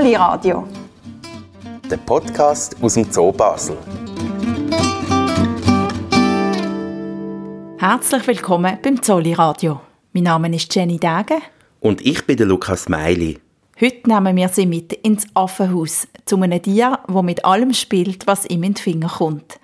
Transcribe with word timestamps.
Zolli 0.00 0.14
Radio. 0.14 0.66
Der 1.90 1.98
Podcast 1.98 2.74
aus 2.80 2.94
dem 2.94 3.12
Zoo 3.12 3.30
Basel. 3.32 3.76
Herzlich 7.76 8.26
willkommen 8.26 8.78
beim 8.82 9.02
Zolli 9.02 9.34
Radio. 9.34 9.82
Mein 10.14 10.22
Name 10.22 10.56
ist 10.56 10.74
Jenny 10.74 10.98
Dage. 10.98 11.34
Und 11.80 12.00
ich 12.00 12.26
bin 12.26 12.38
der 12.38 12.46
Lukas 12.46 12.88
Meili. 12.88 13.40
Heute 13.78 14.08
nehmen 14.08 14.36
wir 14.36 14.48
Sie 14.48 14.64
mit 14.64 14.94
ins 14.94 15.26
Affenhaus, 15.34 16.08
zu 16.24 16.40
einem 16.40 16.62
Tier, 16.62 16.98
das 17.06 17.22
mit 17.22 17.44
allem 17.44 17.74
spielt, 17.74 18.26
was 18.26 18.46
ihm 18.46 18.62
in 18.62 18.72
die 18.72 18.80
Finger 18.80 19.08
kommt. 19.18 19.60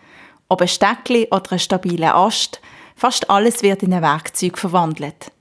Ob 0.51 0.61
ein 0.61 0.69
Steckli 0.69 1.29
oder 1.31 1.53
ein 1.53 1.59
stabiler 1.59 2.15
Ast, 2.15 2.61
fast 2.95 3.31
alles 3.31 3.63
wird 3.63 3.83
in 3.83 3.95
ein 3.95 4.03
Werkzeug 4.03 4.59
verwandelt. 4.59 5.33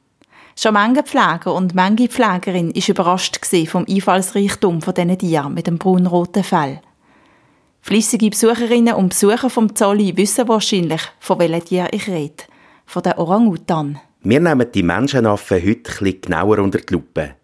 Schon 0.58 0.74
manche 0.74 1.04
Pfleger 1.04 1.54
und 1.54 1.76
manche 1.76 2.08
Pflegerin 2.08 2.72
ist 2.72 2.88
überrascht 2.88 3.40
vom 3.68 3.86
Einfallsreichtum 3.90 4.82
von 4.82 4.94
diesen 4.94 5.18
Tieren 5.18 5.54
mit 5.54 5.68
dem 5.68 5.78
braun-roten 5.78 6.46
Fell. 6.46 6.80
Flüssige 7.82 8.30
Besucherinnen 8.30 8.94
und 8.94 9.10
Besucher 9.10 9.50
vom 9.50 9.76
Zolli 9.76 10.16
wissen 10.16 10.48
wahrscheinlich, 10.48 11.02
von 11.20 11.40
welchem 11.40 11.66
Tier 11.66 11.88
ich 11.92 12.08
rede. 12.08 12.46
Von 12.86 13.04
den 13.04 13.14
Orangutan. 13.14 14.00
Wir 14.22 14.40
nehmen 14.40 14.72
die 14.74 14.82
Menschenaffen 14.82 15.62
heute 15.62 15.92
etwas 15.92 16.22
genauer 16.22 16.60
unter 16.60 16.80
die 16.80 16.94
Lupe. 16.94 17.36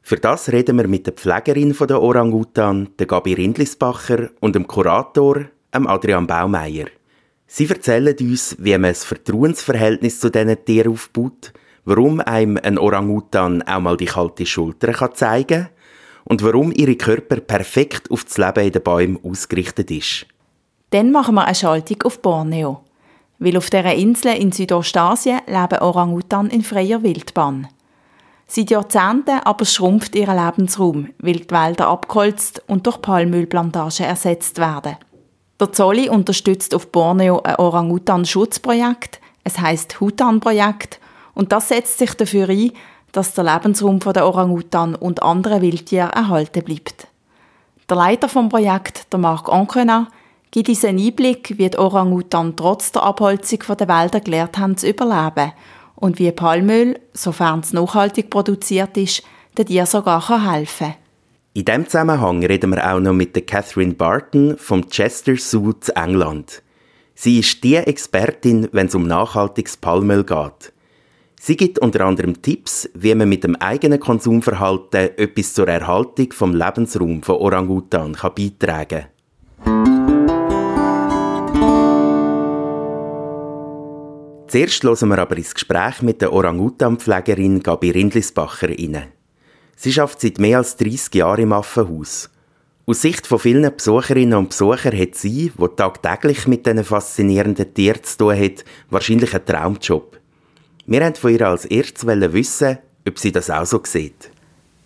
Für 0.00 0.16
das 0.16 0.50
reden 0.52 0.78
wir 0.78 0.86
mit 0.86 1.06
der 1.06 1.14
Pflegerin 1.14 1.76
der 1.76 2.00
Orangutan, 2.00 2.90
der 2.96 3.06
Gabi 3.06 3.34
Rindlisbacher, 3.34 4.30
und 4.40 4.54
dem 4.54 4.68
Kurator, 4.68 5.46
Adrian 5.72 6.28
Baumeier. 6.28 6.86
Sie 7.46 7.68
erzählen 7.68 8.16
uns, 8.20 8.56
wie 8.60 8.72
man 8.72 8.86
ein 8.86 8.94
Vertrauensverhältnis 8.94 10.20
zu 10.20 10.30
diesen 10.30 10.64
Tieren 10.64 10.92
aufbaut, 10.92 11.52
warum 11.84 12.20
einem 12.20 12.58
ein 12.62 12.78
Orangutan 12.78 13.62
auch 13.62 13.80
mal 13.80 13.96
die 13.96 14.06
kalte 14.06 14.46
Schulter 14.46 14.92
kann 14.92 15.14
zeigen 15.14 15.68
und 16.24 16.42
warum 16.42 16.72
ihre 16.72 16.96
Körper 16.96 17.40
perfekt 17.40 18.10
auf 18.10 18.24
das 18.24 18.38
Leben 18.38 18.66
in 18.66 18.72
den 18.72 18.82
Bäumen 18.82 19.18
ausgerichtet 19.24 19.90
ist. 19.90 20.26
Dann 20.90 21.10
machen 21.10 21.34
wir 21.34 21.44
eine 21.44 21.54
Schaltung 21.54 22.02
auf 22.02 22.20
Borneo. 22.20 22.80
Weil 23.38 23.56
auf 23.56 23.70
dieser 23.70 23.94
Insel 23.94 24.36
in 24.36 24.52
Südostasien 24.52 25.40
leben 25.46 25.80
Orangutan 25.80 26.48
in 26.50 26.62
freier 26.62 27.02
Wildbahn. 27.02 27.66
Seit 28.46 28.70
Jahrzehnten 28.70 29.40
aber 29.44 29.64
schrumpft 29.64 30.14
ihr 30.14 30.26
Lebensraum, 30.26 31.08
weil 31.18 31.40
die 31.40 31.50
Wälder 31.50 31.88
abgeholzt 31.88 32.62
und 32.68 32.86
durch 32.86 33.00
Palmölplantagen 33.00 34.06
ersetzt 34.06 34.58
werden. 34.58 34.96
Der 35.58 35.72
Zolli 35.72 36.08
unterstützt 36.08 36.74
auf 36.74 36.92
Borneo 36.92 37.40
ein 37.42 37.56
Orang-Utan-Schutzprojekt, 37.56 39.20
es 39.42 39.58
heißt 39.58 39.98
Hutan-Projekt, 40.00 41.00
und 41.34 41.52
das 41.52 41.68
setzt 41.68 41.98
sich 41.98 42.14
dafür 42.14 42.48
ein, 42.48 42.72
dass 43.12 43.34
der 43.34 43.44
Lebensraum 43.44 44.00
der 44.00 44.26
Orang-Utan 44.26 44.94
und 44.94 45.22
anderen 45.22 45.62
Wildtiere 45.62 46.12
erhalten 46.12 46.64
bleibt. 46.64 47.06
Der 47.88 47.96
Leiter 47.96 48.28
vom 48.28 48.48
Projekt, 48.48 49.12
der 49.12 49.18
Marc 49.18 49.48
Ancona, 49.50 50.08
gibt 50.50 50.68
uns 50.68 50.84
einen 50.84 50.98
Einblick, 50.98 51.58
wie 51.58 51.68
die 51.68 51.78
Orang-Utan 51.78 52.56
trotz 52.56 52.92
der 52.92 53.02
Abholzung 53.02 53.58
der 53.78 53.88
Wälder 53.88 54.20
gelernt 54.20 54.58
haben 54.58 54.76
zu 54.76 54.88
überleben 54.88 55.52
und 55.96 56.18
wie 56.18 56.32
Palmöl, 56.32 56.98
sofern 57.12 57.60
es 57.60 57.72
nachhaltig 57.72 58.30
produziert 58.30 58.96
ist, 58.96 59.22
den 59.58 59.66
Tieren 59.66 59.86
sogar 59.86 60.28
helfen 60.52 60.88
kann. 60.88 60.96
In 61.54 61.66
diesem 61.66 61.84
Zusammenhang 61.84 62.42
reden 62.44 62.70
wir 62.70 62.90
auch 62.90 62.98
noch 62.98 63.12
mit 63.12 63.36
der 63.36 63.44
Catherine 63.44 63.92
Barton 63.92 64.56
vom 64.56 64.88
Chester 64.88 65.36
Zoo 65.36 65.74
zu 65.74 65.94
England. 65.94 66.62
Sie 67.14 67.40
ist 67.40 67.62
die 67.62 67.76
Expertin, 67.76 68.68
wenn 68.72 68.86
es 68.86 68.94
um 68.94 69.06
nachhaltiges 69.06 69.76
Palmöl 69.76 70.24
geht. 70.24 70.72
Sie 71.44 71.56
gibt 71.56 71.80
unter 71.80 72.02
anderem 72.02 72.40
Tipps, 72.40 72.88
wie 72.94 73.16
man 73.16 73.28
mit 73.28 73.42
dem 73.42 73.56
eigenen 73.56 73.98
Konsumverhalten 73.98 75.18
etwas 75.18 75.54
zur 75.54 75.66
Erhaltung 75.66 76.32
vom 76.32 76.54
Lebensraum 76.54 77.20
von 77.20 77.34
Orangutan 77.34 78.12
kann 78.12 78.30
beitragen 78.36 79.06
kann. 79.64 80.12
Zuerst 84.46 84.84
hören 84.84 85.08
wir 85.08 85.18
aber 85.18 85.36
ins 85.36 85.52
Gespräch 85.52 86.00
mit 86.02 86.22
der 86.22 86.32
Orangutan-Pflegerin 86.32 87.60
Gabi 87.60 87.90
Rindlisbacher 87.90 88.68
rein. 88.68 89.08
Sie 89.74 90.00
arbeitet 90.00 90.20
seit 90.20 90.38
mehr 90.38 90.58
als 90.58 90.76
30 90.76 91.12
Jahren 91.12 91.42
im 91.42 91.52
Affenhaus. 91.54 92.30
Aus 92.86 93.02
Sicht 93.02 93.26
von 93.26 93.40
vielen 93.40 93.68
Besucherinnen 93.76 94.38
und 94.38 94.50
Besuchern 94.50 94.96
hat 94.96 95.16
sie, 95.16 95.50
die 95.58 95.68
tagtäglich 95.74 96.46
mit 96.46 96.66
diesen 96.66 96.84
faszinierenden 96.84 97.74
Tieren 97.74 98.04
zu 98.04 98.16
tun 98.16 98.38
hat, 98.38 98.64
wahrscheinlich 98.90 99.34
einen 99.34 99.44
Traumjob. 99.44 100.21
Wir 100.86 101.00
wollten 101.00 101.16
von 101.16 101.30
ihr 101.30 101.46
als 101.46 101.64
erstes 101.64 102.06
wissen, 102.06 102.78
ob 103.06 103.18
sie 103.18 103.32
das 103.32 103.50
auch 103.50 103.64
so 103.64 103.80
sieht. 103.84 104.30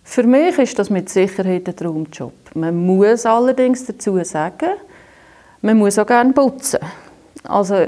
Für 0.03 0.23
mich 0.23 0.57
ist 0.57 0.77
das 0.79 0.89
mit 0.89 1.09
Sicherheit 1.09 1.67
ein 1.67 1.75
Traumjob. 1.75 2.33
Man 2.53 2.85
muss 2.85 3.25
allerdings 3.25 3.85
dazu 3.85 4.23
sagen, 4.23 4.69
man 5.61 5.77
muss 5.77 5.97
auch 5.99 6.05
gerne 6.05 6.33
putzen. 6.33 6.79
Also 7.43 7.87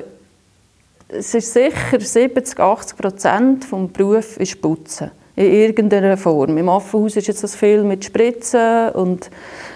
es 1.07 1.33
ist 1.33 1.53
sicher 1.53 1.99
70, 1.99 2.59
80 2.59 2.97
Prozent 2.97 3.63
des 3.71 3.93
Berufs 3.93 4.37
ist 4.37 4.61
Putzen 4.61 5.11
in 5.35 5.53
irgendeiner 5.53 6.17
Form. 6.17 6.57
Im 6.57 6.67
Affenhaus 6.67 7.15
ist 7.15 7.27
jetzt 7.27 7.43
das 7.43 7.55
viel 7.55 7.83
mit 7.83 8.03
Spritzen 8.03 8.89
und 8.89 9.29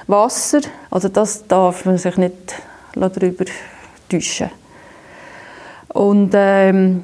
Wasser. 0.08 0.62
Also 0.92 1.08
das 1.08 1.48
darf 1.48 1.86
man 1.86 1.98
sich 1.98 2.18
nicht 2.18 2.56
darüber 2.96 3.46
täuschen. 4.10 4.50
Und 5.90 6.32
ähm, 6.34 7.04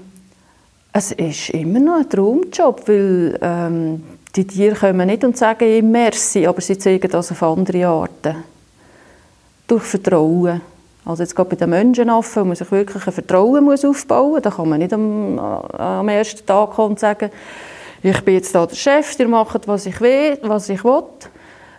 es 0.92 1.12
ist 1.12 1.50
immer 1.52 1.80
noch 1.80 2.00
ein 2.00 2.10
Traumjob, 2.10 2.88
weil 2.88 3.38
ähm, 3.42 4.04
die 4.36 4.46
Tiere 4.46 4.76
kommen 4.76 5.08
nicht 5.08 5.24
und 5.24 5.38
sagen 5.38 5.68
ihm 5.68 5.92
Merci, 5.92 6.46
aber 6.48 6.62
sie 6.62 6.78
zeigen 6.78 7.10
das 7.10 7.32
auf 7.32 7.44
andere 7.44 7.88
Arten. 7.88 8.44
Durch 9.68 9.84
Vertrauen. 9.84 10.62
Also 11.06 11.24
jetzt 11.24 11.36
gerade 11.36 11.50
bei 11.50 11.56
den 11.56 11.70
Menschenaffen, 11.70 12.44
wo 12.44 12.48
man 12.48 12.56
sich 12.56 12.72
wirklich 12.72 13.06
ein 13.06 13.14
Vertrauen 13.14 13.64
muss 13.64 13.86
aufbauen 13.86 14.32
muss, 14.32 14.42
da 14.42 14.52
kann 14.52 14.70
man 14.70 14.80
nicht 14.80 14.94
am, 14.94 15.40
am 15.40 16.10
ersten 16.10 16.46
Tag 16.46 16.72
kommen 16.72 16.92
und 16.92 17.00
sagen, 17.00 17.32
ich 18.02 18.22
bin 18.22 18.36
jetzt 18.36 18.54
da 18.56 18.66
der 18.66 18.76
Chef, 18.76 19.20
ihr 19.20 19.28
macht, 19.28 19.68
was 19.68 19.86
ich 19.86 20.00
will, 20.02 20.38
was 20.44 20.70
ich 20.70 20.84
will. 20.84 21.04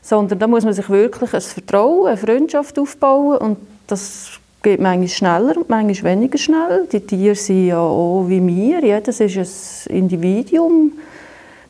Sondern 0.02 0.38
da 0.38 0.46
muss 0.46 0.64
man 0.64 0.72
sich 0.72 0.88
wirklich 0.88 1.32
ein 1.34 1.40
Vertrauen, 1.40 2.08
eine 2.08 2.16
Freundschaft 2.16 2.78
aufbauen 2.78 3.38
und 3.38 3.58
das 3.86 4.39
geht 4.62 4.80
manchmal 4.80 5.08
schneller 5.08 5.56
und 5.56 5.68
manchmal 5.68 6.12
weniger 6.12 6.38
schnell. 6.38 6.86
Die 6.92 7.00
Tiere 7.00 7.34
sind 7.34 7.68
ja 7.68 7.78
auch 7.78 8.24
wie 8.28 8.46
wir, 8.46 8.84
jedes 8.84 9.20
ist 9.20 9.88
ein 9.88 9.96
Individuum. 9.96 10.92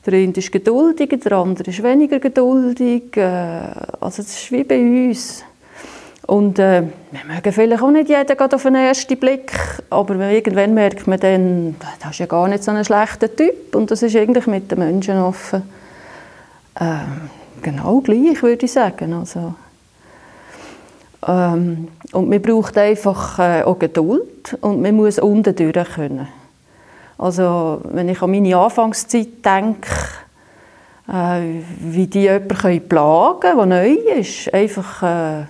Der 0.06 0.14
eine 0.14 0.32
ist 0.32 0.50
geduldiger, 0.50 1.16
der 1.18 1.32
andere 1.32 1.70
ist 1.70 1.82
weniger 1.82 2.18
geduldig. 2.18 3.16
Äh, 3.16 3.20
also 4.00 4.22
das 4.22 4.34
ist 4.34 4.50
wie 4.52 4.64
bei 4.64 4.80
uns. 4.80 5.44
Und 6.26 6.58
äh, 6.58 6.84
wir 7.10 7.34
mögen 7.34 7.52
vielleicht 7.52 7.82
auch 7.82 7.90
nicht 7.90 8.08
jeden 8.08 8.38
auf 8.38 8.62
den 8.62 8.74
ersten 8.76 9.18
Blick, 9.18 9.52
aber 9.90 10.14
irgendwann 10.30 10.74
merkt 10.74 11.06
man 11.06 11.18
dann, 11.18 11.76
das 12.00 12.12
ist 12.12 12.18
ja 12.20 12.26
gar 12.26 12.46
nicht 12.48 12.62
so 12.62 12.70
ein 12.70 12.84
schlechter 12.84 13.34
Typ. 13.34 13.74
Und 13.74 13.90
das 13.90 14.02
ist 14.02 14.16
eigentlich 14.16 14.46
mit 14.46 14.70
den 14.70 14.78
Menschen 14.78 15.18
offen 15.18 15.62
äh, 16.76 16.84
genau 17.62 18.00
gleich, 18.00 18.42
würde 18.42 18.64
ich 18.64 18.72
sagen. 18.72 19.12
Also, 19.12 19.54
ähm, 21.26 21.88
und 22.12 22.28
man 22.28 22.42
braucht 22.42 22.78
einfach 22.78 23.38
äh, 23.38 23.62
auch 23.62 23.78
Geduld 23.78 24.56
und 24.60 24.80
man 24.80 24.96
muss 24.96 25.18
unten 25.18 25.54
durch 25.54 25.94
können. 25.94 26.28
Also 27.18 27.82
wenn 27.84 28.08
ich 28.08 28.22
an 28.22 28.30
meine 28.30 28.56
Anfangszeit 28.56 29.44
denke, 29.44 29.90
äh, 31.08 31.62
wie 31.80 32.06
die 32.06 32.22
jemanden 32.22 32.88
plagen 32.88 33.40
können, 33.40 33.56
der 33.56 33.66
neu 33.66 33.92
ist, 34.18 34.52
einfach... 34.54 35.02
Äh, 35.02 35.44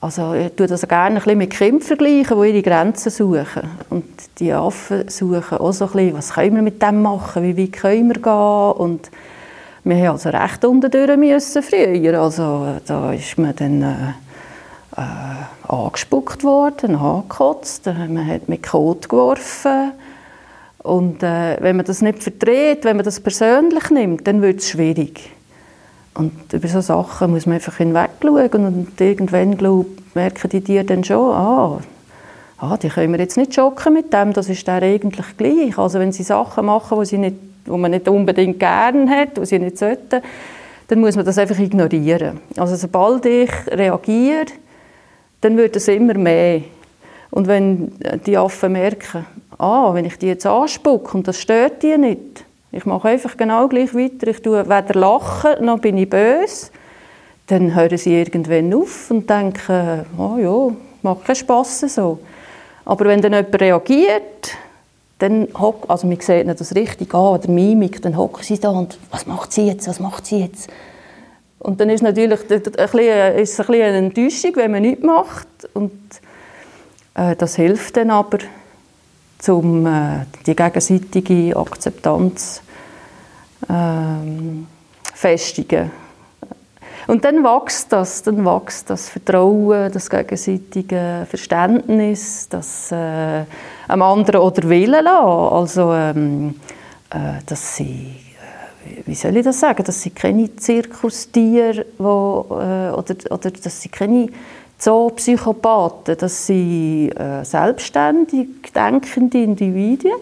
also 0.00 0.32
ich 0.34 0.52
tue 0.54 0.68
das 0.68 0.86
gerne 0.86 1.16
ein 1.16 1.22
bisschen 1.22 1.38
mit 1.38 1.50
Kindern 1.50 1.80
vergleichen, 1.80 2.40
die 2.40 2.48
ihre 2.50 2.62
Grenzen 2.62 3.10
suchen. 3.10 3.68
Und 3.90 4.04
die 4.38 4.52
Affen 4.52 5.08
suchen 5.08 5.58
auch 5.58 5.72
so 5.72 5.86
ein 5.86 5.90
bisschen, 5.90 6.14
was 6.14 6.34
können 6.34 6.54
wir 6.54 6.62
mit 6.62 6.80
dem 6.80 7.02
machen, 7.02 7.42
wie 7.42 7.60
weit 7.60 7.72
können 7.72 8.08
wir 8.08 8.22
gehen. 8.22 8.72
Und 8.78 9.10
wir 9.82 9.96
haben 9.96 10.12
also 10.12 10.28
recht 10.28 10.64
unterdurch 10.64 11.16
müssen 11.16 11.62
früher. 11.64 12.20
Also 12.20 12.76
da 12.86 13.12
ist 13.12 13.38
man 13.38 13.56
dann 13.56 13.82
äh, 13.82 13.94
äh, 14.98 15.72
angespuckt 15.72 16.44
worden, 16.44 16.96
angekotzt, 16.96 17.86
man 17.86 18.26
hat 18.26 18.48
mit 18.48 18.62
Kot 18.62 19.08
geworfen. 19.08 19.92
Und 20.78 21.22
äh, 21.22 21.56
wenn 21.60 21.76
man 21.76 21.84
das 21.84 22.02
nicht 22.02 22.22
vertritt, 22.22 22.84
wenn 22.84 22.96
man 22.96 23.04
das 23.04 23.20
persönlich 23.20 23.90
nimmt, 23.90 24.26
dann 24.26 24.42
wird 24.42 24.60
es 24.60 24.70
schwierig. 24.70 25.30
Und 26.14 26.52
über 26.52 26.66
solche 26.66 26.86
Sachen 26.86 27.30
muss 27.30 27.46
man 27.46 27.56
einfach 27.56 27.76
hinweg 27.76 28.10
schauen 28.22 28.66
und 28.66 29.00
irgendwann 29.00 29.56
glaub, 29.56 29.86
merken 30.14 30.48
die 30.48 30.60
Tiere 30.60 30.84
dann 30.84 31.04
schon, 31.04 31.32
ah, 31.32 31.80
ah, 32.58 32.76
die 32.76 32.88
können 32.88 33.12
wir 33.12 33.20
jetzt 33.20 33.36
nicht 33.36 33.54
schocken 33.54 33.92
mit 33.92 34.12
dem, 34.12 34.32
das 34.32 34.48
ist 34.48 34.66
der 34.66 34.82
eigentlich 34.82 35.36
gleich. 35.36 35.78
Also 35.78 36.00
wenn 36.00 36.10
sie 36.10 36.24
Sachen 36.24 36.66
machen, 36.66 36.98
die, 36.98 37.06
sie 37.06 37.18
nicht, 37.18 37.36
die 37.66 37.70
man 37.70 37.92
nicht 37.92 38.08
unbedingt 38.08 38.58
gerne 38.58 39.08
hat, 39.08 39.36
die 39.36 39.46
sie 39.46 39.60
nicht 39.60 39.78
sollten, 39.78 40.22
dann 40.88 41.00
muss 41.00 41.16
man 41.16 41.24
das 41.24 41.38
einfach 41.38 41.58
ignorieren. 41.58 42.40
Also 42.56 42.74
sobald 42.74 43.26
ich 43.26 43.50
reagiere, 43.68 44.46
dann 45.40 45.56
wird 45.56 45.76
es 45.76 45.88
immer 45.88 46.14
mehr. 46.14 46.62
Und 47.30 47.46
wenn 47.46 47.92
die 48.26 48.36
Affen 48.36 48.72
merken, 48.72 49.26
ah, 49.58 49.92
wenn 49.94 50.04
ich 50.04 50.18
die 50.18 50.28
jetzt 50.28 50.46
anspucke 50.46 51.16
und 51.16 51.28
das 51.28 51.38
stört 51.38 51.82
die 51.82 51.96
nicht, 51.98 52.44
ich 52.70 52.84
mache 52.84 53.08
einfach 53.08 53.36
genau 53.36 53.66
gleich 53.68 53.94
weiter. 53.94 54.28
Ich 54.28 54.42
tue 54.42 54.68
weder 54.68 54.94
lachen, 54.94 55.64
noch 55.64 55.78
bin 55.78 55.96
ich 55.96 56.10
böse. 56.10 56.68
dann 57.48 57.74
hören 57.74 57.96
sie 57.96 58.14
irgendwann 58.14 58.72
auf 58.74 59.10
und 59.10 59.28
denken, 59.28 60.04
oh 60.18 60.36
ja, 60.38 60.76
macht 61.02 61.24
keinen 61.24 61.36
Spass 61.36 61.80
so. 61.80 62.18
Aber 62.84 63.06
wenn 63.06 63.22
dann 63.22 63.32
jemand 63.32 63.60
reagiert, 63.60 64.56
dann 65.18 65.48
hock, 65.58 65.86
also 65.88 66.06
man 66.06 66.20
sieht 66.20 66.46
das 66.46 66.74
richtig 66.74 67.12
an, 67.14 67.20
oder 67.20 67.50
Mimik, 67.50 68.02
dann 68.02 68.16
hocken 68.16 68.42
sie 68.42 68.60
da 68.60 68.68
und 68.68 68.98
was 69.10 69.26
macht 69.26 69.52
sie 69.52 69.66
jetzt, 69.66 69.88
was 69.88 69.98
macht 69.98 70.26
sie 70.26 70.40
jetzt? 70.40 70.70
Und 71.58 71.80
dann 71.80 71.90
ist 71.90 72.02
natürlich 72.02 72.40
ein 72.40 72.46
bisschen, 72.48 73.36
ist 73.36 73.58
es 73.58 73.60
ein 73.60 73.74
eine 73.74 73.98
Enttäuschung, 73.98 74.52
wenn 74.56 74.70
man 74.70 74.82
nichts 74.82 75.04
macht. 75.04 75.48
Und 75.74 75.92
äh, 77.14 77.34
das 77.36 77.56
hilft 77.56 77.96
dann 77.96 78.10
aber, 78.10 78.38
um 79.48 79.86
äh, 79.86 80.24
die 80.46 80.54
gegenseitige 80.54 81.56
Akzeptanz 81.56 82.62
ähm, 83.68 84.66
festigen. 85.14 85.90
Und 87.08 87.24
dann 87.24 87.42
wächst 87.42 87.92
das, 87.92 88.22
dann 88.22 88.44
wächst 88.44 88.90
das 88.90 89.08
Vertrauen, 89.08 89.90
das 89.90 90.10
gegenseitige 90.10 91.26
Verständnis, 91.28 92.48
das 92.50 92.92
äh, 92.92 93.44
einem 93.88 94.02
anderen 94.02 94.42
oder 94.42 94.68
Willen 94.68 95.04
lassen. 95.04 95.54
Also, 95.54 95.92
ähm, 95.94 96.54
äh, 97.10 97.42
dass 97.46 97.76
sie, 97.76 97.84
äh, 97.84 98.27
wie 99.06 99.14
soll 99.14 99.36
ich 99.36 99.44
das 99.44 99.60
sagen, 99.60 99.84
dass 99.84 100.02
sie 100.02 100.10
keine 100.10 100.54
Zirkustiere, 100.56 101.86
wo, 101.98 102.46
äh, 102.50 102.90
oder, 102.92 103.14
oder 103.30 103.50
dass 103.50 103.82
sie 103.82 103.88
keine 103.88 104.28
Zoopsychopathen, 104.78 106.16
dass 106.16 106.46
sie 106.46 107.10
äh, 107.10 107.44
selbstständig 107.44 108.72
denkende 108.74 109.42
Individuen 109.42 110.20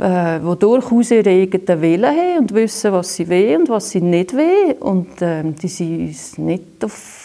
äh, 0.00 0.40
die 0.40 0.58
durchaus 0.58 1.10
ihren 1.10 1.28
eigenen 1.28 1.82
Willen 1.82 2.06
haben 2.06 2.38
und 2.38 2.54
wissen, 2.54 2.92
was 2.92 3.14
sie 3.14 3.28
wollen 3.28 3.62
und 3.62 3.68
was 3.68 3.90
sie 3.90 4.00
nicht 4.00 4.32
wollen. 4.32 4.72
Und 4.80 5.20
äh, 5.20 5.42
die 5.44 5.68
sind 5.68 6.38
nicht 6.38 6.84
auf 6.84 7.19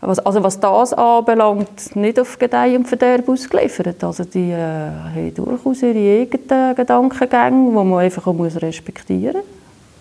was, 0.00 0.18
also 0.20 0.42
was 0.42 0.60
das 0.60 0.92
anbelangt, 0.92 1.96
nicht 1.96 2.20
auf 2.20 2.38
Gedeih 2.38 2.76
und 2.76 2.86
Verderb 2.86 3.28
ausgeliefert. 3.28 4.02
Also 4.04 4.24
die 4.24 4.52
äh, 4.52 4.56
haben 4.56 5.34
durchaus 5.34 5.82
ihre 5.82 6.22
eigenen 6.22 6.74
Gedankengänge, 6.76 7.70
die 7.70 7.74
man 7.74 7.98
einfach 7.98 8.32
muss 8.32 8.60
respektieren 8.60 9.36
muss. 9.36 9.44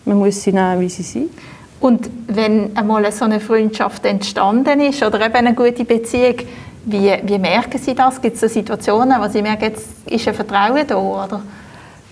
Man 0.05 0.17
muss 0.19 0.41
sie 0.41 0.53
nehmen, 0.53 0.79
wie 0.81 0.89
sie 0.89 1.03
sind. 1.03 1.31
Und 1.79 2.09
wenn 2.27 2.75
einmal 2.75 3.11
so 3.11 3.25
eine 3.25 3.39
Freundschaft 3.39 4.05
entstanden 4.05 4.79
ist 4.81 5.03
oder 5.03 5.23
eben 5.25 5.35
eine 5.35 5.53
gute 5.53 5.85
Beziehung, 5.85 6.35
wie, 6.85 7.13
wie 7.23 7.37
merken 7.37 7.77
Sie 7.77 7.93
das? 7.93 8.21
Gibt 8.21 8.41
es 8.41 8.53
Situationen, 8.53 9.21
wo 9.21 9.27
Sie 9.27 9.41
merken, 9.41 9.65
jetzt 9.65 9.87
ist 10.05 10.27
ein 10.27 10.33
Vertrauen 10.33 10.87
da? 10.87 10.95
Oder? 10.95 11.41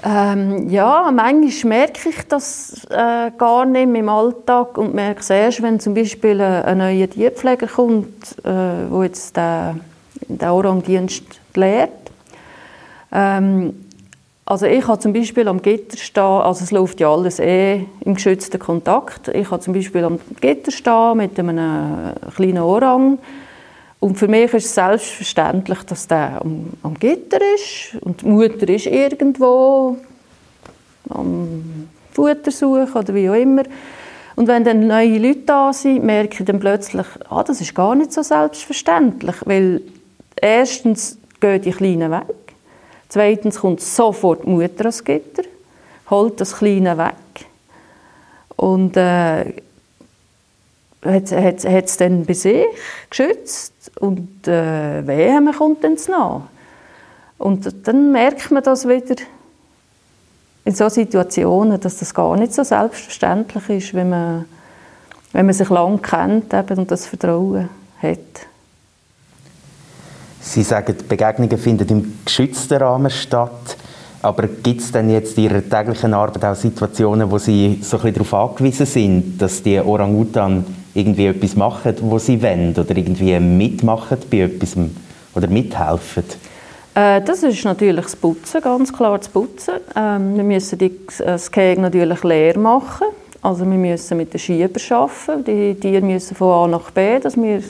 Ähm, 0.08 0.70
ja, 0.70 1.10
manchmal 1.12 1.80
merke 1.80 2.10
ich 2.10 2.28
das 2.28 2.86
äh, 2.92 3.32
gar 3.36 3.66
nicht 3.66 3.82
im 3.82 4.08
Alltag 4.08 4.78
und 4.78 4.94
merke 4.94 5.22
es 5.22 5.32
erst, 5.32 5.64
wenn 5.64 5.80
zum 5.80 5.96
Beispiel 5.96 6.40
ein, 6.40 6.64
ein 6.64 6.78
neuer 6.78 7.10
Tierpfleger 7.10 7.66
kommt, 7.66 8.38
äh, 8.44 8.88
wo 8.88 9.02
jetzt 9.02 9.36
den, 9.36 9.82
den 10.28 10.48
Orangdienst 10.48 11.24
lehrt. 11.56 11.90
Ähm, 13.12 13.74
also 14.46 14.68
ich 14.68 14.88
habe 14.88 15.00
zum 15.00 15.12
Beispiel 15.12 15.48
am 15.48 15.60
Gitter 15.60 15.98
stehen, 15.98 16.22
also 16.22 16.64
es 16.64 16.70
läuft 16.70 17.00
ja 17.00 17.12
alles 17.12 17.40
eh 17.40 17.88
im 18.02 18.14
geschützten 18.14 18.60
Kontakt. 18.60 19.30
Ich 19.30 19.50
habe 19.50 19.60
zum 19.60 19.74
Beispiel 19.74 20.04
am 20.04 20.20
Gitter 20.40 20.72
stehen 20.72 21.18
mit 21.18 21.40
einem 21.40 22.14
kleinen 22.36 22.60
Orang 22.60 23.18
und 24.06 24.20
für 24.20 24.28
mich 24.28 24.54
ist 24.54 24.66
es 24.66 24.76
selbstverständlich, 24.76 25.82
dass 25.82 26.06
der 26.06 26.40
am, 26.40 26.74
am 26.84 26.94
Gitter 26.94 27.40
ist 27.56 28.00
und 28.02 28.22
die 28.22 28.28
Mutter 28.28 28.70
ist 28.70 28.86
irgendwo 28.86 29.98
am 31.10 31.90
Futter 32.12 32.52
suchen 32.52 32.94
oder 32.94 33.16
wie 33.16 33.28
auch 33.28 33.34
immer. 33.34 33.64
Und 34.36 34.48
wenn 34.48 34.64
dann 34.64 34.86
neue 34.86 35.18
Leute 35.18 35.40
da 35.48 35.74
sind, 35.74 36.04
merke 36.04 36.38
ich 36.42 36.46
dann 36.46 36.60
plötzlich, 36.60 37.08
ah, 37.30 37.44
das 37.44 37.62
ist 37.62 37.74
gar 37.74 37.96
nicht 37.96 38.14
so 38.14 38.22
selbstverständlich, 38.22 39.38
weil 39.46 39.82
erstens 40.40 41.18
gehen 41.40 41.64
die 41.64 41.72
Kleinen 41.72 42.12
weg, 42.12 42.54
zweitens 43.10 43.60
kommt 43.60 43.82
sofort 43.82 44.44
die 44.46 44.50
Mutter 44.50 44.82
ans 44.82 45.04
Gitter, 45.04 45.46
holt 46.12 46.40
das 46.40 46.56
Kleine 46.56 46.96
weg 47.00 47.48
und 48.56 48.96
äh, 48.98 49.52
hat, 51.06 51.32
es 51.32 51.98
dann 51.98 52.26
bei 52.26 52.34
sich 52.34 52.66
geschützt 53.10 53.74
und 54.00 54.48
äh, 54.48 55.06
wehe, 55.06 55.40
man 55.42 55.54
kommt 55.54 55.84
dann 55.84 55.98
nach. 56.10 56.42
Und 57.38 57.88
dann 57.88 58.12
merkt 58.12 58.52
man 58.52 58.64
das 58.64 58.88
wieder 58.88 59.16
in 60.64 60.74
solchen 60.74 61.06
Situationen, 61.06 61.80
dass 61.80 61.98
das 61.98 62.14
gar 62.14 62.36
nicht 62.36 62.54
so 62.54 62.64
selbstverständlich 62.64 63.70
ist, 63.70 63.94
wenn 63.94 64.10
man, 64.10 64.46
wenn 65.32 65.46
man 65.46 65.54
sich 65.54 65.70
lange 65.70 66.00
kennt 66.00 66.54
eben, 66.54 66.80
und 66.80 66.92
das 66.92 67.06
Vertrauen 67.06 67.70
hat. 68.02 68.20
Sie 70.40 70.64
sagen, 70.64 70.96
Begegnungen 71.08 71.58
finden 71.58 71.88
im 71.90 72.20
geschützten 72.24 72.78
Rahmen 72.78 73.10
statt. 73.10 73.78
Aber 74.22 74.48
gibt 74.48 74.82
es 74.82 74.92
denn 74.92 75.10
jetzt 75.12 75.38
in 75.38 75.46
Ihrer 75.46 75.62
täglichen 75.62 76.14
Arbeit 76.14 76.44
auch 76.46 76.56
Situationen, 76.56 77.30
wo 77.30 77.38
Sie 77.38 77.80
so 77.84 77.98
ein 77.98 78.04
bisschen 78.04 78.26
darauf 78.26 78.34
angewiesen 78.34 78.86
sind, 78.88 79.38
dass 79.40 79.62
die 79.62 79.80
Orang-Utan 79.80 80.66
irgendwie 80.96 81.28
etwas 81.28 81.56
machen, 81.56 81.94
wo 82.02 82.18
sie 82.18 82.42
wollen 82.42 82.72
oder 82.72 82.96
irgendwie 82.96 83.40
mitmachen 83.40 84.18
bei 84.32 84.42
etwas 84.42 84.76
oder 85.36 85.48
mithelfen? 85.48 86.24
Äh, 86.96 87.22
das 87.22 87.44
ist 87.44 87.64
natürlich 87.66 88.06
das 88.06 88.16
Putzen, 88.16 88.62
ganz 88.62 88.92
klar 88.92 89.18
das 89.18 89.28
Putzen. 89.28 89.76
Ähm, 89.96 90.38
wir 90.38 90.44
müssen 90.44 90.80
die, 90.80 90.92
das 91.20 91.52
Gehege 91.52 91.82
natürlich 91.82 92.24
leer 92.24 92.58
machen. 92.58 93.08
Also 93.42 93.70
wir 93.70 93.78
müssen 93.78 94.18
mit 94.18 94.34
den 94.34 94.40
Schiebern 94.40 94.82
arbeiten. 94.90 95.44
Die 95.44 95.76
Tiere 95.76 96.02
müssen 96.02 96.36
von 96.36 96.52
A 96.52 96.68
nach 96.68 96.90
B, 96.92 97.20
dass 97.20 97.36
wir 97.36 97.62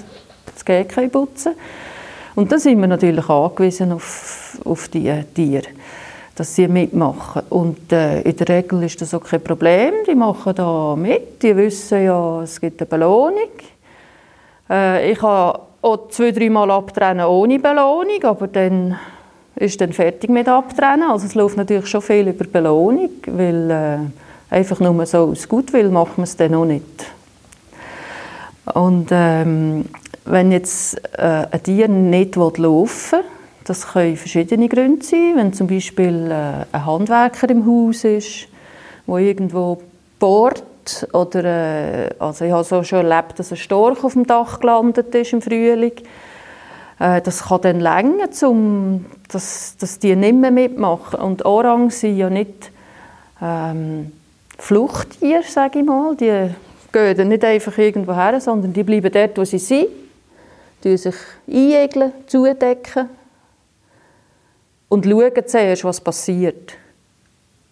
das 0.53 0.63
Gehege 0.63 1.09
putzen 1.09 1.53
können. 1.53 1.55
Und 2.35 2.51
da 2.51 2.59
sind 2.59 2.79
wir 2.79 2.87
natürlich 2.87 3.27
angewiesen 3.27 3.91
auf, 3.91 4.59
auf 4.63 4.87
die 4.89 5.11
Tiere 5.33 5.63
dass 6.35 6.53
sie 6.55 6.67
mitmachen. 6.67 7.43
Und 7.49 7.91
äh, 7.91 8.21
in 8.21 8.35
der 8.35 8.47
Regel 8.49 8.83
ist 8.83 9.01
das 9.01 9.13
auch 9.13 9.23
kein 9.23 9.41
Problem. 9.41 9.93
Die 10.07 10.15
machen 10.15 10.53
da 10.53 10.95
mit. 10.95 11.41
Die 11.41 11.55
wissen 11.55 12.03
ja, 12.03 12.41
es 12.41 12.59
gibt 12.59 12.81
eine 12.81 12.87
Belohnung. 12.87 13.49
Äh, 14.69 15.11
ich 15.11 15.21
habe 15.21 15.59
auch 15.81 16.09
zwei, 16.09 16.31
dreimal 16.31 16.71
abtrennen 16.71 17.25
ohne 17.25 17.59
Belohnung, 17.59 18.23
aber 18.23 18.47
dann 18.47 18.97
ist 19.55 19.79
dann 19.79 19.93
fertig 19.93 20.29
mit 20.29 20.47
Abtrennen. 20.49 21.09
Also 21.09 21.27
es 21.27 21.35
läuft 21.35 21.57
natürlich 21.57 21.87
schon 21.87 22.01
viel 22.01 22.27
über 22.27 22.45
Belohnung, 22.45 23.11
weil 23.27 23.71
äh, 23.71 24.53
einfach 24.53 24.79
nur 24.79 25.05
so 25.05 25.19
aus 25.19 25.47
Gutwill 25.47 25.89
macht 25.89 26.17
man 26.17 26.25
es 26.25 26.35
dann 26.35 26.53
auch 26.55 26.65
nicht. 26.65 26.83
Und 28.73 29.07
ähm, 29.11 29.85
wenn 30.25 30.51
jetzt 30.51 30.97
äh, 31.17 31.45
ein 31.51 31.63
Tier 31.63 31.87
nicht 31.87 32.35
laufen 32.35 33.19
will, 33.19 33.34
das 33.65 33.87
können 33.87 34.15
verschiedene 34.15 34.69
Gründe 34.69 35.03
sein, 35.03 35.33
wenn 35.35 35.53
zum 35.53 35.67
Beispiel 35.67 36.29
äh, 36.29 36.65
ein 36.71 36.85
Handwerker 36.85 37.49
im 37.49 37.65
Haus 37.65 38.03
ist, 38.03 38.47
wo 39.07 39.17
irgendwo 39.17 39.81
bohrt 40.19 40.63
oder 41.13 41.43
äh, 41.43 42.09
also 42.19 42.45
ich 42.45 42.51
habe 42.51 42.63
so 42.63 42.83
schon 42.83 43.09
erlebt, 43.09 43.39
dass 43.39 43.51
ein 43.51 43.57
Storch 43.57 44.03
auf 44.03 44.13
dem 44.13 44.27
Dach 44.27 44.59
gelandet 44.59 45.13
ist 45.15 45.33
im 45.33 45.41
Frühling. 45.41 45.93
Äh, 46.99 47.21
das 47.21 47.45
kann 47.45 47.61
dann 47.61 47.79
länger, 47.79 48.29
um, 48.43 49.05
dass, 49.29 49.75
dass 49.77 49.97
die 49.97 50.15
nicht 50.15 50.35
mehr 50.35 50.51
mitmachen. 50.51 51.19
Und 51.19 51.43
Orang 51.43 51.89
sind 51.89 52.17
ja 52.17 52.29
nicht 52.29 52.69
ähm, 53.41 54.11
Fluchttiere, 54.59 55.41
sage 55.43 55.79
ich 55.79 55.85
mal. 55.85 56.15
Die 56.15 56.51
gehen 56.93 57.27
nicht 57.27 57.43
einfach 57.43 57.75
irgendwo 57.79 58.13
her, 58.13 58.39
sondern 58.39 58.73
die 58.73 58.83
bleiben 58.83 59.11
dort, 59.11 59.39
wo 59.39 59.43
sie 59.43 59.57
sind, 59.57 59.87
die 60.83 60.97
sich 60.97 61.15
einegeln, 61.47 62.11
zudecken 62.27 63.09
und 64.95 65.05
schauen 65.05 65.45
zuerst, 65.45 65.83
was 65.83 65.99
passiert. 65.99 66.77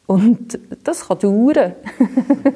Und 0.05 0.59
das 0.83 1.07
kann 1.07 1.19
dauern. 1.19 1.71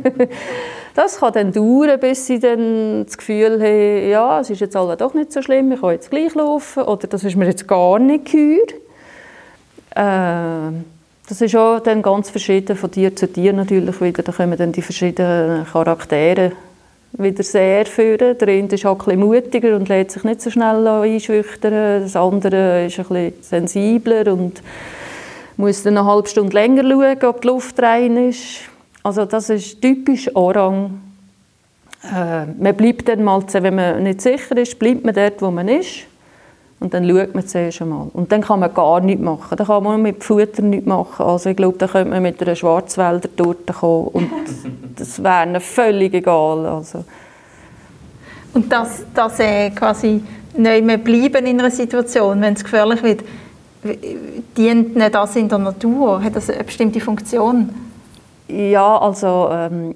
das 0.94 1.20
kann 1.20 1.34
dann 1.34 1.54
dauern, 1.54 1.98
bis 2.00 2.26
sie 2.26 2.40
dann 2.40 3.06
das 3.06 3.18
Gefühl 3.18 3.62
haben, 3.62 4.10
ja, 4.10 4.42
es 4.42 4.50
ist 4.50 4.60
jetzt 4.60 4.76
alle 4.76 4.98
doch 4.98 5.14
nicht 5.14 5.32
so 5.32 5.42
schlimm, 5.42 5.72
ich 5.72 5.80
kann 5.80 5.92
jetzt 5.92 6.10
gleich 6.10 6.36
laufen 6.36 6.84
oder 6.84 7.08
das 7.08 7.24
ist 7.24 7.38
mir 7.38 7.46
jetzt 7.46 7.66
gar 7.66 7.98
nicht 8.00 8.26
geheuer. 8.26 8.68
Äh, 9.96 10.74
das 11.30 11.42
ist 11.42 11.56
auch 11.56 11.80
dann 11.80 12.02
ganz 12.02 12.30
verschieden 12.30 12.76
von 12.76 12.92
Tier 12.92 13.16
zu 13.16 13.32
Tier 13.32 13.54
natürlich 13.54 14.02
wieder. 14.02 14.24
Da 14.24 14.34
kommen 14.34 14.58
dann 14.58 14.74
die 14.74 14.82
verschiedenen 14.82 15.66
Charaktere 15.66 16.52
wieder 17.18 17.44
sehr 17.44 17.86
führen. 17.86 18.38
Der 18.38 18.48
eine 18.48 18.68
ist 18.68 18.86
auch 18.86 19.08
ein 19.08 19.20
mutiger 19.20 19.76
und 19.76 19.90
lässt 19.90 20.12
sich 20.12 20.24
nicht 20.24 20.42
so 20.42 20.50
schnell 20.50 20.88
einschüchtern. 20.88 22.04
Das 22.04 22.16
andere 22.16 22.86
ist 22.86 23.00
ein 23.00 23.06
bisschen 23.06 23.34
sensibler 23.42 24.32
und 24.32 24.62
muss 25.58 25.84
dann 25.84 25.98
eine 25.98 26.08
halbe 26.08 26.30
Stunde 26.30 26.54
länger 26.54 26.84
schauen, 26.84 27.26
ob 27.26 27.42
die 27.42 27.48
Luft 27.48 27.82
rein 27.82 28.18
ist. 28.18 28.62
Also 29.04 29.26
das 29.26 29.50
ist 29.50 29.82
typisch 29.82 30.36
Orang. 30.36 31.02
Äh, 32.04 32.46
man 32.46 32.76
bleibt 32.76 33.08
dann 33.08 33.24
mal, 33.24 33.44
wenn 33.52 33.76
man 33.76 34.04
nicht 34.04 34.22
sicher 34.22 34.56
ist, 34.58 34.78
bleibt 34.78 35.04
man 35.04 35.16
dort, 35.16 35.42
wo 35.42 35.50
man 35.50 35.68
ist. 35.68 36.06
Und 36.80 36.94
dann 36.94 37.10
schaut 37.10 37.34
man 37.34 37.48
zuerst 37.48 37.82
einmal. 37.82 38.08
Und 38.14 38.32
dann 38.32 38.42
kann 38.42 38.60
man 38.60 38.72
gar 38.74 39.00
nichts 39.00 39.24
machen. 39.24 39.58
Dann 39.58 39.66
kann 39.66 39.84
man 39.84 40.02
mit 40.02 40.24
Futter 40.24 40.62
nichts 40.62 40.86
machen. 40.86 41.26
Also 41.26 41.50
ich 41.50 41.58
glaube, 41.58 41.78
da 41.80 41.88
könnte 41.88 42.12
man 42.12 42.22
mit 42.22 42.42
einer 42.42 42.56
Schwarzwälder 42.56 43.36
Torte 43.36 43.74
kommen 43.74 44.08
und 44.10 44.30
das 44.96 45.24
wäre 45.24 45.48
ihnen 45.48 45.60
völlig 45.60 46.14
egal. 46.14 46.66
Also, 46.68 47.04
Und 48.54 48.72
dass, 48.72 49.06
dass 49.14 49.40
äh, 49.40 49.72
quasi 49.72 50.22
nicht 50.56 50.86
mehr 50.86 50.98
bleiben 50.98 51.46
in 51.48 51.60
einer 51.60 51.72
Situation, 51.72 52.42
wenn 52.42 52.54
es 52.54 52.64
gefährlich 52.64 53.02
wird, 53.02 53.24
dient 54.56 54.96
nicht 54.96 55.16
das 55.16 55.36
in 55.36 55.50
der 55.50 55.58
Natur? 55.58 56.24
Hat 56.24 56.36
das 56.36 56.50
eine 56.50 56.64
bestimmte 56.64 57.00
Funktion? 57.00 57.70
Ja, 58.48 58.98
also 58.98 59.50
ähm, 59.52 59.96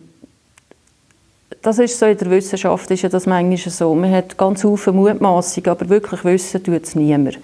das 1.62 1.80
ist 1.80 2.00
so 2.00 2.06
in 2.06 2.18
der 2.18 2.30
Wissenschaft 2.32 2.90
ist 2.92 3.04
ja 3.04 3.10
das 3.10 3.26
manchmal 3.26 3.58
so. 3.58 3.94
Man 3.94 4.12
hat 4.12 4.38
ganz 4.38 4.62
viele 4.62 4.96
Mutmaßungen, 4.96 5.70
aber 5.70 5.90
wirklich 5.90 6.24
wissen 6.24 6.64
tut 6.64 6.84
es 6.84 6.96
niemand. 6.96 7.40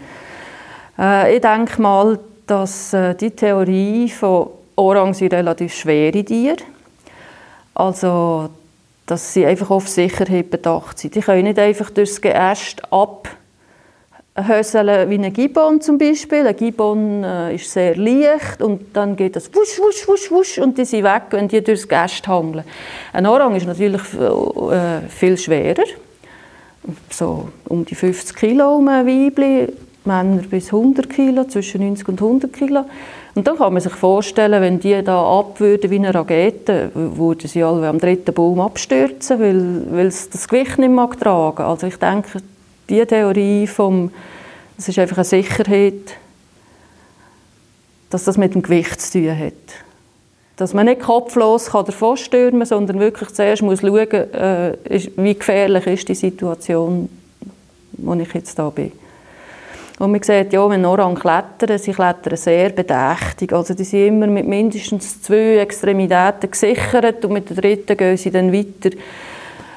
Äh, 0.97 1.35
ich 1.35 1.41
denke 1.41 1.81
mal, 1.81 2.19
dass 2.47 2.93
äh, 2.93 3.13
die 3.15 3.31
Theorie 3.31 4.09
von 4.09 4.49
Orang 4.75 5.13
sind 5.13 5.33
relativ 5.33 5.73
schwere 5.73 6.23
Tiere. 6.23 6.57
Also, 7.73 8.49
dass 9.05 9.33
sie 9.33 9.45
einfach 9.45 9.69
auf 9.69 9.87
Sicherheit 9.87 10.49
bedacht 10.49 10.99
sind. 10.99 11.15
Die 11.15 11.21
können 11.21 11.43
nicht 11.43 11.59
einfach 11.59 11.89
durchs 11.89 12.21
Geäst 12.21 12.81
ab 12.91 13.29
Höseln 14.45 15.09
wie 15.09 15.15
ein 15.15 15.33
Gibbon 15.33 15.81
zum 15.81 15.97
Beispiel. 15.97 16.45
Ein 16.45 16.55
Gibbon 16.55 17.23
äh, 17.23 17.55
ist 17.55 17.71
sehr 17.71 17.95
leicht 17.95 18.61
und 18.61 18.95
dann 18.95 19.15
geht 19.15 19.35
das 19.35 19.49
wusch, 19.53 19.79
wusch, 19.79 20.07
wusch, 20.07 20.31
wusch 20.31 20.57
und 20.59 20.77
die 20.77 20.85
sind 20.85 21.03
weg, 21.03 21.23
wenn 21.31 21.47
die 21.47 21.63
durchs 21.63 21.87
Gäst 21.87 22.27
hangeln. 22.27 22.63
Ein 23.13 23.25
Orang 23.25 23.55
ist 23.55 23.65
natürlich 23.65 24.01
äh, 24.13 25.07
viel 25.09 25.37
schwerer, 25.37 25.85
so 27.09 27.49
um 27.67 27.83
die 27.83 27.95
50 27.95 28.35
Kilo 28.35 28.75
um 28.75 28.87
ein 28.87 29.07
Weibli, 29.07 29.69
Männer 30.05 30.43
bis 30.43 30.67
100 30.67 31.09
Kilo, 31.09 31.43
zwischen 31.45 31.81
90 31.81 32.07
und 32.07 32.21
100 32.21 32.53
Kilo. 32.53 32.85
Und 33.35 33.45
dann 33.45 33.57
kann 33.57 33.73
man 33.73 33.81
sich 33.81 33.93
vorstellen, 33.93 34.61
wenn 34.61 34.79
die 34.79 35.03
da 35.03 35.21
abwürden 35.21 35.91
wie 35.91 35.97
eine 35.97 36.13
Rakete, 36.13 36.91
würden 36.93 37.47
sie 37.47 37.63
alle 37.63 37.87
am 37.87 37.99
dritten 37.99 38.33
Baum 38.33 38.59
abstürzen, 38.59 39.39
weil, 39.39 39.81
weil 39.91 40.07
es 40.07 40.29
das 40.29 40.47
Gewicht 40.47 40.79
nicht 40.79 40.89
mehr 40.89 41.09
tragen 41.09 41.63
Also 41.63 41.87
ich 41.87 41.97
denke, 41.97 42.39
die 42.89 43.05
Theorie 43.05 43.67
vom, 43.67 44.11
es 44.77 44.87
ist 44.87 44.99
einfach 44.99 45.17
eine 45.17 45.25
Sicherheit, 45.25 46.17
dass 48.09 48.23
das 48.23 48.37
mit 48.37 48.53
dem 48.53 48.61
Gewicht 48.61 49.01
zu 49.01 49.19
tun 49.19 49.37
hat. 49.37 49.53
Dass 50.55 50.73
man 50.73 50.85
nicht 50.85 51.01
kopflos 51.01 51.67
kann 51.67 51.85
davon 51.85 52.17
stürmen 52.17 52.59
kann, 52.59 52.67
sondern 52.67 52.99
wirklich 52.99 53.29
zuerst 53.29 53.61
muss 53.61 53.81
schauen, 53.81 54.09
äh, 54.09 54.75
ist, 54.85 55.11
wie 55.17 55.35
gefährlich 55.35 55.85
ist 55.87 56.09
die 56.09 56.15
Situation, 56.15 57.09
wo 57.93 58.13
ich 58.13 58.33
jetzt 58.33 58.57
da 58.57 58.69
bin. 58.69 58.91
Und 59.99 60.11
man 60.11 60.21
sieht, 60.21 60.53
ja, 60.53 60.69
wenn 60.69 60.85
Orang 60.85 61.15
klettern, 61.15 61.79
sie 61.79 61.91
klettern 61.91 62.37
sehr 62.37 62.69
bedächtig. 62.69 63.51
Also 63.51 63.73
die 63.73 63.83
sind 63.83 64.07
immer 64.07 64.27
mit 64.27 64.47
mindestens 64.47 65.23
zwei 65.23 65.57
Extremitäten 65.57 66.51
gesichert 66.51 67.25
und 67.25 67.33
mit 67.33 67.49
der 67.49 67.57
dritten 67.57 67.97
gehen 67.97 68.17
sie 68.17 68.29
dann 68.29 68.53
weiter. 68.53 68.95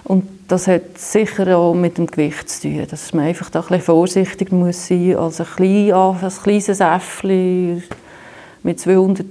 Und 0.04 0.24
das 0.48 0.66
hat 0.66 0.98
sicher 0.98 1.56
auch 1.56 1.74
mit 1.74 1.98
dem 1.98 2.06
Gewicht 2.06 2.48
zu 2.48 2.62
tun, 2.62 2.86
dass 2.90 3.12
man 3.12 3.26
einfach 3.26 3.50
da 3.50 3.60
ein 3.60 3.66
bisschen 3.68 3.82
vorsichtig 3.82 4.50
muss 4.50 4.88
sein 4.88 5.08
muss. 5.08 5.16
Also 5.16 5.44
ein, 5.44 5.50
klein, 5.56 5.92
ein 6.22 6.42
kleines 6.42 6.80
Äffchen 6.80 7.82
mit 8.62 8.80
200, 8.80 9.26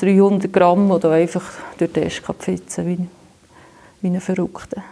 300 0.00 0.52
Gramm 0.52 0.90
oder 0.90 1.10
einfach 1.12 1.44
durch 1.78 1.92
den 1.92 2.04
Tisch 2.04 2.20
pfitzen 2.20 2.86
wie, 2.86 2.98
wie 4.00 4.14
ein 4.14 4.20
Verrückter. 4.20 4.82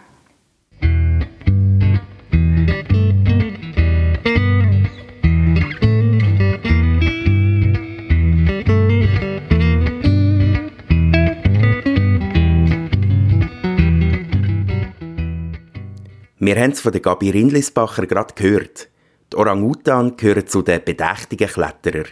Wir 16.40 16.54
haben 16.54 16.70
es 16.70 16.80
von 16.80 16.92
der 16.92 17.00
Gabi 17.00 17.30
Rindlisbacher 17.30 18.06
gerade 18.06 18.34
gehört. 18.34 18.88
Die 19.32 19.36
Orang-Utan 19.36 20.16
gehören 20.16 20.46
zu 20.46 20.62
den 20.62 20.84
bedächtigen 20.84 21.48
Kletterern. 21.48 22.06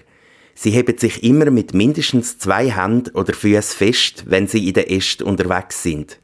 Sie 0.55 0.71
heben 0.71 0.99
sich 0.99 1.23
immer 1.23 1.51
mit 1.53 1.75
mindestens 1.75 2.37
zwei 2.39 2.73
Händen 2.73 3.15
oder 3.15 3.35
Füßen 3.35 3.77
fest, 3.77 4.25
wenn 4.27 4.49
sie 4.49 4.67
in 4.67 4.75
der 4.75 4.91
Äste 4.91 5.25
unterwegs 5.25 5.83
sind. 5.83 6.19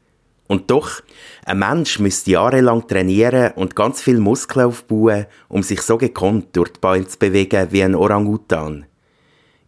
Und 0.47 0.69
doch, 0.69 1.01
ein 1.45 1.59
Mensch 1.59 1.99
müsste 1.99 2.31
jahrelang 2.31 2.85
trainieren 2.87 3.53
und 3.55 3.75
ganz 3.75 4.01
viel 4.01 4.19
Muskeln 4.19 4.65
aufbauen, 4.65 5.27
um 5.47 5.63
sich 5.63 5.81
so 5.81 5.97
gekonnt 5.97 6.55
durch 6.57 6.73
die 6.73 6.79
Bäume 6.81 7.07
zu 7.07 7.17
bewegen 7.17 7.69
wie 7.71 7.83
ein 7.83 7.95
Orang-Utan. 7.95 8.85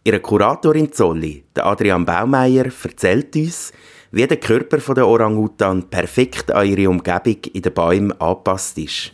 Ihre 0.04 0.20
Kuratorin 0.20 0.92
Zolli, 0.92 1.44
Adrian 1.54 2.04
Baumeier, 2.04 2.66
erzählt 2.66 3.34
uns, 3.34 3.72
wie 4.10 4.26
der 4.26 4.36
Körper 4.36 4.94
der 4.94 5.06
Orang-Utan 5.06 5.84
perfekt 5.84 6.50
an 6.52 6.66
ihre 6.66 6.88
Umgebung 6.88 7.36
in 7.52 7.62
den 7.62 7.72
Bäumen 7.72 8.12
angepasst 8.20 8.78
ist. 8.78 9.12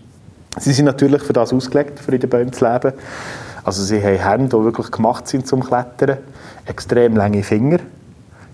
Sie 0.58 0.72
sind 0.72 0.84
natürlich 0.84 1.22
für 1.22 1.32
das 1.32 1.52
ausgelegt, 1.52 1.98
für 1.98 2.12
in 2.12 2.20
den 2.20 2.28
Bäumen 2.28 2.52
zu 2.52 2.64
leben. 2.64 2.92
Also 3.64 3.82
sie 3.82 4.02
haben 4.02 4.18
Hände, 4.18 4.56
die 4.56 4.64
wirklich 4.64 4.90
gemacht 4.90 5.28
sind 5.28 5.46
zum 5.46 5.64
Klettern, 5.64 6.18
extrem 6.66 7.16
lange 7.16 7.42
Finger. 7.42 7.78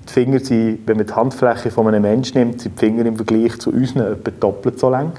Die 0.09 0.13
Finger 0.13 0.39
sind, 0.39 0.87
wenn 0.87 0.97
man 0.97 1.07
die 1.07 1.13
Handfläche 1.13 1.71
von 1.71 1.89
einem 1.89 2.03
Menschen 2.03 2.39
nimmt, 2.39 2.61
sind 2.61 2.77
die 2.77 2.79
Finger 2.79 3.05
im 3.05 3.17
Vergleich 3.17 3.59
zu 3.59 3.71
unseren 3.71 4.13
etwa 4.13 4.31
doppelt 4.31 4.79
so 4.79 4.91
lang. 4.91 5.13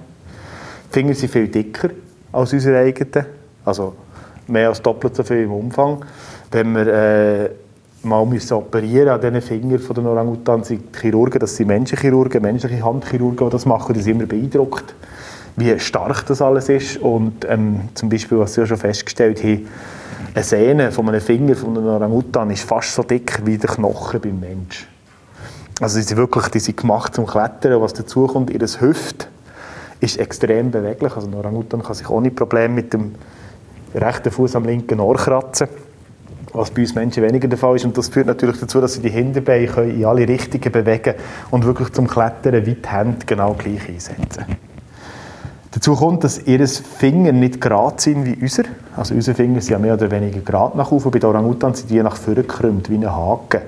Die 0.89 0.93
Finger 0.93 1.13
sind 1.13 1.31
viel 1.31 1.47
dicker 1.47 1.89
als 2.31 2.53
unsere 2.53 2.79
eigenen, 2.79 3.25
also 3.65 3.95
mehr 4.47 4.69
als 4.69 4.81
doppelt 4.81 5.15
so 5.15 5.23
viel 5.23 5.43
im 5.43 5.51
Umfang. 5.51 6.05
Wenn 6.51 6.71
man 6.71 6.88
äh, 6.88 7.49
mal 8.03 8.25
müssen 8.25 8.53
operieren 8.53 9.10
an 9.10 9.22
diesen 9.22 9.41
Fingern 9.41 9.79
von 9.79 9.96
den 9.96 10.08
Orang-Utan 10.08 10.63
sind 10.63 10.96
Chirurgen, 10.96 11.39
das 11.39 11.56
sind 11.56 11.68
Menschenchirurgen, 11.68 12.41
menschliche 12.41 12.84
Handchirurgen, 12.84 13.48
die 13.48 13.51
das 13.51 13.65
machen, 13.65 13.94
die 13.94 14.01
sind 14.01 14.18
immer 14.18 14.25
beeindruckt, 14.25 14.94
wie 15.56 15.77
stark 15.79 16.25
das 16.25 16.41
alles 16.41 16.70
ist 16.70 16.98
und 16.98 17.46
ähm, 17.48 17.89
zum 17.94 18.10
Beispiel, 18.10 18.39
was 18.39 18.53
sie 18.53 18.62
ja 18.62 18.68
schon 18.68 18.77
festgestellt 18.77 19.44
haben, 19.44 19.68
eine 20.34 20.44
Sehne 20.44 20.91
von 20.91 21.10
einem 21.10 21.22
Finger 21.22 21.56
von 21.56 21.77
einem 21.77 21.88
Orang-Utan 21.88 22.51
ist 22.51 22.63
fast 22.63 22.94
so 22.94 23.03
dick 23.03 23.41
wie 23.46 23.58
der 23.58 23.70
Knochen 23.70 24.22
beim 24.22 24.39
Mensch. 24.39 24.88
Also 25.82 25.98
die 25.98 26.03
sind 26.03 26.18
wirklich 26.18 26.48
die 26.50 26.60
sind 26.60 26.77
gemacht 26.77 27.15
zum 27.15 27.25
Klettern. 27.25 27.82
Was 27.82 27.94
dazu 27.94 28.27
kommt, 28.27 28.50
ihr 28.51 28.60
Hüft 28.60 29.27
ist 30.00 30.20
extrem 30.20 30.72
beweglich. 30.72 31.15
Also 31.15 31.27
ein 31.27 31.34
Orang-Utan 31.34 31.82
kann 31.82 31.96
sich 31.96 32.10
ohne 32.10 32.32
Probleme 32.32 32.75
mit 32.75 32.94
dem 32.94 33.15
rechten 33.96 34.29
Fuß 34.29 34.56
am 34.56 34.65
linken 34.65 35.00
Ohr 35.00 35.15
kratzen 35.15 35.68
was 36.53 36.72
bei 36.72 36.82
uns 36.82 36.96
Menschen 36.96 37.24
weniger 37.24 37.48
der 37.48 37.58
Fall 37.58 37.75
ist. 37.75 37.86
Und 37.86 37.98
das 37.98 38.10
führt 38.10 38.27
natürlich 38.27 38.60
dazu, 38.60 38.82
dass 38.82 38.94
sie 38.94 39.01
die 39.01 39.10
Hinterbeine 39.10 39.84
in 39.84 40.06
alle 40.06 40.27
Richtungen 40.27 40.72
bewegen 40.72 41.15
und 41.51 41.65
wirklich 41.65 41.91
zum 41.94 42.08
Klettern 42.08 42.65
wie 42.65 42.75
die 42.75 42.88
Hände 42.88 43.25
genau 43.25 43.53
gleich 43.53 43.88
einsetzen. 43.88 44.46
Dazu 45.72 45.96
kommt, 45.96 46.24
dass 46.24 46.48
ihre 46.48 46.68
Finger 46.68 47.32
nicht 47.32 47.62
gerade 47.62 48.01
sind 48.01 48.25
wie 48.25 48.36
unser. 48.41 48.63
Also 48.98 49.13
unsere 49.13 49.36
Finger 49.36 49.62
sind 49.62 49.72
ja 49.72 49.79
mehr 49.79 49.94
oder 49.94 50.10
weniger 50.10 50.39
gerade 50.39 50.75
nach 50.75 50.91
oben. 50.91 51.12
Bei 51.12 51.20
den 51.20 51.29
Orang-Utan 51.29 51.75
sind 51.75 51.91
die 51.91 52.01
nach 52.01 52.15
vorne 52.15 52.41
gekrümmt, 52.41 52.89
wie 52.89 52.96
ein 52.96 53.06
Haken. 53.06 53.62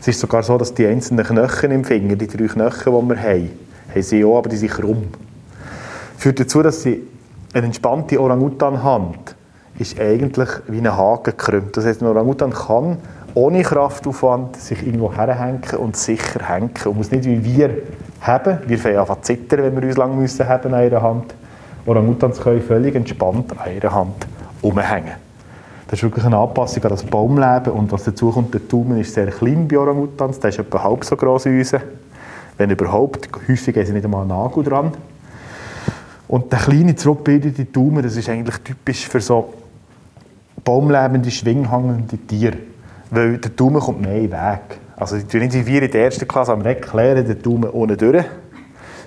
Es 0.00 0.08
ist 0.08 0.20
sogar 0.20 0.44
so, 0.44 0.56
dass 0.56 0.72
die 0.72 0.86
einzelnen 0.86 1.26
Knochen 1.26 1.72
im 1.72 1.84
Finger, 1.84 2.14
die 2.14 2.28
drei 2.28 2.46
Knochen, 2.46 2.92
die 2.92 3.08
wir 3.08 3.22
haben, 3.22 3.50
haben 3.92 4.02
sie 4.02 4.24
auch, 4.24 4.38
aber 4.38 4.48
die 4.48 4.56
sind 4.56 4.70
krumm. 4.70 5.08
Das 6.14 6.22
führt 6.22 6.38
dazu, 6.38 6.62
dass 6.62 6.82
sie 6.82 7.02
eine 7.52 7.66
entspannte 7.66 8.20
Orang-Utan-Hand 8.20 9.34
ist 9.78 9.98
eigentlich 10.00 10.48
wie 10.68 10.78
ein 10.78 10.96
Haken 10.96 11.36
gekrümmt. 11.36 11.76
Das 11.76 11.86
heißt, 11.86 12.02
ein 12.02 12.08
Orangutan 12.08 12.50
kann 12.50 12.98
ohne 13.34 13.62
Kraftaufwand 13.62 14.56
sich 14.56 14.84
irgendwo 14.84 15.12
herhängen 15.12 15.62
und 15.78 15.96
sicher 15.96 16.48
hängen 16.48 16.72
und 16.84 16.96
muss 16.96 17.10
nicht 17.10 17.24
wie 17.24 17.44
wir 17.44 17.70
haben. 18.20 18.58
Wir 18.66 18.78
fangen 18.78 18.98
einfach 18.98 19.20
zittern, 19.20 19.62
wenn 19.62 19.80
wir 19.80 19.88
uns 19.88 19.96
lang 19.96 20.18
müssen 20.18 20.48
haben 20.48 20.74
an 20.74 20.84
ihrer 20.84 21.02
Hand. 21.02 21.34
Orangutans 21.86 22.40
können 22.40 22.60
völlig 22.60 22.94
entspannt 22.94 23.52
an 23.58 23.74
ihrer 23.74 23.94
Hand 23.94 24.26
umhängen. 24.62 25.14
Das 25.86 25.98
ist 25.98 26.02
wirklich 26.04 26.24
eine 26.24 26.36
Anpassung 26.36 26.84
an 26.84 26.90
das 26.90 27.02
Baumleben 27.02 27.72
und 27.72 27.90
was 27.90 28.04
dazu 28.04 28.30
kommt, 28.30 28.54
der 28.54 28.60
Daumen 28.60 29.00
ist 29.00 29.14
sehr 29.14 29.26
klein 29.26 29.66
bei 29.66 29.76
Orangutans, 29.76 30.38
der 30.38 30.50
ist 30.50 30.58
etwa 30.58 30.84
halb 30.84 31.04
so 31.04 31.16
groß 31.16 31.46
wie 31.46 31.58
unser. 31.58 31.80
Wenn 32.58 32.70
überhaupt, 32.70 33.28
häufig 33.48 33.74
haben 33.74 33.86
sie 33.86 33.92
nicht 33.92 34.04
einmal 34.04 34.20
einen 34.20 34.28
Nagel 34.28 34.62
dran. 34.62 34.92
Und 36.30 36.52
der 36.52 36.60
kleine 36.60 36.94
zurückbildete 36.94 37.64
Daumen, 37.64 38.04
das 38.04 38.16
ist 38.16 38.28
eigentlich 38.28 38.56
typisch 38.58 39.08
für 39.08 39.20
so 39.20 39.52
baumlebende, 40.62 41.28
schwinghangende 41.28 42.18
Tiere. 42.18 42.56
Weil 43.10 43.38
der 43.38 43.50
Daumen 43.50 43.80
kommt 43.80 44.00
mehr 44.00 44.14
in 44.14 44.30
den 44.30 44.32
Weg. 44.32 44.78
Also 44.94 45.16
nicht 45.16 45.66
wir 45.66 45.82
in 45.82 45.90
der 45.90 46.04
ersten 46.04 46.28
Klasse 46.28 46.52
am 46.52 46.64
erklären, 46.64 47.26
den 47.26 47.42
Daumen 47.42 47.68
ohne 47.70 47.96
durch, 47.96 48.24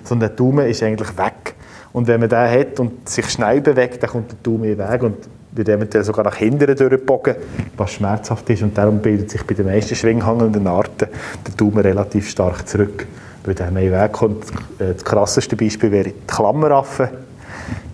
sondern 0.02 0.28
der 0.28 0.36
Daumen 0.36 0.66
ist 0.66 0.82
eigentlich 0.82 1.16
weg. 1.16 1.54
Und 1.94 2.08
wenn 2.08 2.20
man 2.20 2.28
den 2.28 2.50
hat 2.50 2.78
und 2.78 3.08
sich 3.08 3.30
schnell 3.30 3.62
bewegt, 3.62 4.02
dann 4.02 4.10
kommt 4.10 4.30
der 4.30 4.38
Daumen 4.42 4.64
in 4.64 4.76
den 4.76 4.86
Weg 4.86 5.02
und 5.02 5.16
wird 5.52 5.68
eventuell 5.70 6.04
sogar 6.04 6.26
nach 6.26 6.36
hinten 6.36 6.76
durchgebogen, 6.76 7.36
was 7.78 7.92
schmerzhaft 7.92 8.50
ist. 8.50 8.62
Und 8.62 8.76
darum 8.76 8.98
bildet 8.98 9.30
sich 9.30 9.42
bei 9.44 9.54
den 9.54 9.64
meisten 9.64 9.94
schwinghangenden 9.94 10.66
Arten 10.66 11.08
der 11.46 11.54
Daumen 11.56 11.78
relativ 11.78 12.28
stark 12.28 12.68
zurück, 12.68 13.06
der 13.52 13.68
in 13.68 13.74
den 13.74 13.92
Weg 13.92 14.12
kommt. 14.12 14.44
Das 14.78 15.04
krasseste 15.04 15.56
Beispiel 15.56 15.90
wäre 15.90 16.04
die 16.04 16.14
Klammeraffen. 16.26 17.08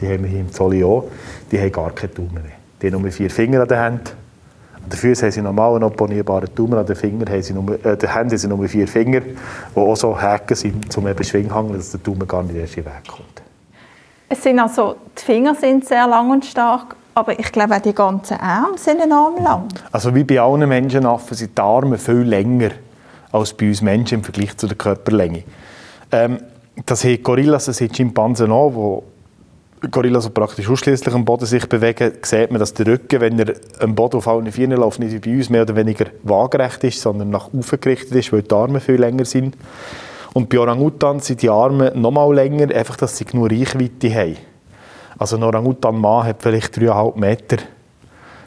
Die 0.00 0.08
haben 0.08 0.22
wir 0.22 0.30
hier 0.30 0.40
im 0.40 0.52
Zolli 0.52 0.84
auch. 0.84 1.04
Die 1.50 1.58
haben 1.58 1.72
gar 1.72 1.90
keine 1.90 2.12
Daumen 2.12 2.34
mehr. 2.34 2.42
Die 2.80 2.86
haben 2.92 3.02
nur 3.02 3.10
vier 3.10 3.30
Finger 3.30 3.62
an 3.62 3.68
den 3.68 3.78
Händen. 3.78 4.10
An 4.82 4.88
den 4.88 4.98
Füßen 4.98 5.26
haben 5.26 5.32
sie 5.32 5.42
normal 5.42 5.74
einen 5.74 5.84
opponierbaren 5.84 6.48
Daumen, 6.54 6.74
an 6.74 6.86
den, 6.86 6.96
Finger 6.96 7.30
haben 7.30 7.42
sie 7.42 7.52
nur, 7.52 7.74
äh, 7.84 7.96
den 7.96 8.12
Händen 8.12 8.30
haben 8.30 8.38
sie 8.38 8.48
nur 8.48 8.68
vier 8.68 8.88
Finger, 8.88 9.20
die 9.20 9.36
auch 9.76 9.94
so 9.94 10.18
Haken 10.18 10.56
sind, 10.56 10.96
um 10.96 11.06
eben 11.06 11.22
Schwinghangeln, 11.22 11.76
dass 11.76 11.90
der 11.90 12.00
Daumen 12.00 12.26
gar 12.26 12.42
nicht 12.42 12.56
erst 12.56 12.76
in 12.76 12.84
den 12.84 12.92
Weg 12.92 13.08
kommt. 13.08 13.42
Es 14.28 14.42
sind 14.42 14.58
also, 14.58 14.96
die 15.18 15.22
Finger 15.22 15.54
sind 15.54 15.84
sehr 15.86 16.06
lang 16.06 16.30
und 16.30 16.44
stark, 16.46 16.96
aber 17.14 17.38
ich 17.38 17.52
glaube 17.52 17.74
auch 17.74 17.80
die 17.80 17.92
ganzen 17.92 18.38
Arme 18.38 18.78
sind 18.78 19.00
enorm 19.00 19.42
lang. 19.42 19.68
Also 19.92 20.14
wie 20.14 20.24
bei 20.24 20.40
allen 20.40 20.68
Menschenaffen 20.68 21.36
sind 21.36 21.58
die 21.58 21.60
Arme 21.60 21.98
viel 21.98 22.22
länger 22.22 22.70
als 23.32 23.54
bei 23.54 23.68
uns 23.68 23.82
Menschen 23.82 24.18
im 24.18 24.24
Vergleich 24.24 24.56
zu 24.56 24.66
der 24.66 24.76
Körperlänge. 24.76 25.44
Ähm, 26.12 26.38
das 26.86 27.04
haben 27.04 27.22
Gorillas, 27.22 27.66
das 27.66 27.80
haben 27.80 27.94
Schimpansen 27.94 28.50
auch, 28.50 28.74
wo 28.74 29.04
Gorillas 29.90 30.24
so 30.24 30.30
praktisch 30.30 30.68
ausschließlich 30.68 31.14
am 31.14 31.24
Boden 31.24 31.46
sich 31.46 31.66
bewegen, 31.66 32.12
sieht 32.22 32.50
man, 32.50 32.60
dass 32.60 32.74
der 32.74 32.86
Rücken, 32.86 33.20
wenn 33.20 33.38
er 33.38 33.54
am 33.78 33.94
Boden 33.94 34.18
auf 34.18 34.28
allen 34.28 34.52
Vieren 34.52 34.72
läuft, 34.72 34.98
nicht 34.98 35.12
wie 35.12 35.30
bei 35.30 35.36
uns 35.36 35.48
mehr 35.48 35.62
oder 35.62 35.74
weniger 35.74 36.06
waagerecht 36.22 36.84
ist, 36.84 37.00
sondern 37.00 37.30
nach 37.30 37.48
oben 37.48 37.64
gerichtet 37.80 38.12
ist, 38.12 38.32
weil 38.32 38.42
die 38.42 38.54
Arme 38.54 38.80
viel 38.80 38.96
länger 38.96 39.24
sind. 39.24 39.56
Und 40.34 40.48
bei 40.48 40.58
Orangutans 40.58 41.26
sind 41.26 41.42
die 41.42 41.48
Arme 41.48 41.92
noch 41.94 42.10
mal 42.10 42.32
länger, 42.34 42.74
einfach, 42.74 42.96
dass 42.96 43.16
sie 43.16 43.24
genug 43.24 43.50
Reichweite 43.50 44.14
haben. 44.14 44.36
Also 45.18 45.36
ein 45.36 45.42
Orangutan-Mann 45.42 46.26
hat 46.26 46.42
vielleicht 46.42 46.76
3,5 46.76 47.18
Meter 47.18 47.56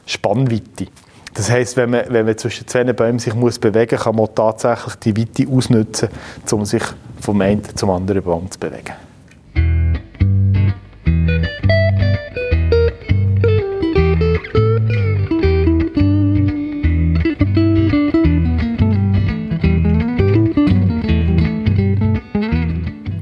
Spannweite. 0.06 0.88
Das 1.36 1.50
heisst, 1.50 1.78
wenn 1.78 1.90
man, 1.90 2.06
wenn 2.10 2.26
man 2.26 2.38
zwischen 2.38 2.68
zwei 2.68 2.84
Bäumen 2.84 3.18
sich 3.18 3.34
muss 3.34 3.58
bewegen 3.58 3.96
muss, 3.96 4.04
kann 4.04 4.16
man 4.16 4.36
tatsächlich 4.36 4.96
die 4.96 5.18
Weite 5.18 5.52
ausnutzen, 5.52 6.10
um 6.52 6.64
sich 6.64 6.84
vom 7.20 7.42
einen 7.42 7.64
zum 7.76 7.90
anderen 7.90 8.22
Baum 8.22 8.50
zu 8.52 8.60
bewegen. 8.60 8.94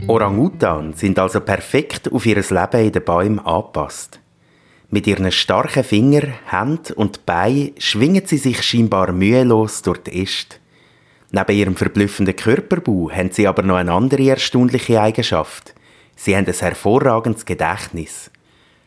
Orang-Utan 0.08 0.94
sind 0.94 1.18
also 1.18 1.39
perfekt 1.39 2.12
auf 2.12 2.25
ihr 2.25 2.36
Leben 2.36 2.86
in 2.86 2.91
den 2.91 3.03
Bäumen 3.06 3.39
angepasst. 3.39 4.21
Mit 4.93 5.07
ihren 5.07 5.31
starken 5.31 5.86
Fingern, 5.86 6.33
Händen 6.45 6.93
und 6.93 7.25
Beinen 7.25 7.71
schwingen 7.77 8.25
sie 8.25 8.38
sich 8.38 8.62
scheinbar 8.62 9.13
mühelos 9.13 9.81
durch 9.81 10.00
die 10.00 10.21
Äste. 10.21 10.57
Neben 11.31 11.55
ihrem 11.55 11.75
verblüffenden 11.77 12.36
Körperbau 12.36 13.10
haben 13.10 13.31
sie 13.31 13.48
aber 13.48 13.63
noch 13.63 13.77
eine 13.77 13.93
andere 13.93 14.31
erstaunliche 14.31 15.01
Eigenschaft. 15.01 15.74
Sie 16.17 16.36
haben 16.36 16.45
ein 16.45 16.53
hervorragendes 16.53 17.45
Gedächtnis. 17.45 18.29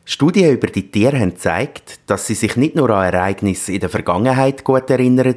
Studien 0.04 0.52
über 0.52 0.66
die 0.66 0.90
Tiere 0.90 1.18
haben 1.18 1.30
gezeigt, 1.30 2.00
dass 2.06 2.26
sie 2.26 2.34
sich 2.34 2.54
nicht 2.56 2.74
nur 2.74 2.90
an 2.90 3.12
Ereignisse 3.12 3.72
in 3.72 3.80
der 3.80 3.88
Vergangenheit 3.88 4.62
gut 4.62 4.90
erinnern, 4.90 5.36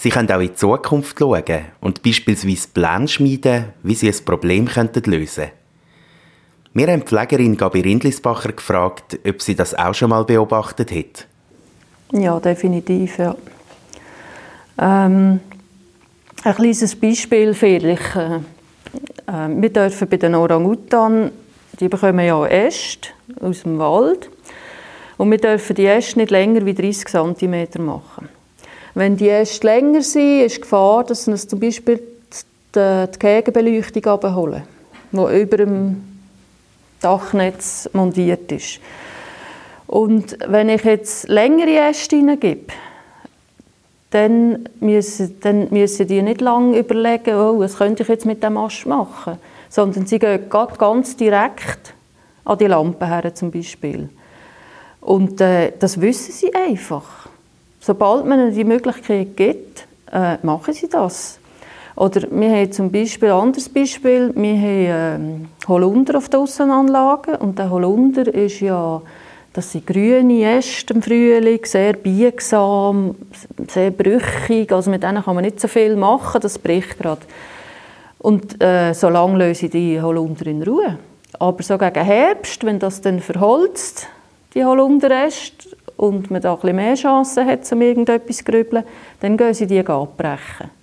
Sie 0.00 0.10
können 0.10 0.30
auch 0.30 0.38
in 0.38 0.46
die 0.46 0.54
Zukunft 0.54 1.18
schauen 1.18 1.42
und 1.80 2.04
beispielsweise 2.04 2.68
Pläne 2.72 3.08
schmieden, 3.08 3.72
wie 3.82 3.96
sie 3.96 4.06
ein 4.06 4.24
Problem 4.24 4.68
lösen 4.68 4.92
könnten. 4.92 5.57
Wir 6.74 6.86
haben 6.88 7.00
die 7.00 7.06
Pflegerin 7.06 7.56
Gabi 7.56 7.80
Rindlisbacher 7.80 8.52
gefragt, 8.52 9.18
ob 9.26 9.42
sie 9.42 9.54
das 9.54 9.74
auch 9.74 9.94
schon 9.94 10.10
mal 10.10 10.24
beobachtet 10.24 10.92
hat. 10.92 11.26
Ja, 12.12 12.38
definitiv, 12.40 13.18
ja. 13.18 13.34
Ähm, 14.78 15.40
ein 16.44 16.54
kleines 16.54 16.94
Beispiel 16.94 17.54
vielleicht. 17.54 18.16
Äh, 18.16 18.36
äh, 19.26 19.48
wir 19.48 19.70
dürfen 19.70 20.08
bei 20.08 20.16
den 20.16 20.34
Orang-Utan, 20.34 21.30
die 21.80 21.88
bekommen 21.88 22.24
ja 22.24 22.46
Äste 22.46 23.08
aus 23.40 23.62
dem 23.62 23.78
Wald, 23.78 24.30
und 25.16 25.30
wir 25.30 25.38
dürfen 25.38 25.74
die 25.74 25.86
Äste 25.86 26.18
nicht 26.18 26.30
länger 26.30 26.64
wie 26.64 26.74
30 26.74 27.08
cm 27.08 27.84
machen. 27.84 28.28
Wenn 28.94 29.16
die 29.16 29.28
Äste 29.28 29.66
länger 29.66 30.02
sind, 30.02 30.42
ist 30.42 30.56
die 30.56 30.60
Gefahr, 30.60 31.04
dass 31.04 31.24
sie 31.24 31.36
zum 31.36 31.60
Beispiel 31.60 32.00
die, 32.74 33.04
die 33.12 33.18
Gegenbeleuchtung 33.18 34.06
abholen, 34.06 34.62
die 35.12 35.40
über 35.40 35.56
dem 35.56 36.07
Dachnetz 37.00 37.88
montiert 37.92 38.50
ist. 38.52 38.80
Und 39.86 40.38
wenn 40.46 40.68
ich 40.68 40.84
jetzt 40.84 41.28
längere 41.28 41.88
Äste 41.88 42.16
hineingebe, 42.16 42.72
dann 44.10 44.68
müssen, 44.80 45.40
dann 45.40 45.68
müssen 45.70 46.06
die 46.06 46.22
nicht 46.22 46.40
lange 46.40 46.78
überlegen, 46.78 47.34
oh, 47.34 47.58
was 47.58 47.76
könnte 47.76 48.02
ich 48.02 48.08
jetzt 48.08 48.26
mit 48.26 48.42
dem 48.42 48.56
Ast 48.56 48.86
machen, 48.86 49.38
sondern 49.68 50.06
sie 50.06 50.18
gehen 50.18 50.48
ganz 50.48 51.16
direkt 51.16 51.94
an 52.44 52.58
die 52.58 52.66
Lampe 52.66 53.06
her 53.06 53.34
zum 53.34 53.50
Beispiel. 53.50 54.08
Und 55.00 55.40
äh, 55.40 55.72
das 55.78 56.00
wissen 56.00 56.32
sie 56.32 56.54
einfach. 56.54 57.28
Sobald 57.80 58.26
man 58.26 58.40
ihnen 58.40 58.54
die 58.54 58.64
Möglichkeit 58.64 59.36
gibt, 59.36 59.86
äh, 60.12 60.36
machen 60.42 60.74
sie 60.74 60.88
das. 60.88 61.38
Oder 61.98 62.28
wir 62.30 62.50
haben 62.50 62.70
zum 62.70 62.92
Beispiel, 62.92 63.28
ein 63.30 63.40
anderes 63.40 63.68
Beispiel, 63.68 64.32
wir 64.36 64.54
haben 64.54 65.18
ähm, 65.20 65.48
Holunder 65.66 66.18
auf 66.18 66.28
der 66.28 66.38
Aussenanlage 66.38 67.38
und 67.38 67.58
der 67.58 67.70
Holunder 67.70 68.32
ist 68.32 68.60
ja, 68.60 69.02
das 69.52 69.72
sind 69.72 69.84
grüne 69.84 70.58
Äste 70.58 70.94
im 70.94 71.02
Frühling, 71.02 71.58
sehr 71.64 71.94
biegsam, 71.94 73.16
sehr 73.66 73.90
brüchig, 73.90 74.70
also 74.70 74.92
mit 74.92 75.02
denen 75.02 75.24
kann 75.24 75.34
man 75.34 75.44
nicht 75.44 75.58
so 75.58 75.66
viel 75.66 75.96
machen, 75.96 76.40
das 76.40 76.60
bricht 76.60 77.00
gerade. 77.00 77.22
Und 78.20 78.62
äh, 78.62 78.92
so 78.92 79.08
löse 79.08 79.66
ich 79.66 79.72
die 79.72 80.00
Holunder 80.00 80.46
in 80.46 80.62
Ruhe. 80.62 80.98
Aber 81.40 81.62
so 81.64 81.76
gegen 81.78 82.04
Herbst, 82.04 82.64
wenn 82.64 82.78
das 82.78 83.00
dann 83.00 83.18
verholzt, 83.18 84.06
die 84.54 84.64
Holunderäste, 84.64 85.76
und 85.96 86.30
man 86.30 86.40
da 86.40 86.56
ein 86.62 86.76
mehr 86.76 86.94
Chancen 86.94 87.44
hat, 87.44 87.70
um 87.72 87.82
irgendetwas 87.82 88.36
zu 88.36 88.44
grübeln, 88.44 88.84
dann 89.18 89.36
gehen 89.36 89.52
sie 89.52 89.66
die 89.66 89.84
abbrechen. 89.84 90.77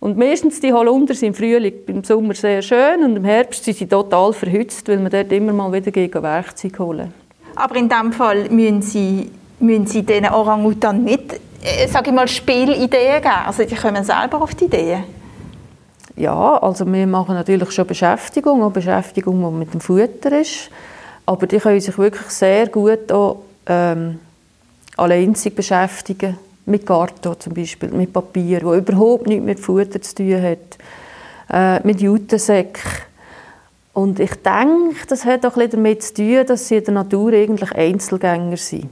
Und 0.00 0.16
meistens 0.16 0.60
die 0.60 0.72
Holunder 0.72 1.14
sind 1.14 1.28
im 1.28 1.34
Frühling, 1.34 1.74
im 1.88 2.04
Sommer 2.04 2.34
sehr 2.34 2.62
schön 2.62 3.02
und 3.02 3.16
im 3.16 3.24
Herbst 3.24 3.64
sind 3.64 3.76
sie 3.76 3.86
total 3.86 4.32
verhützt, 4.32 4.86
weil 4.88 4.98
man 4.98 5.10
dort 5.10 5.32
immer 5.32 5.52
mal 5.52 5.72
wieder 5.72 5.90
gegen 5.90 6.22
Werkzeug 6.22 6.78
holen. 6.78 7.12
Aber 7.56 7.74
in 7.74 7.88
diesem 7.88 8.12
Fall 8.12 8.48
müssen 8.50 8.82
Sie, 8.82 9.30
müssen 9.58 9.86
Sie 9.86 10.02
diesen 10.04 10.26
Orangutan 10.26 11.02
nicht, 11.02 11.40
äh, 11.62 11.88
sage 11.88 12.10
ich 12.10 12.14
mal, 12.14 12.28
Spielideen 12.28 12.90
geben? 12.90 13.34
Also 13.44 13.64
die 13.64 13.74
kommen 13.74 14.04
selber 14.04 14.40
auf 14.40 14.54
die 14.54 14.66
Ideen? 14.66 15.02
Ja, 16.14 16.58
also 16.58 16.90
wir 16.90 17.06
machen 17.06 17.34
natürlich 17.34 17.70
schon 17.72 17.86
Beschäftigung, 17.86 18.62
auch 18.62 18.72
Beschäftigung, 18.72 19.40
die 19.40 19.58
mit 19.58 19.72
dem 19.72 19.80
Futter 19.80 20.40
ist. 20.40 20.70
Aber 21.26 21.46
die 21.46 21.58
können 21.58 21.80
sich 21.80 21.98
wirklich 21.98 22.28
sehr 22.28 22.68
gut 22.68 23.10
auch 23.10 23.42
ähm, 23.66 24.18
allein 24.96 25.34
sich 25.34 25.54
beschäftigen, 25.54 26.38
mit 26.68 26.86
Karton 26.86 27.38
zum 27.38 27.54
Beispiel, 27.54 27.90
mit 27.90 28.12
Papier, 28.12 28.62
wo 28.62 28.74
überhaupt 28.74 29.26
nichts 29.26 29.44
mit 29.44 29.60
Futter 29.60 30.00
zu 30.00 30.14
tun 30.16 30.42
hat, 30.42 30.78
äh, 31.50 31.86
mit 31.86 32.00
Jutensäcken. 32.00 32.82
Und 33.94 34.20
ich 34.20 34.34
denke, 34.36 35.06
das 35.08 35.24
hat 35.24 35.44
auch 35.44 35.56
ein 35.56 35.70
damit 35.70 36.02
zu 36.02 36.14
tun, 36.14 36.46
dass 36.46 36.68
sie 36.68 36.76
in 36.76 36.84
der 36.84 36.94
Natur 36.94 37.32
eigentlich 37.32 37.72
Einzelgänger 37.72 38.56
sind. 38.56 38.90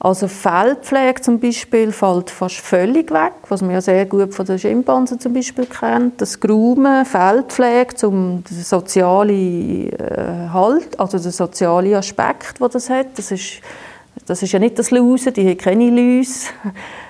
Also 0.00 0.26
Feldpflege 0.26 1.20
zum 1.20 1.38
Beispiel 1.38 1.92
fällt 1.92 2.28
fast 2.28 2.56
völlig 2.56 3.12
weg, 3.12 3.34
was 3.48 3.62
man 3.62 3.70
ja 3.70 3.80
sehr 3.80 4.04
gut 4.06 4.34
von 4.34 4.44
den 4.44 4.58
Schimpansen 4.58 5.20
zum 5.20 5.32
Beispiel 5.32 5.66
kennt. 5.66 6.20
Das 6.20 6.40
Grumen, 6.40 7.06
Feldpflege, 7.06 7.94
zum 7.94 8.42
den 8.42 8.62
sozialen 8.62 9.92
äh, 9.92 10.48
Halt, 10.52 10.98
also 10.98 11.20
der 11.20 11.30
soziale 11.30 11.96
Aspekt, 11.96 12.60
wo 12.60 12.66
das 12.66 12.90
hat, 12.90 13.16
das 13.16 13.30
ist 13.30 13.60
das 14.26 14.42
ist 14.42 14.52
ja 14.52 14.58
nicht 14.58 14.78
das 14.78 14.90
Lausen, 14.90 15.32
die 15.32 15.48
haben 15.48 15.58
keine 15.58 15.90
Läuse. 15.90 16.48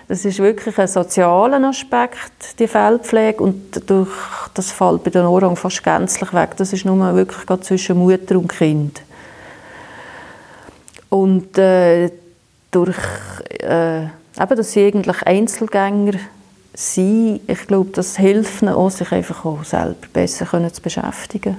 Das 0.08 0.24
ist 0.24 0.38
wirklich 0.38 0.78
ein 0.78 0.88
sozialer 0.88 1.62
Aspekt, 1.68 2.58
die 2.58 2.66
Feldpflege. 2.66 3.42
Und 3.42 3.88
durch, 3.88 4.10
das 4.54 4.70
fällt 4.70 5.04
bei 5.04 5.10
den 5.10 5.24
Orang 5.24 5.56
fast 5.56 5.82
gänzlich 5.82 6.32
weg. 6.32 6.56
Das 6.56 6.72
ist 6.72 6.84
nur 6.84 7.14
wirklich 7.14 7.46
gerade 7.46 7.62
zwischen 7.62 7.98
Mutter 7.98 8.36
und 8.36 8.48
Kind. 8.48 9.02
Und 11.08 11.56
äh, 11.58 12.10
durch, 12.70 12.96
äh, 13.60 14.04
eben, 14.04 14.56
dass 14.56 14.72
sie 14.72 14.86
eigentlich 14.86 15.22
Einzelgänger 15.22 16.18
sind, 16.74 17.40
ich 17.46 17.66
glaube, 17.66 17.90
das 17.90 18.16
hilft 18.16 18.62
ihnen 18.62 18.74
auch, 18.74 18.90
sich 18.90 19.12
einfach 19.12 19.44
auch 19.44 19.62
selber 19.64 20.06
besser 20.12 20.46
zu 20.72 20.82
beschäftigen. 20.82 21.56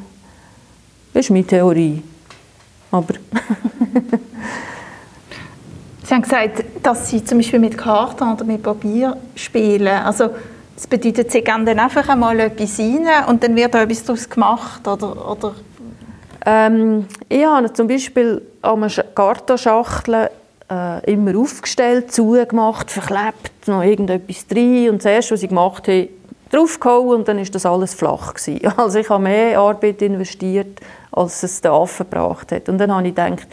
Das 1.14 1.26
ist 1.26 1.30
meine 1.30 1.46
Theorie. 1.46 2.02
Aber 2.92 3.14
Sie 6.14 6.18
haben 6.18 6.22
gesagt, 6.22 6.64
dass 6.84 7.10
Sie 7.10 7.26
zum 7.26 7.40
Beispiel 7.40 7.58
mit 7.58 7.76
Karten 7.76 8.34
oder 8.34 8.46
mit 8.46 8.62
Papier 8.62 9.18
spielen. 9.34 9.88
Also 9.88 10.30
das 10.76 10.86
bedeutet, 10.86 11.32
Sie 11.32 11.42
geben 11.42 11.66
dann 11.66 11.80
einfach 11.80 12.08
einmal 12.08 12.40
etwas 12.40 12.78
rein 12.78 13.08
und 13.28 13.44
dann 13.44 13.56
wird 13.56 13.74
da 13.74 13.82
etwas 13.82 14.04
daraus 14.04 14.30
gemacht, 14.30 14.88
oder? 14.88 15.32
oder? 15.32 15.56
Ähm, 16.46 17.08
ich 17.28 17.44
habe 17.44 17.74
zum 17.74 17.88
Beispiel 17.88 18.44
an 18.62 18.88
Kartonschachteln 19.16 20.28
äh, 20.70 21.12
immer 21.12 21.36
aufgestellt, 21.36 22.12
zugemacht, 22.12 22.92
verklebt, 22.92 23.68
noch 23.68 23.82
irgendetwas 23.82 24.46
drin 24.46 24.92
und 24.92 24.98
das 25.04 25.06
erste, 25.06 25.34
was 25.34 25.42
ich 25.42 25.50
gemacht 25.50 25.88
habe, 25.88 26.10
draufgehauen 26.52 27.22
und 27.22 27.28
dann 27.28 27.40
ist 27.40 27.56
das 27.56 27.66
alles 27.66 27.96
flach 27.96 28.36
gewesen. 28.36 28.72
Also 28.78 29.00
ich 29.00 29.10
habe 29.10 29.24
mehr 29.24 29.58
Arbeit 29.58 30.00
investiert, 30.04 30.80
als 31.12 31.42
es 31.42 31.60
der 31.62 31.72
Affe 31.72 32.04
gebracht 32.04 32.52
hat. 32.52 32.70
Und 32.70 32.78
dann 32.78 32.94
habe 32.94 33.08
ich 33.08 33.16
gedacht, 33.16 33.48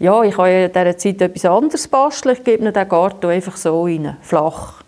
ja, 0.00 0.22
ich 0.22 0.34
kann 0.34 0.48
in 0.48 0.72
dieser 0.72 0.96
Zeit 0.96 1.20
etwas 1.20 1.44
anderes 1.44 1.86
basteln, 1.86 2.34
ich 2.36 2.42
gebe 2.42 2.62
ihnen 2.62 2.72
den 2.72 2.88
Garten 2.88 3.26
einfach 3.26 3.56
so 3.56 3.84
rein, 3.84 4.16
flach. 4.22 4.82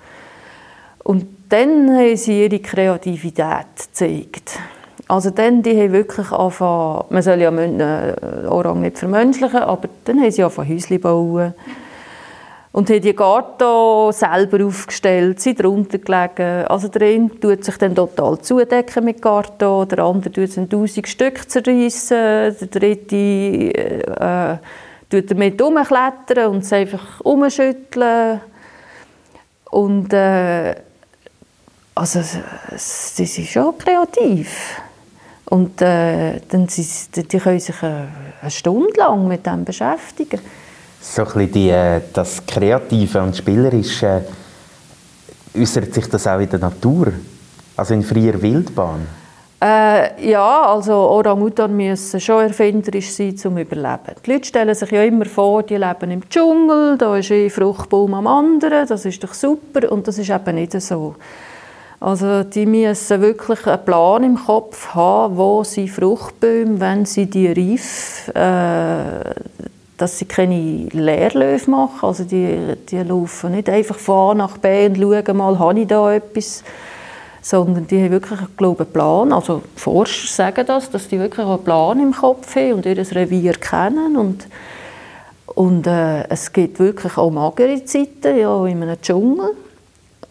Und 1.05 1.27
dann 1.51 1.90
haben 1.94 2.16
sie 2.16 2.44
ihre 2.44 2.59
Kreativität 2.59 3.66
gezeigt. 3.77 4.59
Also 5.09 5.29
dann, 5.29 5.62
die 5.62 5.79
haben 5.79 5.92
wirklich 5.92 6.33
angefangen, 6.33 7.05
man 7.11 7.22
soll 7.22 7.42
ja 7.42 7.51
äh, 7.51 8.46
Orang 8.48 8.81
nicht 8.81 8.98
vermenschlichen, 8.98 9.61
aber 9.61 9.88
dann 10.07 10.20
haben 10.20 10.31
sie 10.31 10.42
angefangen 10.42 10.70
Häuschen 10.70 11.01
bauen 11.01 11.55
und 12.72 12.88
haben 12.88 13.03
die 13.03 13.14
Garten 13.14 14.12
selber 14.12 14.64
aufgestellt, 14.64 15.40
sind 15.40 15.62
drunter 15.62 15.98
gelegen. 15.98 16.66
Also 16.66 16.88
der 16.88 17.07
eine 17.07 17.29
tut 17.38 17.64
sich 17.64 17.77
dann 17.77 17.94
total 17.94 18.40
zudecken 18.40 19.05
mit 19.05 19.20
Garten, 19.20 19.88
der 19.88 19.98
andere 19.98 20.33
tut 20.33 20.44
es 20.44 20.57
in 20.57 20.70
tausend 20.70 21.07
Stück 21.07 21.51
zerreißen, 21.51 22.57
der 22.59 22.68
dritte 22.68 23.16
äh, 23.16 24.57
tut 25.12 25.31
damit 25.31 25.61
umklettern 25.61 26.51
und 26.51 26.64
es 26.64 26.72
einfach 26.72 27.20
umschütteln. 27.20 28.40
Und 29.70 30.12
äh, 30.12 30.75
also, 31.94 32.20
sie 32.77 33.27
sind 33.27 33.48
schon 33.48 33.77
kreativ. 33.79 34.81
Und 35.46 35.83
äh, 35.83 36.40
dann 36.48 36.66
sie, 36.68 36.87
die 37.22 37.38
können 37.38 37.61
sich 37.61 37.83
eine, 37.83 38.09
Stunde 38.48 38.98
lang 38.98 39.29
mit 39.29 39.46
dem 39.46 39.64
beschäftigen 39.64 40.40
so 41.03 41.25
ein 41.35 41.51
die, 41.51 41.70
äh, 41.70 42.01
das 42.12 42.46
Kreative 42.46 43.22
und 43.22 43.37
Spielerische, 43.37 44.25
äußert 45.55 45.92
sich 45.92 46.09
das 46.09 46.27
auch 46.27 46.38
in 46.38 46.48
der 46.48 46.61
Natur? 46.61 47.12
Also 47.77 47.94
in 47.94 48.05
freier 48.05 48.40
Wildbahn? 48.40 49.07
Äh, 49.62 50.29
ja, 50.29 50.62
also 50.62 50.92
Orang-Utan 50.92 51.77
müssen 51.77 52.18
schon 52.18 52.42
erfinderisch 52.42 53.11
sein, 53.11 53.31
um 53.31 53.37
zu 53.37 53.48
überleben. 53.51 54.16
Die 54.27 54.33
Leute 54.33 54.44
stellen 54.44 54.75
sich 54.75 54.90
ja 54.90 55.05
immer 55.05 55.25
vor, 55.25 55.62
die 55.62 55.77
leben 55.77 56.11
im 56.11 56.29
Dschungel, 56.29 56.98
da 56.98 57.16
ist 57.16 57.31
ein 57.31 57.48
Fruchtbaum 57.48 58.12
am 58.14 58.27
anderen, 58.27 58.88
das 58.88 59.05
ist 59.05 59.22
doch 59.22 59.35
super 59.35 59.92
und 59.92 60.09
das 60.09 60.18
ist 60.18 60.31
eben 60.31 60.57
nicht 60.57 60.72
so. 60.81 61.14
Also 62.01 62.42
die 62.42 62.66
müssen 62.66 63.20
wirklich 63.20 63.64
einen 63.64 63.85
Plan 63.85 64.25
im 64.25 64.37
Kopf 64.37 64.96
haben, 64.96 65.37
wo 65.37 65.62
sie 65.62 65.88
Fruchtbäume, 65.88 66.81
wenn 66.81 67.05
sie 67.05 67.27
die 67.27 67.46
reif 67.46 68.33
äh, 68.35 69.35
dass 69.96 70.18
sie 70.18 70.25
keine 70.25 70.88
Leerläufe 70.90 71.70
machen. 71.70 72.05
Also 72.05 72.25
die, 72.25 72.75
die 72.90 72.98
laufen 72.98 73.53
nicht 73.53 73.68
einfach 73.68 73.96
von 73.96 74.33
A 74.33 74.35
nach 74.35 74.59
B 74.59 74.87
und 74.87 74.96
schauen 74.96 75.37
mal, 75.37 75.57
habe 75.61 75.79
ich 75.79 75.87
da 75.87 76.12
etwas, 76.12 76.64
sondern 77.42 77.87
die 77.87 78.02
haben 78.02 78.12
wirklich 78.12 78.40
glaube, 78.57 78.85
einen 78.85 78.92
Plan. 78.92 79.33
Also 79.33 79.62
Forscher 79.76 80.28
sagen 80.28 80.64
das, 80.66 80.90
dass 80.90 81.09
die 81.09 81.18
wirklich 81.18 81.46
einen 81.46 81.62
Plan 81.62 82.00
im 82.00 82.12
Kopf 82.12 82.57
haben 82.57 82.74
und 82.74 82.87
ihr 82.87 82.96
Revier 82.96 83.52
kennen 83.55 84.16
und 84.16 84.46
und 85.55 85.87
äh, 85.87 86.26
es 86.28 86.52
gibt 86.52 86.78
wirklich 86.78 87.16
auch 87.18 87.31
magere 87.31 87.85
Zeiten 87.85 88.38
ja, 88.38 88.64
in 88.66 88.83
einem 88.83 89.00
Dschungel. 89.00 89.50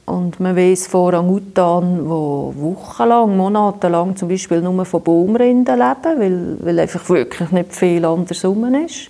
Und 0.05 0.39
man 0.39 0.55
weiß 0.55 0.87
von 0.87 1.01
Orang-Utan, 1.01 1.99
die 1.99 2.09
wochenlang, 2.09 3.37
monatelang 3.37 4.15
zum 4.15 4.29
Beispiel 4.29 4.61
nur 4.61 4.83
von 4.83 5.03
Baumrinden 5.03 5.77
leben, 5.77 6.19
weil, 6.19 6.57
weil 6.59 6.79
einfach 6.79 7.07
wirklich 7.09 7.51
nicht 7.51 7.73
viel 7.73 8.03
anders 8.03 8.43
rum 8.43 8.73
ist. 8.73 9.07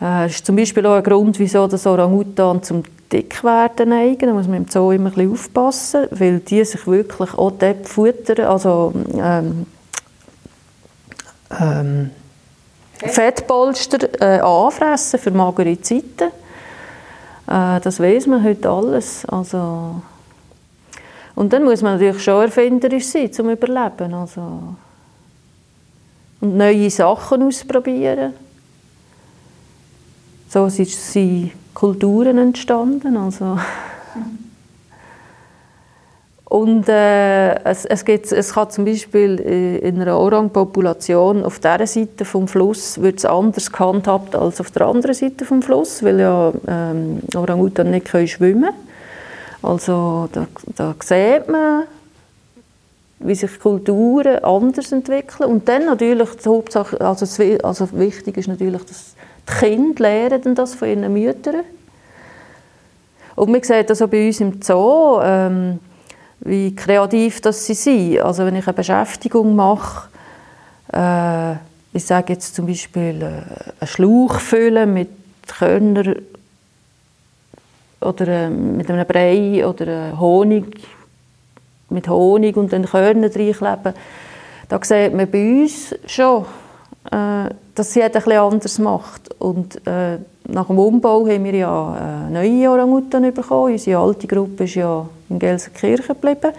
Äh, 0.00 0.24
das 0.24 0.32
ist 0.32 0.46
zum 0.46 0.56
Beispiel 0.56 0.84
auch 0.86 0.96
ein 0.96 1.02
Grund, 1.02 1.38
wieso 1.38 1.64
Orang-Utan 1.64 2.62
zum 2.62 2.82
Dickwerden 3.12 3.90
neigen. 3.90 4.26
Da 4.26 4.32
muss 4.32 4.46
man 4.46 4.58
im 4.58 4.68
Zoo 4.68 4.92
immer 4.92 5.10
ein 5.10 5.14
bisschen 5.14 5.32
aufpassen, 5.32 6.06
weil 6.10 6.40
die 6.40 6.64
sich 6.64 6.86
wirklich 6.86 7.34
auch 7.34 7.52
dort 7.52 7.88
futtern, 7.88 8.46
also 8.46 8.92
ähm, 9.14 9.66
ähm, 11.58 12.10
Fettpolster 12.98 14.20
äh, 14.20 14.40
anfressen 14.40 15.18
für 15.18 15.30
magere 15.30 15.80
Zeiten. 15.80 16.30
Äh, 17.46 17.80
das 17.80 17.98
weiß 17.98 18.26
man 18.26 18.44
heute 18.44 18.68
alles. 18.68 19.24
Also 19.26 20.02
und 21.34 21.52
dann 21.52 21.64
muss 21.64 21.82
man 21.82 21.94
natürlich 21.94 22.22
schon 22.22 22.42
erfinderisch 22.42 23.06
sein, 23.06 23.32
zum 23.32 23.50
Überleben. 23.50 24.14
Also 24.14 24.74
und 26.40 26.56
neue 26.56 26.90
Sachen 26.90 27.42
ausprobieren. 27.42 28.34
So 30.48 30.68
sind 30.68 30.90
Kulturen 31.74 32.38
entstanden. 32.38 33.16
Also. 33.16 33.58
Und 36.50 36.88
äh, 36.88 37.62
es, 37.62 37.84
es, 37.84 38.04
gibt, 38.04 38.32
es 38.32 38.54
kann 38.54 38.70
zum 38.70 38.84
Beispiel 38.84 39.38
in 39.38 40.00
einer 40.00 40.18
Orang-Population 40.18 41.44
auf 41.44 41.60
dieser 41.60 41.86
Seite 41.86 42.24
vom 42.24 42.48
Fluss 42.48 43.00
wird 43.00 43.18
es 43.18 43.24
anders 43.24 43.70
gehandhabt 43.70 44.34
als 44.34 44.60
auf 44.60 44.72
der 44.72 44.86
anderen 44.86 45.14
Seite 45.14 45.44
vom 45.44 45.62
Fluss, 45.62 46.02
weil 46.02 46.18
ja 46.18 46.52
ähm, 46.66 47.20
Orang-Utan 47.36 47.92
nicht 47.92 48.06
können 48.06 48.26
schwimmen 48.26 48.70
Also 49.62 50.28
da, 50.32 50.48
da 50.74 50.96
sieht 51.00 51.48
man, 51.48 51.84
wie 53.20 53.34
sich 53.36 53.60
Kulturen 53.60 54.42
anders 54.42 54.90
entwickeln. 54.90 55.48
Und 55.48 55.68
dann 55.68 55.86
natürlich, 55.86 56.30
die 56.30 56.48
Hauptsache, 56.48 57.00
also, 57.00 57.26
also 57.62 57.88
wichtig 57.92 58.36
ist 58.38 58.48
natürlich, 58.48 58.82
dass 58.82 59.14
die 59.50 59.66
Kinder 59.66 60.02
lernen 60.02 60.54
das 60.54 60.74
von 60.74 60.88
ihren 60.88 61.12
Müttern. 61.12 61.64
Und 63.36 63.50
man 63.50 63.62
sieht 63.62 63.88
das 63.88 64.02
auch 64.02 64.08
bei 64.08 64.26
uns 64.26 64.40
im 64.40 64.60
Zoo, 64.60 65.20
ähm, 65.22 65.78
wie 66.40 66.74
kreativ 66.74 67.40
das 67.40 67.66
sie 67.66 67.74
sind. 67.74 68.20
Also 68.20 68.44
wenn 68.44 68.56
ich 68.56 68.66
eine 68.66 68.74
Beschäftigung 68.74 69.54
mache, 69.56 70.08
äh, 70.92 71.52
ich 71.92 72.04
sage 72.04 72.34
jetzt 72.34 72.54
zum 72.54 72.66
Beispiel 72.66 73.22
äh, 73.22 73.24
einen 73.80 73.86
Schlauch 73.86 74.40
füllen 74.40 74.92
mit 74.92 75.08
Körner 75.46 76.16
oder 78.00 78.28
äh, 78.28 78.50
mit 78.50 78.90
einem 78.90 79.06
Brei 79.06 79.66
oder 79.66 79.86
äh, 79.86 80.16
Honig, 80.16 80.80
mit 81.88 82.08
Honig 82.08 82.56
und 82.56 82.72
dann 82.72 82.84
Körner 82.84 83.34
reinkleben, 83.34 83.94
da 84.68 84.78
sieht 84.82 85.14
man 85.14 85.30
bei 85.30 85.62
uns 85.62 85.94
schon, 86.06 86.46
äh, 87.10 87.50
dass 87.74 87.94
jeder 87.94 88.16
etwas 88.16 88.36
anders 88.36 88.78
macht. 88.78 89.34
Und 89.40 89.86
äh, 89.86 90.18
nach 90.48 90.66
dem 90.66 90.78
Umbau 90.78 91.26
haben 91.26 91.44
wir 91.44 91.54
ja 91.54 92.26
äh, 92.28 92.30
neue 92.30 92.70
Orangutan 92.70 93.32
bekommen. 93.32 93.72
Unsere 93.72 94.00
alte 94.00 94.26
Gruppe 94.26 94.64
ist 94.64 94.74
ja 94.74 95.06
in 95.28 95.38
Gelsenkirchen 95.38 96.14
geblieben. 96.14 96.52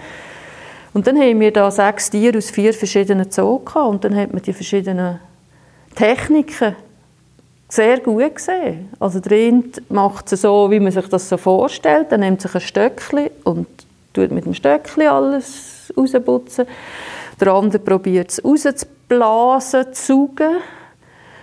Und 0.93 1.07
dann 1.07 1.17
haben 1.17 1.39
wir 1.39 1.53
da 1.53 1.71
sechs 1.71 2.09
Tiere 2.09 2.37
aus 2.37 2.49
vier 2.49 2.73
verschiedenen 2.73 3.31
Zoos 3.31 3.61
und 3.75 4.03
dann 4.03 4.15
hat 4.15 4.33
man 4.33 4.41
die 4.41 4.51
verschiedenen 4.51 5.19
Techniken 5.95 6.75
sehr 7.69 7.99
gut 7.99 8.35
gesehen. 8.35 8.89
Also 8.99 9.19
der 9.21 9.37
eine 9.37 9.63
macht 9.87 10.31
es 10.33 10.41
so, 10.41 10.69
wie 10.69 10.79
man 10.79 10.91
sich 10.91 11.07
das 11.07 11.29
so 11.29 11.37
vorstellt. 11.37 12.11
Er 12.11 12.17
nimmt 12.17 12.41
sich 12.41 12.53
ein 12.53 12.61
Stöckchen 12.61 13.29
und 13.45 13.67
tut 14.13 14.31
mit 14.31 14.45
dem 14.45 14.53
Stöckchen 14.53 15.07
alles 15.07 15.93
rausputzen. 15.95 16.65
Der 17.39 17.53
andere 17.53 17.79
probiert 17.79 18.31
es 18.31 18.43
rauszublasen, 18.43 18.89
zu 19.19 19.85
saugen. 19.93 20.57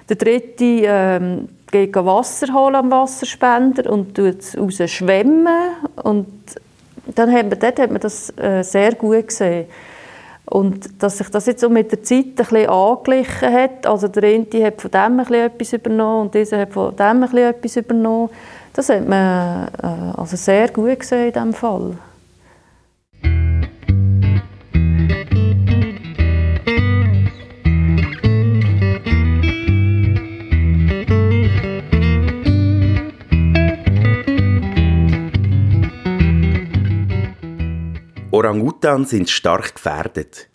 Der 0.09 0.17
dritte 0.17 0.65
ähm, 0.65 1.49
geht 1.71 1.95
Wasser 1.95 2.53
holen 2.53 2.77
am 2.77 2.91
Wasserspender 2.91 3.91
und 3.91 4.15
tut 4.15 4.41
es 4.41 4.57
rausschwemmen. 4.57 5.73
Und 6.03 6.27
dann 7.15 7.33
hat 7.33 7.49
man, 7.49 7.59
dort 7.59 7.79
hat 7.79 7.91
man 7.91 8.01
das 8.01 8.33
äh, 8.39 8.63
sehr 8.63 8.95
gut 8.95 9.29
gesehen. 9.29 9.67
Und 10.47 11.03
dass 11.03 11.19
sich 11.19 11.29
das 11.29 11.47
jetzt 11.47 11.61
so 11.61 11.69
mit 11.69 11.93
der 11.93 12.03
Zeit 12.03 12.25
ein 12.25 12.35
bisschen 12.37 12.71
angeglichen 12.71 13.53
hat, 13.53 13.87
also 13.87 14.09
der 14.09 14.23
eine 14.23 14.65
hat 14.65 14.81
von 14.81 14.91
dem 14.91 15.21
ein 15.21 15.35
etwas 15.35 15.75
übernommen 15.75 16.23
und 16.23 16.35
dieser 16.35 16.61
hat 16.61 16.73
von 16.73 16.97
dem 16.97 17.23
ein 17.23 17.37
etwas 17.37 17.77
übernommen, 17.77 18.31
das 18.73 18.89
hat 18.89 19.07
man 19.07 19.69
äh, 19.83 20.19
also 20.19 20.37
sehr 20.37 20.69
gut 20.69 21.01
gesehen 21.01 21.27
in 21.27 21.33
diesem 21.33 21.53
Fall. 21.53 21.99
Orang-Utan 38.49 39.05
sind 39.05 39.29
stark 39.29 39.75
gefährdet. 39.75 40.49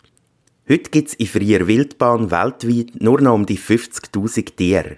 Heute 0.68 0.90
gibt 0.90 1.10
es 1.10 1.14
in 1.14 1.28
freier 1.28 1.68
Wildbahn 1.68 2.28
weltweit 2.32 3.00
nur 3.00 3.20
noch 3.20 3.34
um 3.34 3.46
die 3.46 3.56
50.000 3.56 4.56
Tiere. 4.56 4.96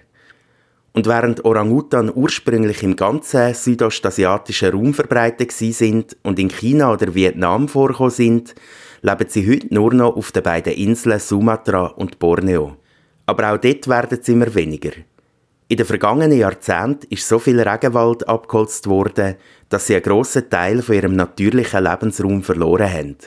Und 0.93 1.05
während 1.05 1.45
Orang-Utan 1.45 2.11
ursprünglich 2.11 2.81
im 2.81 2.95
ganzen 2.95 3.53
südostasiatischen 3.53 4.71
Raum 4.71 4.95
verbreitet 4.95 5.51
sind 5.51 6.17
und 6.23 6.39
in 6.39 6.49
China 6.49 6.91
oder 6.91 7.13
Vietnam 7.13 7.67
vorkommen 7.67 8.09
sind, 8.09 8.55
leben 9.03 9.29
sie 9.29 9.47
heute 9.47 9.71
nur 9.71 9.93
noch 9.93 10.15
auf 10.15 10.31
den 10.31 10.41
beiden 10.41 10.73
Inseln 10.73 11.19
Sumatra 11.19 11.85
und 11.85 12.17
Borneo. 12.17 12.77
Aber 13.27 13.53
auch 13.53 13.59
dort 13.59 13.87
werden 13.87 14.17
sie 14.23 14.31
immer 14.31 14.55
weniger. 14.55 14.93
In 15.69 15.75
den 15.75 15.85
vergangenen 15.85 16.37
Jahrzehnten 16.37 17.07
ist 17.09 17.27
so 17.27 17.39
viel 17.39 17.59
Regenwald 17.59 18.27
abgeholzt 18.29 18.87
worden, 18.87 19.35
dass 19.67 19.87
sie 19.87 19.95
einen 19.95 20.03
grossen 20.03 20.49
Teil 20.49 20.81
von 20.81 20.95
ihrem 20.95 21.15
natürlichen 21.17 21.83
Lebensraum 21.83 22.41
verloren 22.41 22.89
haben. 22.89 23.17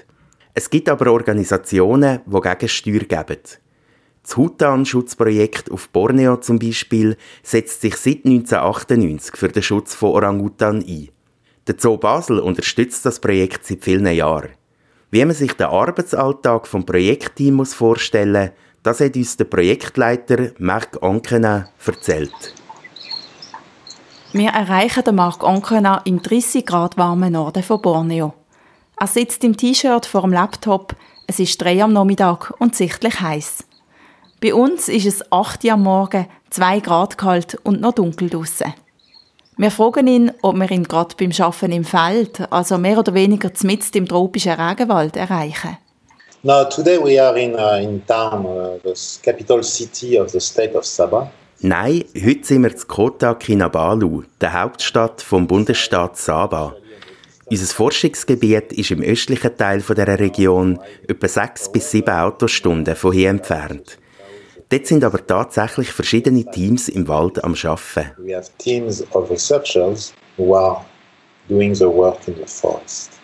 Es 0.55 0.70
gibt 0.70 0.88
aber 0.88 1.12
Organisationen, 1.12 2.20
die 2.24 2.40
Gegensteuer 2.40 3.00
geben. 3.00 3.40
Das 4.22 4.37
Hutan-Schutzprojekt 4.37 5.70
auf 5.70 5.90
Borneo 5.90 6.38
zum 6.38 6.59
Beispiel 6.59 7.18
setzt 7.42 7.83
sich 7.83 7.96
seit 7.96 8.24
1998 8.24 9.37
für 9.37 9.48
den 9.48 9.62
Schutz 9.62 9.94
von 9.94 10.11
Orang-Utan 10.11 10.83
ein. 10.83 11.09
Der 11.66 11.74
Zoo 11.79 11.98
Basel 11.98 12.38
unterstützt 12.38 13.05
das 13.05 13.20
Projekt 13.20 13.66
seit 13.66 13.85
vielen 13.85 14.07
Jahren. 14.07 14.50
Wie 15.11 15.24
man 15.24 15.35
sich 15.35 15.53
den 15.55 15.66
Arbeitsalltag 15.66 16.66
vom 16.66 16.87
Projektteam 16.87 17.55
muss 17.55 17.74
vorstellen 17.74 18.53
das 18.83 19.01
hat 19.01 19.16
uns 19.16 19.37
der 19.37 19.45
Projektleiter 19.45 20.51
Marc 20.59 21.03
Ankena 21.03 21.69
erzählt. 21.85 22.55
Wir 24.33 24.51
erreichen 24.51 25.05
den 25.05 25.16
Marc 25.16 25.43
Ankena 25.45 26.03
im 26.05 26.23
30 26.23 26.64
Grad 26.64 26.97
warmen 26.97 27.33
Norden 27.33 27.62
von 27.62 27.83
Borneo. 27.83 28.35
Er 28.99 29.07
sitzt 29.07 29.43
im 29.45 29.57
T-Shirt 29.57 30.07
vor 30.07 30.23
dem 30.23 30.33
Laptop, 30.33 30.95
es 31.27 31.38
ist 31.38 31.61
drei 31.61 31.83
am 31.83 31.93
Nachmittag 31.93 32.53
und 32.59 32.75
sichtlich 32.75 33.21
heiß. 33.21 33.64
Bei 34.40 34.55
uns 34.55 34.88
ist 34.88 35.07
es 35.07 35.33
8 35.33 35.64
Uhr 35.64 35.73
am 35.73 35.83
Morgen, 35.83 36.27
2 36.51 36.81
Grad 36.81 37.19
kalt 37.19 37.59
und 37.62 37.81
noch 37.81 37.93
dunkel 37.93 38.31
draussen. 38.31 38.73
Wir 39.57 39.71
fragen 39.71 40.07
ihn, 40.07 40.33
ob 40.43 40.57
wir 40.57 40.71
ihn 40.71 40.85
gerade 40.85 41.14
beim 41.19 41.33
Arbeiten 41.38 41.73
im 41.73 41.85
Feld, 41.85 42.51
also 42.51 42.79
mehr 42.79 42.99
oder 42.99 43.12
weniger 43.12 43.51
mitten 43.62 43.99
im 43.99 44.09
tropischen 44.09 44.53
Regenwald, 44.53 45.16
erreichen. 45.16 45.77
No, 46.42 46.64
today 46.64 46.96
we 46.96 47.20
are 47.20 47.37
in, 47.37 47.55
uh, 47.55 47.74
in 47.83 48.03
town, 48.07 48.46
uh, 48.46 48.79
the 48.83 48.94
capital 49.22 49.62
city 49.62 50.16
of 50.16 50.33
the 50.33 50.40
state 50.40 50.74
of 50.74 50.87
Sabah. 50.87 51.31
Nein, 51.61 52.05
heute 52.16 52.46
sind 52.46 52.62
wir 52.62 52.70
in 52.70 52.88
Kota 52.88 53.35
Kinabalu, 53.35 54.22
der 54.40 54.55
Hauptstadt 54.55 55.20
vom 55.20 55.46
Bundesstaat 55.46 56.16
Sabah. 56.16 56.74
Unser 57.50 57.74
Forschungsgebiet 57.74 58.72
ist 58.72 58.90
im 58.90 59.03
östlichen 59.03 59.55
Teil 59.55 59.83
dieser 59.83 60.18
Region 60.18 60.79
etwa 61.07 61.29
sechs 61.29 61.70
bis 61.70 61.90
sieben 61.90 62.14
Autostunden 62.14 62.96
von 62.96 63.12
hier 63.12 63.29
entfernt. 63.29 63.98
Dort 64.70 64.87
sind 64.87 65.05
aber 65.05 65.26
tatsächlich 65.26 65.90
verschiedene 65.90 66.46
Teams 66.46 66.88
im 66.88 67.07
Wald 67.07 67.44
am 67.44 67.53
Arbeiten. 67.53 68.12
We 68.16 68.35
have 68.35 68.48
teams 68.57 69.05
of 69.12 69.31
researchers 69.31 70.14
who 70.38 70.55
are 70.55 70.87
doing 71.50 71.74
the 71.74 71.85
work 71.85 72.26
in 72.29 72.37
the 72.37 72.46
forest. 72.46 73.20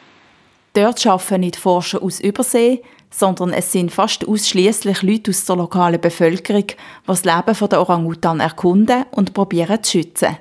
Dort 0.74 1.06
arbeiten 1.06 1.40
nicht 1.40 1.56
Forscher 1.56 2.02
aus 2.02 2.20
Übersee, 2.20 2.82
sondern 3.10 3.52
es 3.52 3.72
sind 3.72 3.92
fast 3.92 4.26
ausschließlich 4.26 5.02
Leute 5.02 5.30
aus 5.30 5.44
der 5.44 5.56
lokalen 5.56 6.00
Bevölkerung, 6.00 6.66
die 6.66 6.74
das 7.06 7.24
Leben 7.24 7.68
der 7.70 7.80
Orang-Utan 7.80 8.40
erkunden 8.40 9.04
und 9.12 9.34
probieren 9.34 9.82
zu 9.82 9.92
schützen. 9.92 10.36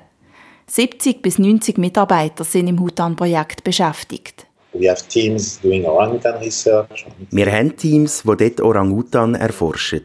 70 0.66 1.22
bis 1.22 1.38
90 1.38 1.78
Mitarbeiter 1.78 2.42
sind 2.44 2.66
im 2.68 2.80
Hutan-Projekt 2.80 3.62
beschäftigt. 3.62 4.46
We 4.72 4.90
have 4.90 5.06
teams 5.08 5.60
doing 5.60 5.84
orangutan 5.86 6.34
research. 6.42 7.06
Wir 7.30 7.50
haben 7.50 7.76
Teams, 7.76 8.22
die 8.22 8.36
dort 8.36 8.60
Orang-Utan 8.60 9.34
erforschen. 9.36 10.02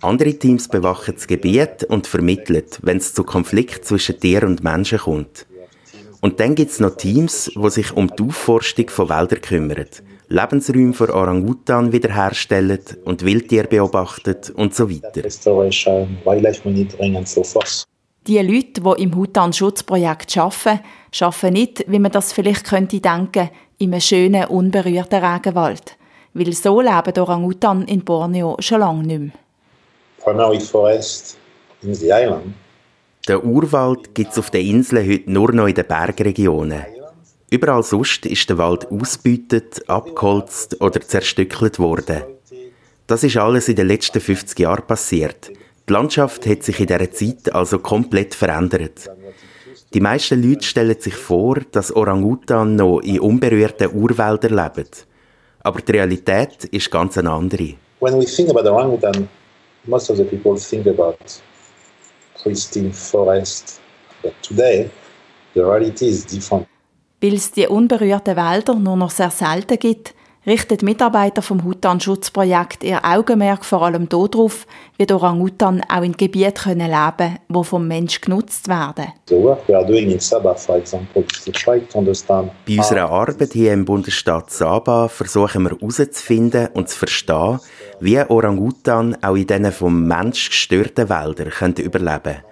Andere 0.00 0.34
Teams 0.34 0.68
bewachen 0.68 1.14
das 1.14 1.26
Gebiet 1.26 1.84
und 1.88 2.06
vermitteln, 2.06 2.62
wenn 2.82 2.98
es 2.98 3.14
zu 3.14 3.24
Konflikten 3.24 3.82
zwischen 3.82 4.20
Tier 4.20 4.44
und 4.44 4.62
Menschen 4.62 4.98
kommt. 4.98 5.46
Und 6.20 6.40
dann 6.40 6.54
gibt 6.54 6.72
es 6.72 6.80
noch 6.80 6.96
Teams, 6.96 7.50
die 7.54 7.70
sich 7.70 7.96
um 7.96 8.08
die 8.08 8.24
Aufforstung 8.24 8.88
von 8.88 9.08
Wäldern 9.08 9.40
kümmern, 9.40 9.86
Lebensräume 10.28 10.92
für 10.92 11.14
Orang-Utan 11.14 11.92
wiederherstellen 11.92 12.80
und 13.04 13.24
Wildtiere 13.24 13.68
beobachten 13.68 14.36
und 14.54 14.74
so 14.74 14.90
weiter. 14.90 15.24
Restoration, 15.24 16.18
wildlife 16.24 16.68
monitoring 16.68 17.16
and 17.16 17.28
so 17.28 17.42
forth. 17.42 17.84
Die 18.26 18.38
Leute, 18.38 18.82
die 18.82 19.02
im 19.02 19.14
Hutan-Schutzprojekt 19.14 20.36
arbeiten, 20.36 20.80
arbeiten 21.20 21.52
nicht, 21.54 21.84
wie 21.86 21.98
man 21.98 22.12
das 22.12 22.32
vielleicht 22.32 22.66
könnte 22.66 23.00
denken, 23.00 23.48
in 23.78 23.92
einem 23.92 24.00
schönen, 24.00 24.44
unberührten 24.46 25.24
Regenwald. 25.24 25.96
Weil 26.34 26.52
so 26.52 26.80
leben 26.80 27.14
die 27.14 27.20
Orang-Utan 27.20 27.86
in 27.86 28.04
Borneo 28.04 28.56
schon 28.58 28.80
lange 28.80 29.04
nicht 29.04 29.20
mehr. 29.20 29.32
Primary 30.22 30.60
forest 30.60 31.38
in 31.82 31.94
the 31.94 32.10
island. 32.10 32.54
Der 33.28 33.44
Urwald 33.44 34.14
gibt 34.14 34.32
es 34.32 34.38
auf 34.38 34.50
den 34.50 34.66
Inseln 34.66 35.06
heute 35.06 35.30
nur 35.30 35.52
noch 35.52 35.66
in 35.66 35.74
den 35.74 35.86
Bergregionen. 35.86 36.86
Überall 37.50 37.82
sonst 37.82 38.24
ist 38.24 38.48
der 38.48 38.56
Wald 38.56 38.90
ausgebeutet, 38.90 39.86
abgeholzt 39.86 40.80
oder 40.80 41.02
zerstückelt 41.02 41.78
worden. 41.78 42.22
Das 43.06 43.24
ist 43.24 43.36
alles 43.36 43.68
in 43.68 43.76
den 43.76 43.86
letzten 43.86 44.20
50 44.20 44.58
Jahren 44.58 44.86
passiert. 44.86 45.50
Die 45.86 45.92
Landschaft 45.92 46.46
hat 46.46 46.62
sich 46.62 46.80
in 46.80 46.86
dieser 46.86 47.12
Zeit 47.12 47.54
also 47.54 47.78
komplett 47.78 48.34
verändert. 48.34 49.10
Die 49.92 50.00
meisten 50.00 50.42
Leute 50.42 50.64
stellen 50.64 50.98
sich 50.98 51.14
vor, 51.14 51.56
dass 51.70 51.94
Orang-Utan 51.94 52.76
noch 52.76 53.00
in 53.00 53.20
unberührten 53.20 53.94
Urwäldern 53.94 54.54
leben. 54.54 54.88
Aber 55.60 55.82
die 55.82 55.92
Realität 55.92 56.64
ist 56.64 56.90
ganz 56.90 57.18
eine 57.18 57.30
andere. 57.30 57.74
When 58.00 58.18
we 58.18 58.24
think 58.24 58.48
about 58.48 58.66
orangutan, 58.70 59.28
most 59.86 60.10
of 60.10 60.16
the 60.16 60.24
people 60.24 60.58
think 60.58 60.86
about 60.86 61.18
pristine 62.42 62.92
forest. 62.92 63.80
But 64.22 64.34
today, 64.42 64.90
the 65.54 65.60
reality 65.60 66.06
is 66.08 66.26
different. 66.26 66.66
Weil 67.20 67.34
es 67.34 67.50
die 67.50 67.66
unberührten 67.66 68.36
Wälder 68.36 68.74
nur 68.74 68.96
noch 68.96 69.10
sehr 69.10 69.30
selten 69.30 69.78
gibt, 69.78 70.14
richten 70.46 70.78
die 70.78 70.84
Mitarbeiter 70.84 71.42
vom 71.42 71.64
Hutan-Schutzprojekt 71.64 72.82
ihr 72.84 73.04
Augenmerk 73.04 73.64
vor 73.64 73.82
allem 73.82 74.08
darauf, 74.08 74.66
wie 74.96 75.06
die 75.06 75.12
Orang-Utan 75.12 75.82
auch 75.88 76.02
in 76.02 76.12
Gebieten 76.12 76.78
leben 76.78 76.90
können, 76.90 77.38
die 77.48 77.64
vom 77.64 77.86
Mensch 77.86 78.20
genutzt 78.20 78.68
werden. 78.68 79.12
Bei 82.66 82.76
unserer 82.76 83.10
Arbeit 83.10 83.52
hier 83.52 83.72
im 83.72 83.84
Bundesstaat 83.84 84.50
Sabah 84.50 85.08
versuchen 85.08 85.62
wir 85.64 85.70
herauszufinden 85.70 86.68
und 86.74 86.88
zu 86.88 86.98
verstehen, 86.98 87.60
wie 88.00 88.18
Orang-Utan 88.20 89.16
auch 89.22 89.36
in 89.36 89.46
diesen 89.46 89.72
vom 89.72 90.06
Mensch 90.06 90.48
gestörten 90.50 91.08
Wäldern 91.08 91.50
können 91.50 91.76
überleben 91.76 92.22
können. 92.22 92.42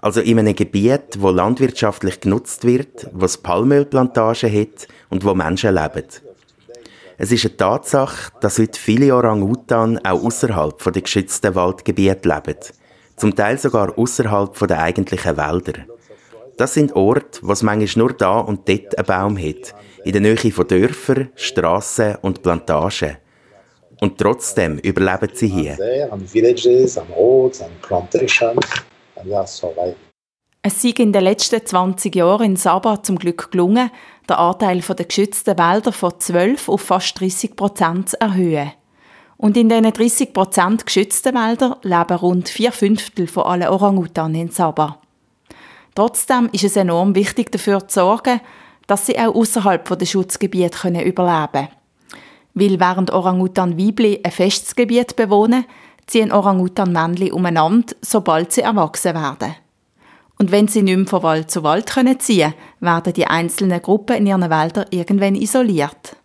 Also 0.00 0.20
in 0.20 0.38
einem 0.38 0.54
Gebiet, 0.54 1.18
wo 1.18 1.30
landwirtschaftlich 1.30 2.20
genutzt 2.20 2.64
wird, 2.64 3.08
wo 3.12 3.24
es 3.24 3.38
Palmölplantagen 3.38 4.52
hat 4.52 4.86
und 5.10 5.24
wo 5.24 5.34
Menschen 5.34 5.74
leben. 5.74 6.04
Es 7.20 7.32
ist 7.32 7.44
eine 7.46 7.56
Tatsache, 7.56 8.30
dass 8.40 8.60
heute 8.60 8.78
viele 8.78 9.12
Orang-Utan 9.12 9.98
auch 10.06 10.22
außerhalb 10.22 10.80
der 10.92 11.02
geschützten 11.02 11.52
Waldgebiete 11.56 12.28
leben. 12.28 12.60
Zum 13.16 13.34
Teil 13.34 13.58
sogar 13.58 13.98
außerhalb 13.98 14.56
der 14.68 14.80
eigentlichen 14.80 15.36
Wälder. 15.36 15.84
Das 16.56 16.74
sind 16.74 16.94
Orte, 16.94 17.40
wo 17.42 17.50
es 17.50 17.64
manchmal 17.64 18.04
nur 18.04 18.12
da 18.12 18.38
und 18.38 18.68
dort 18.68 18.96
einen 18.96 19.06
Baum 19.06 19.36
hat. 19.36 19.74
In 20.04 20.12
der 20.12 20.20
Nähe 20.20 20.52
von 20.52 20.68
Dörfern, 20.68 21.30
Strassen 21.34 22.14
und 22.22 22.40
Plantagen. 22.40 23.16
Und 24.00 24.16
trotzdem 24.16 24.78
überleben 24.78 25.30
sie 25.34 25.48
hier. 25.48 25.76
Es 30.62 30.82
sei 30.82 30.88
in 30.98 31.12
den 31.12 31.24
letzten 31.24 31.66
20 31.66 32.14
Jahren 32.14 32.44
in 32.44 32.56
Sabah 32.56 33.02
zum 33.02 33.18
Glück 33.18 33.50
gelungen, 33.50 33.90
den 34.28 34.36
Anteil 34.36 34.80
der 34.80 35.06
geschützten 35.06 35.58
Wälder 35.58 35.92
von 35.92 36.18
12 36.18 36.68
auf 36.68 36.82
fast 36.82 37.20
30 37.20 37.56
Prozent 37.56 38.10
zu 38.10 38.20
erhöhen. 38.20 38.72
Und 39.36 39.56
in 39.56 39.68
diesen 39.68 39.92
30 39.92 40.32
Prozent 40.32 40.84
geschützten 40.84 41.34
Wäldern 41.34 41.76
leben 41.82 42.18
rund 42.18 42.48
vier 42.48 42.72
Fünftel 42.72 43.26
von 43.26 43.44
allen 43.44 43.68
Orang-Utan 43.68 44.34
in 44.34 44.50
Sabah. 44.50 44.98
Trotzdem 45.94 46.48
ist 46.52 46.64
es 46.64 46.76
enorm 46.76 47.14
wichtig 47.14 47.50
dafür 47.52 47.86
zu 47.88 48.00
sorgen, 48.00 48.40
dass 48.86 49.06
sie 49.06 49.18
auch 49.18 49.34
außerhalb 49.34 49.98
der 49.98 50.06
Schutzgebiete 50.06 51.02
überleben 51.02 51.50
können. 51.52 51.68
Weil 52.54 52.80
während 52.80 53.12
Orang-Utan-Weibli 53.12 54.20
ein 54.24 54.32
festes 54.32 54.74
Gebiet 54.74 55.14
bewohnen, 55.14 55.64
ziehen 56.06 56.32
Orang-Utan-Männchen 56.32 57.32
umeinander, 57.32 57.94
sobald 58.00 58.52
sie 58.52 58.62
erwachsen 58.62 59.14
werden. 59.14 59.54
Und 60.38 60.52
wenn 60.52 60.68
sie 60.68 60.82
nicht 60.82 60.96
mehr 60.96 61.06
von 61.06 61.22
Wald 61.24 61.50
zu 61.50 61.64
Wald 61.64 61.90
können 61.90 62.20
ziehen 62.20 62.54
werden 62.80 63.12
die 63.12 63.26
einzelnen 63.26 63.82
Gruppen 63.82 64.16
in 64.16 64.26
ihren 64.26 64.48
Wäldern 64.48 64.86
irgendwann 64.90 65.34
isoliert. 65.34 66.16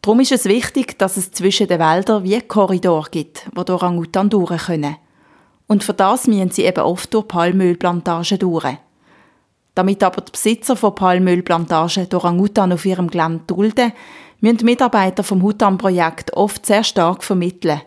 Darum 0.00 0.20
ist 0.20 0.30
es 0.30 0.44
wichtig, 0.44 0.98
dass 0.98 1.16
es 1.16 1.32
zwischen 1.32 1.66
den 1.66 1.80
Wäldern 1.80 2.22
wie 2.22 2.40
Korridor 2.40 3.08
gibt, 3.10 3.48
wo 3.54 3.64
die 3.64 3.72
Orang-Utan 3.72 4.30
durch 4.30 4.66
können. 4.66 4.96
Und 5.66 5.82
für 5.82 5.94
das 5.94 6.28
müssen 6.28 6.52
sie 6.52 6.64
eben 6.64 6.84
oft 6.84 7.12
durch 7.12 7.26
Palmölplantagen 7.26 8.38
durch. 8.38 8.78
Damit 9.74 10.04
aber 10.04 10.22
die 10.22 10.30
Besitzer 10.30 10.76
von 10.76 10.94
Palmölplantagen 10.94 12.08
die 12.08 12.14
Orang-Utan 12.14 12.72
auf 12.72 12.86
ihrem 12.86 13.10
Gelände 13.10 13.42
dulden, 13.48 13.92
müssen 14.40 14.64
Mitarbeiter 14.64 15.24
vom 15.24 15.42
Hutan-Projekt 15.42 16.34
oft 16.34 16.64
sehr 16.64 16.84
stark 16.84 17.24
vermitteln 17.24 17.82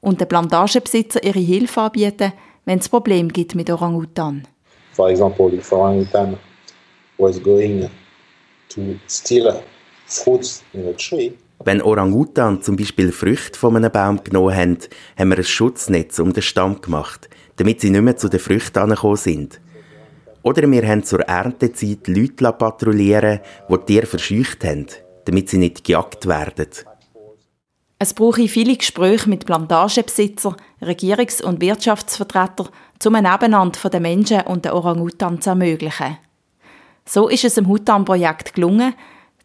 und 0.00 0.20
den 0.20 0.28
Plantagenbesitzer 0.28 1.24
ihre 1.24 1.40
Hilfe 1.40 1.80
anbieten, 1.80 2.32
wenn 2.64 2.78
es 2.78 2.88
Probleme 2.88 3.28
gibt 3.28 3.56
mit 3.56 3.70
Orang-Utan. 3.70 4.46
For 4.96 5.10
example, 5.10 5.52
if 5.52 5.70
orangutan 5.72 6.38
was 7.18 7.38
going 7.42 7.90
to 8.70 8.98
steal 9.06 9.62
fruits 10.06 10.64
in 10.72 10.88
a 10.88 10.92
tree, 10.94 11.32
Wenn 11.64 11.82
Orang-Utan 11.82 12.62
zum 12.62 12.76
Beispiel 12.76 13.12
Früchte 13.12 13.58
von 13.58 13.76
einem 13.76 13.90
Baum 13.90 14.22
genommen 14.22 14.54
haben, 14.54 14.78
haben 15.18 15.30
wir 15.30 15.38
ein 15.38 15.44
Schutznetz 15.44 16.18
um 16.18 16.32
den 16.32 16.42
Stamm 16.42 16.80
gemacht, 16.80 17.28
damit 17.56 17.80
sie 17.80 17.90
nicht 17.90 18.02
mehr 18.02 18.16
zu 18.16 18.28
den 18.28 18.40
Früchten 18.40 18.78
angekommen 18.78 19.16
sind. 19.16 19.60
Oder 20.42 20.70
wir 20.70 20.86
haben 20.86 21.02
zur 21.02 21.20
Erntezeit 21.20 22.08
Leute 22.08 22.52
patrouillieren, 22.52 23.40
die 23.68 23.74
die 23.74 23.84
Tiere 23.84 24.06
verscheucht 24.06 24.64
haben, 24.64 24.86
damit 25.24 25.50
sie 25.50 25.58
nicht 25.58 25.84
gejagt 25.84 26.26
werden. 26.26 26.68
Es 27.98 28.12
brauche 28.12 28.46
viele 28.46 28.76
Gespräche 28.76 29.28
mit 29.30 29.46
Plantagenbesitzern, 29.46 30.56
Regierungs- 30.82 31.42
und 31.42 31.62
Wirtschaftsvertretern, 31.62 32.68
um 33.04 33.14
ein 33.14 33.24
Nebeneinander 33.24 33.90
der 33.90 34.00
Menschen 34.00 34.42
und 34.42 34.64
der 34.64 34.74
Orang-Utan 34.74 35.40
zu 35.40 35.50
ermöglichen. 35.50 36.18
So 37.04 37.28
ist 37.28 37.44
es 37.44 37.56
im 37.56 37.68
Hutan-Projekt 37.68 38.54
gelungen, 38.54 38.94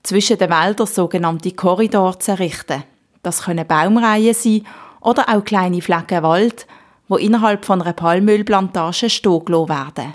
zwischen 0.03 0.37
den 0.37 0.49
Wäldern 0.49 0.87
sogenannte 0.87 1.51
Korridore 1.51 2.17
zu 2.17 2.31
errichten. 2.31 2.83
Das 3.23 3.43
können 3.43 3.67
Baumreihen 3.67 4.33
sein 4.33 4.65
oder 5.01 5.29
auch 5.29 5.43
kleine 5.43 5.81
Flecken 5.81 6.23
Wald, 6.23 6.65
wo 7.07 7.17
innerhalb 7.17 7.65
von 7.65 7.81
einer 7.81 7.93
Palmölplantage 7.93 9.09
stehen 9.09 9.47
werden. 9.47 10.13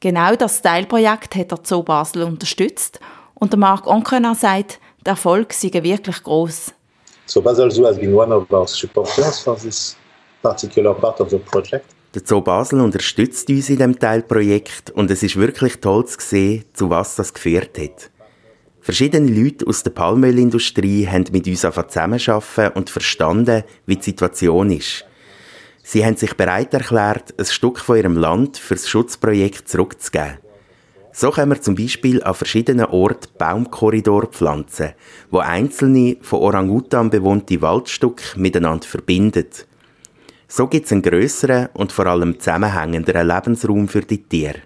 Genau 0.00 0.34
das 0.34 0.62
Teilprojekt 0.62 1.36
hat 1.36 1.52
der 1.52 1.58
Zoo 1.62 1.82
Basel 1.82 2.24
unterstützt 2.24 2.98
und 3.34 3.52
der 3.52 3.58
Marc 3.58 3.86
Onkena 3.86 4.34
sagt, 4.34 4.80
der 5.04 5.12
Erfolg 5.12 5.52
sei 5.52 5.70
wirklich 5.72 6.22
groß. 6.22 6.72
So 7.26 7.40
Basel 7.40 7.70
Zoo 7.70 7.86
has 7.86 7.98
been 7.98 8.14
one 8.14 8.34
of 8.34 8.50
our 8.50 8.66
supporters 8.66 9.38
for 9.38 9.56
this 9.56 9.96
particular 10.42 10.92
part 10.92 11.20
of 11.20 11.30
the 11.30 11.38
project. 11.38 11.86
Der 12.14 12.20
Zoo 12.26 12.42
Basel 12.42 12.80
unterstützt 12.80 13.48
uns 13.48 13.70
in 13.70 13.78
dem 13.78 13.98
Teilprojekt 13.98 14.90
und 14.90 15.10
es 15.10 15.22
ist 15.22 15.36
wirklich 15.36 15.78
toll 15.78 16.04
zu 16.04 16.18
sehen, 16.20 16.64
zu 16.74 16.90
was 16.90 17.16
das 17.16 17.32
geführt 17.32 17.78
hat. 17.78 18.10
Verschiedene 18.82 19.30
Leute 19.30 19.66
aus 19.66 19.82
der 19.82 19.92
Palmölindustrie 19.92 21.06
haben 21.06 21.24
mit 21.32 21.46
uns 21.46 21.62
zusammengearbeitet 21.62 22.76
und 22.76 22.90
verstanden, 22.90 23.62
wie 23.86 23.96
die 23.96 24.02
Situation 24.02 24.70
ist. 24.72 25.06
Sie 25.82 26.04
haben 26.04 26.16
sich 26.16 26.34
bereit 26.34 26.74
erklärt, 26.74 27.34
ein 27.38 27.46
Stück 27.46 27.78
von 27.78 27.96
ihrem 27.96 28.18
Land 28.18 28.58
für 28.58 28.74
das 28.74 28.90
Schutzprojekt 28.90 29.68
zurückzugeben. 29.68 30.38
So 31.12 31.30
können 31.30 31.52
wir 31.52 31.62
zum 31.62 31.76
Beispiel 31.76 32.22
an 32.22 32.34
verschiedenen 32.34 32.86
Orten 32.86 33.28
Baumkorridore 33.38 34.26
pflanzen, 34.26 34.92
wo 35.30 35.38
einzelne 35.38 36.18
von 36.20 36.40
Orangutan 36.40 37.08
bewohnte 37.08 37.62
Waldstücke 37.62 38.38
miteinander 38.38 38.86
verbindet. 38.86 39.66
So 40.54 40.66
gibt 40.66 40.84
es 40.84 40.92
einen 40.92 41.00
grösseren 41.00 41.70
und 41.72 41.92
vor 41.92 42.04
allem 42.04 42.38
zusammenhängenderen 42.38 43.26
Lebensraum 43.26 43.88
für 43.88 44.02
die 44.02 44.22
Tiere. 44.22 44.60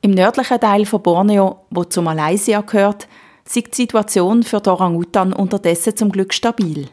Im 0.00 0.12
nördlichen 0.12 0.58
Teil 0.58 0.86
von 0.86 1.02
Borneo, 1.02 1.66
wo 1.68 1.84
zu 1.84 2.00
Malaysia 2.00 2.62
gehört, 2.62 3.06
ist 3.44 3.54
die 3.54 3.70
Situation 3.70 4.42
für 4.42 4.62
die 4.62 4.70
Orangutan 4.70 5.34
unterdessen 5.34 5.94
zum 5.94 6.10
Glück 6.10 6.32
stabil. 6.32 6.88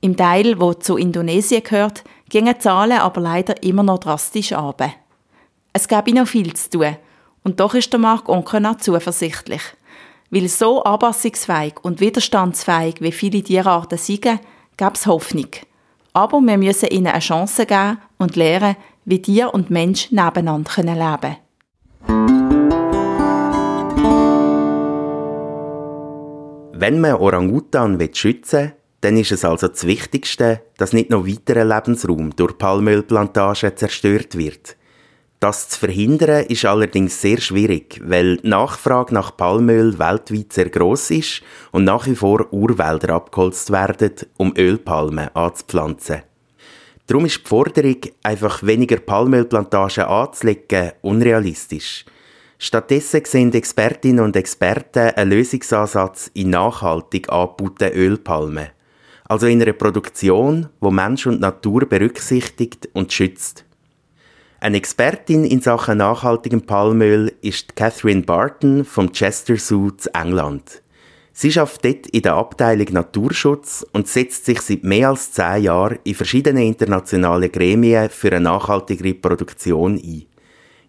Im 0.00 0.16
Teil, 0.16 0.58
wo 0.58 0.72
zu 0.72 0.96
Indonesien 0.96 1.62
gehört, 1.62 2.04
gingen 2.30 2.54
die 2.54 2.58
Zahlen 2.58 3.00
aber 3.00 3.20
leider 3.20 3.62
immer 3.62 3.82
noch 3.82 3.98
drastisch 3.98 4.54
ab. 4.54 4.82
Es 5.74 5.88
gäbe 5.88 6.14
noch 6.14 6.28
viel 6.28 6.54
zu 6.54 6.70
tun, 6.70 6.96
und 7.44 7.60
doch 7.60 7.74
ist 7.74 7.92
der 7.92 8.00
Mark 8.00 8.30
Onkena 8.30 8.78
zuversichtlich. 8.78 9.62
Weil 10.30 10.48
so 10.48 10.82
anpassungsfähig 10.84 11.74
und 11.82 12.00
widerstandsfähig 12.00 13.02
wie 13.02 13.12
viele 13.12 13.42
Tierarten 13.42 13.98
sind, 13.98 14.22
gäbe 14.22 14.40
es 14.94 15.06
Hoffnung. 15.06 15.50
Aber 16.14 16.40
wir 16.40 16.58
müssen 16.58 16.90
ihnen 16.90 17.06
eine 17.06 17.20
Chance 17.20 17.64
geben 17.64 17.98
und 18.18 18.36
lernen, 18.36 18.76
wie 19.04 19.22
Tier 19.22 19.54
und 19.54 19.70
Mensch 19.70 20.10
nebeneinander 20.10 20.70
leben 20.76 20.94
können. 20.94 21.36
Wenn 26.74 27.00
man 27.00 27.14
Orangutan 27.14 27.98
schützen 28.12 28.60
will, 28.60 28.72
dann 29.00 29.16
ist 29.16 29.32
es 29.32 29.44
also 29.44 29.68
das 29.68 29.86
Wichtigste, 29.86 30.60
dass 30.76 30.92
nicht 30.92 31.10
noch 31.10 31.26
weiterer 31.26 31.64
Lebensraum 31.64 32.36
durch 32.36 32.58
Palmölplantagen 32.58 33.76
zerstört 33.76 34.36
wird. 34.36 34.76
Das 35.42 35.68
zu 35.68 35.80
verhindern 35.80 36.46
ist 36.46 36.64
allerdings 36.64 37.20
sehr 37.20 37.40
schwierig, 37.40 38.00
weil 38.04 38.36
die 38.36 38.46
Nachfrage 38.46 39.12
nach 39.12 39.36
Palmöl 39.36 39.98
weltweit 39.98 40.52
sehr 40.52 40.70
groß 40.70 41.10
ist 41.10 41.42
und 41.72 41.82
nach 41.82 42.06
wie 42.06 42.14
vor 42.14 42.52
Urwälder 42.52 43.14
abgeholzt 43.14 43.72
werden, 43.72 44.12
um 44.36 44.54
Ölpalmen 44.56 45.34
anzupflanzen. 45.34 46.22
Darum 47.08 47.26
ist 47.26 47.40
die 47.40 47.48
Forderung, 47.48 47.96
einfach 48.22 48.62
weniger 48.62 48.98
Palmölplantagen 48.98 50.04
anzulegen, 50.04 50.92
unrealistisch. 51.00 52.04
Stattdessen 52.56 53.24
sehen 53.24 53.52
Expertinnen 53.52 54.24
und 54.24 54.36
Experten 54.36 55.10
einen 55.16 55.32
Lösungsansatz 55.32 56.30
in 56.34 56.50
nachhaltig 56.50 57.32
angebauten 57.32 57.90
Ölpalmen. 57.90 58.68
Also 59.24 59.48
in 59.48 59.60
einer 59.60 59.72
Produktion, 59.72 60.68
wo 60.78 60.92
Mensch 60.92 61.26
und 61.26 61.40
Natur 61.40 61.86
berücksichtigt 61.86 62.88
und 62.92 63.12
schützt. 63.12 63.64
Eine 64.62 64.76
Expertin 64.76 65.44
in 65.44 65.60
Sachen 65.60 65.98
nachhaltigem 65.98 66.60
Palmöl 66.62 67.32
ist 67.40 67.74
Catherine 67.74 68.22
Barton 68.22 68.84
vom 68.84 69.10
Chester 69.10 69.56
Zoo 69.56 69.90
zu 69.90 70.08
England. 70.14 70.82
Sie 71.32 71.58
arbeitet 71.58 72.04
dort 72.04 72.06
in 72.14 72.22
der 72.22 72.34
Abteilung 72.34 72.86
Naturschutz 72.92 73.84
und 73.92 74.06
setzt 74.06 74.44
sich 74.44 74.60
seit 74.60 74.84
mehr 74.84 75.08
als 75.08 75.32
zehn 75.32 75.64
Jahren 75.64 75.98
in 76.04 76.14
verschiedenen 76.14 76.62
internationalen 76.62 77.50
Gremien 77.50 78.08
für 78.08 78.28
eine 78.28 78.42
nachhaltigere 78.42 79.14
Produktion 79.14 79.96
ein. 79.96 80.26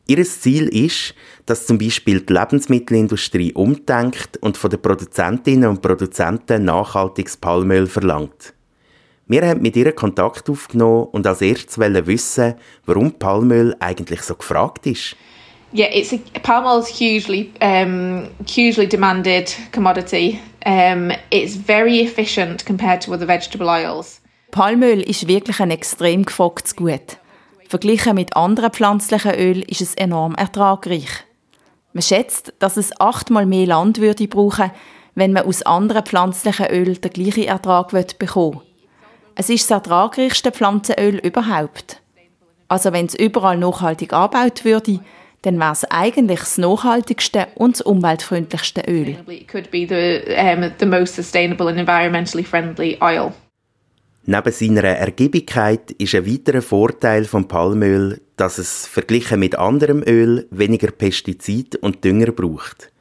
Ihr 0.05 0.23
Ziel 0.23 0.67
ist, 0.67 1.15
dass 1.47 1.65
zum 1.65 1.79
Beispiel 1.79 2.21
die 2.21 2.31
Lebensmittelindustrie 2.33 3.53
umdenkt 3.53 4.37
und 4.37 4.55
von 4.55 4.69
den 4.69 4.83
Produzentinnen 4.83 5.67
und 5.67 5.81
Produzenten 5.81 6.65
nachhaltiges 6.65 7.37
Palmöl 7.37 7.87
verlangt. 7.87 8.53
Wir 9.25 9.47
haben 9.47 9.61
mit 9.61 9.75
ihr 9.77 9.91
Kontakt 9.93 10.49
aufgenommen 10.49 11.07
und 11.11 11.25
als 11.25 11.41
erstes 11.41 11.77
wissen, 11.77 12.55
warum 12.85 13.13
Palmöl 13.13 13.75
eigentlich 13.79 14.21
so 14.21 14.35
gefragt 14.35 14.85
ist. 14.85 15.15
Yeah, 15.73 15.87
it's 15.91 16.13
a, 16.13 16.19
palm 16.43 16.65
oil 16.65 16.79
is 16.79 16.89
hugely, 16.89 17.51
um, 17.61 18.27
hugely 18.45 18.87
demanded 18.87 19.55
commodity. 19.71 20.39
Um, 20.65 21.11
it's 21.31 21.55
very 21.55 22.01
efficient 22.01 22.63
compared 22.65 23.01
to 23.03 23.11
other 23.11 23.27
vegetable 23.27 23.67
oils. 23.67 24.21
Palmöl 24.51 25.01
ist 25.01 25.27
wirklich 25.27 25.59
ein 25.59 25.71
extrem 25.71 26.25
gefragtes 26.25 26.75
Gut. 26.75 27.17
Verglichen 27.67 28.13
mit 28.13 28.35
anderen 28.35 28.71
pflanzlichen 28.71 29.33
Öl 29.33 29.63
ist 29.63 29.81
es 29.81 29.95
enorm 29.95 30.35
ertragreich. 30.35 31.09
Man 31.93 32.03
schätzt, 32.03 32.53
dass 32.59 32.77
es 32.77 32.91
achtmal 32.99 33.47
mehr 33.47 33.65
Land 33.65 33.99
würde 33.99 34.27
brauchen, 34.27 34.69
wenn 35.15 35.33
man 35.33 35.45
aus 35.45 35.63
anderen 35.63 36.05
pflanzlichen 36.05 36.67
Öl 36.67 36.97
den 36.97 37.11
gleichen 37.11 37.45
Ertrag 37.45 37.89
bekommen 38.19 38.55
will. 38.57 38.72
Es 39.35 39.49
ist 39.49 39.69
das 39.69 39.77
ertragreichste 39.77 40.51
Pflanzenöl 40.51 41.17
überhaupt. 41.17 42.01
Also 42.67 42.93
wenn 42.93 43.07
es 43.07 43.15
überall 43.15 43.57
nachhaltig 43.57 44.13
angebaut 44.13 44.63
würde, 44.63 44.99
dann 45.41 45.59
wäre 45.59 45.73
es 45.73 45.83
eigentlich 45.85 46.39
das 46.39 46.57
nachhaltigste 46.57 47.47
und 47.55 47.75
das 47.75 47.81
umweltfreundlichste 47.81 48.81
Öl. 48.87 49.17
Neben 54.25 54.51
seiner 54.53 54.83
Ergiebigkeit 54.83 55.91
ist 55.91 56.15
ein 56.15 56.25
weiterer 56.25 56.61
Vorteil 56.61 57.25
vom 57.25 57.47
Palmöl, 57.47 58.21
dass 58.37 58.57
es 58.57 58.87
verglichen 58.87 59.39
mit 59.39 59.55
anderem 59.55 60.01
Öl 60.07 60.47
weniger 60.49 60.91
Pestizid 60.91 61.75
und 61.75 62.05
Dünger 62.05 62.31
braucht. 62.31 62.91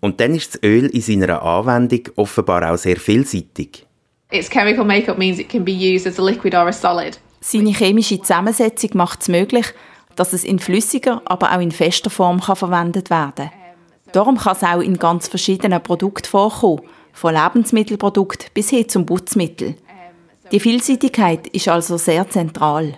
Und 0.00 0.20
dann 0.20 0.34
ist 0.34 0.54
das 0.54 0.62
Öl 0.64 0.86
in 0.86 1.00
seiner 1.00 1.42
Anwendung 1.42 2.08
offenbar 2.16 2.72
auch 2.72 2.76
sehr 2.76 2.96
vielseitig. 2.96 3.86
Its 4.34 4.50
chemical 4.50 4.84
makeup 4.84 5.16
means 5.16 5.38
it 5.38 5.48
can 5.48 5.64
be 5.64 5.70
used 5.70 6.08
as 6.08 6.18
a 6.18 6.22
liquid 6.22 6.56
or 6.56 6.66
a 6.66 6.72
solid. 6.72 7.20
Seine 7.40 7.72
chemische 7.72 8.20
Zusammensetzung 8.20 8.90
macht 8.94 9.22
es 9.22 9.28
möglich, 9.28 9.66
dass 10.16 10.32
es 10.32 10.42
in 10.42 10.58
flüssiger, 10.58 11.22
aber 11.24 11.52
auch 11.52 11.60
in 11.60 11.70
fester 11.70 12.10
Form 12.10 12.40
kann 12.40 12.56
verwendet 12.56 13.10
werden 13.10 13.50
Darum 14.10 14.36
kann 14.36 14.56
es 14.56 14.62
auch 14.64 14.80
in 14.80 14.98
ganz 14.98 15.28
verschiedenen 15.28 15.80
Produkten 15.80 16.28
vorkommen, 16.28 16.82
von 17.12 17.34
Lebensmittelprodukt 17.34 18.52
bis 18.54 18.70
hin 18.70 18.88
zum 18.88 19.06
Putzmittel. 19.06 19.76
Die 20.50 20.58
Vielseitigkeit 20.58 21.46
ist 21.48 21.68
also 21.68 21.96
sehr 21.96 22.28
zentral. 22.28 22.94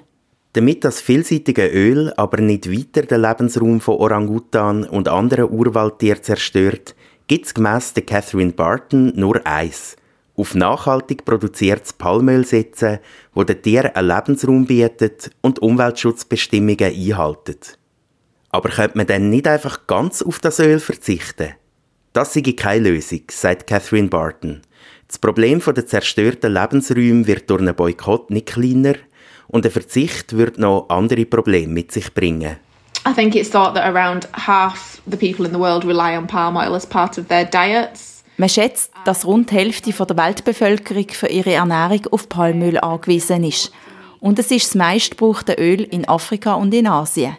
Damit 0.55 0.85
das 0.85 1.03
vielseitige 1.03 1.67
Öl 1.67 2.15
aber 2.17 2.41
nicht 2.41 2.71
weiter 2.71 3.03
den 3.03 3.21
Lebensraum 3.21 3.81
von 3.81 3.97
Orangutan 3.97 4.85
und 4.85 5.09
anderen 5.09 5.51
Urwaldtieren 5.51 6.23
zerstört, 6.23 6.95
gibt 7.27 7.45
es 7.45 7.53
gemäss 7.53 7.93
Catherine 7.95 8.53
Barton 8.53 9.13
nur 9.17 9.47
eins– 9.47 9.97
auf 10.37 10.55
nachhaltig 10.55 11.25
produziertes 11.25 11.93
Palmöl 11.93 12.45
setzen, 12.45 12.99
wo 13.35 13.45
den 13.45 13.63
Tieren 13.63 13.95
einen 13.95 14.09
Lebensraum 14.09 14.67
bietet 14.67 15.31
und 15.41 15.61
Umweltschutzbestimmungen 15.61 16.93
einhaltet. 16.95 17.79
Aber 18.51 18.69
könnte 18.69 18.97
man 18.97 19.07
dann 19.07 19.31
nicht 19.31 19.49
einfach 19.49 19.87
ganz 19.87 20.23
auf 20.23 20.39
das 20.39 20.59
Öl 20.61 20.81
verzichten? 20.81 21.55
Das 22.13 22.33
sei 22.33 22.43
keine 22.57 22.91
Lösung, 22.91 23.23
sagt 23.31 23.67
Catherine 23.67 24.09
Barton. 24.09 24.63
Das 25.09 25.19
Problem 25.19 25.61
der 25.61 25.87
zerstörten 25.87 26.53
Lebensräume 26.53 27.27
wird 27.27 27.49
durch 27.51 27.61
einen 27.61 27.75
Boykott 27.75 28.31
nicht 28.31 28.47
kleiner 28.47 28.95
und 29.49 29.65
der 29.65 29.73
Verzicht 29.73 30.37
wird 30.37 30.59
noch 30.59 30.87
andere 30.89 31.27
Probleme 31.27 31.73
mit 31.73 31.93
sich 31.93 32.13
bringen. 32.13 32.57
I 33.07 33.13
think 33.13 33.37
it's 33.37 33.51
thought 33.51 33.75
that 33.75 33.85
around 33.85 34.29
half 34.33 35.01
the 35.07 35.17
people 35.17 35.47
in 35.47 35.53
the 35.53 35.61
world 35.61 35.85
rely 35.85 36.17
on 36.17 36.27
palm 36.27 36.57
oil 36.57 36.75
as 36.75 36.85
part 36.85 37.19
of 37.19 37.29
their 37.29 37.45
diets. 37.45 38.16
Man 38.39 38.49
schätzt, 38.49 38.93
dass 39.05 39.25
rund 39.25 39.51
die 39.51 39.55
Hälfte 39.55 39.93
der 39.93 40.17
Weltbevölkerung 40.17 41.09
für 41.09 41.29
ihre 41.29 41.55
Ernährung 41.55 42.07
auf 42.11 42.29
Palmöl 42.29 42.79
angewiesen 42.79 43.45
ist. 43.45 43.73
Und 44.21 44.39
es 44.39 44.51
ist 44.51 44.67
das 44.67 44.75
meistgebrauchte 44.75 45.55
Öl 45.55 45.83
in 45.83 46.07
Afrika 46.07 46.55
und 46.55 46.75
in 46.75 46.87
Asien. 46.87 47.37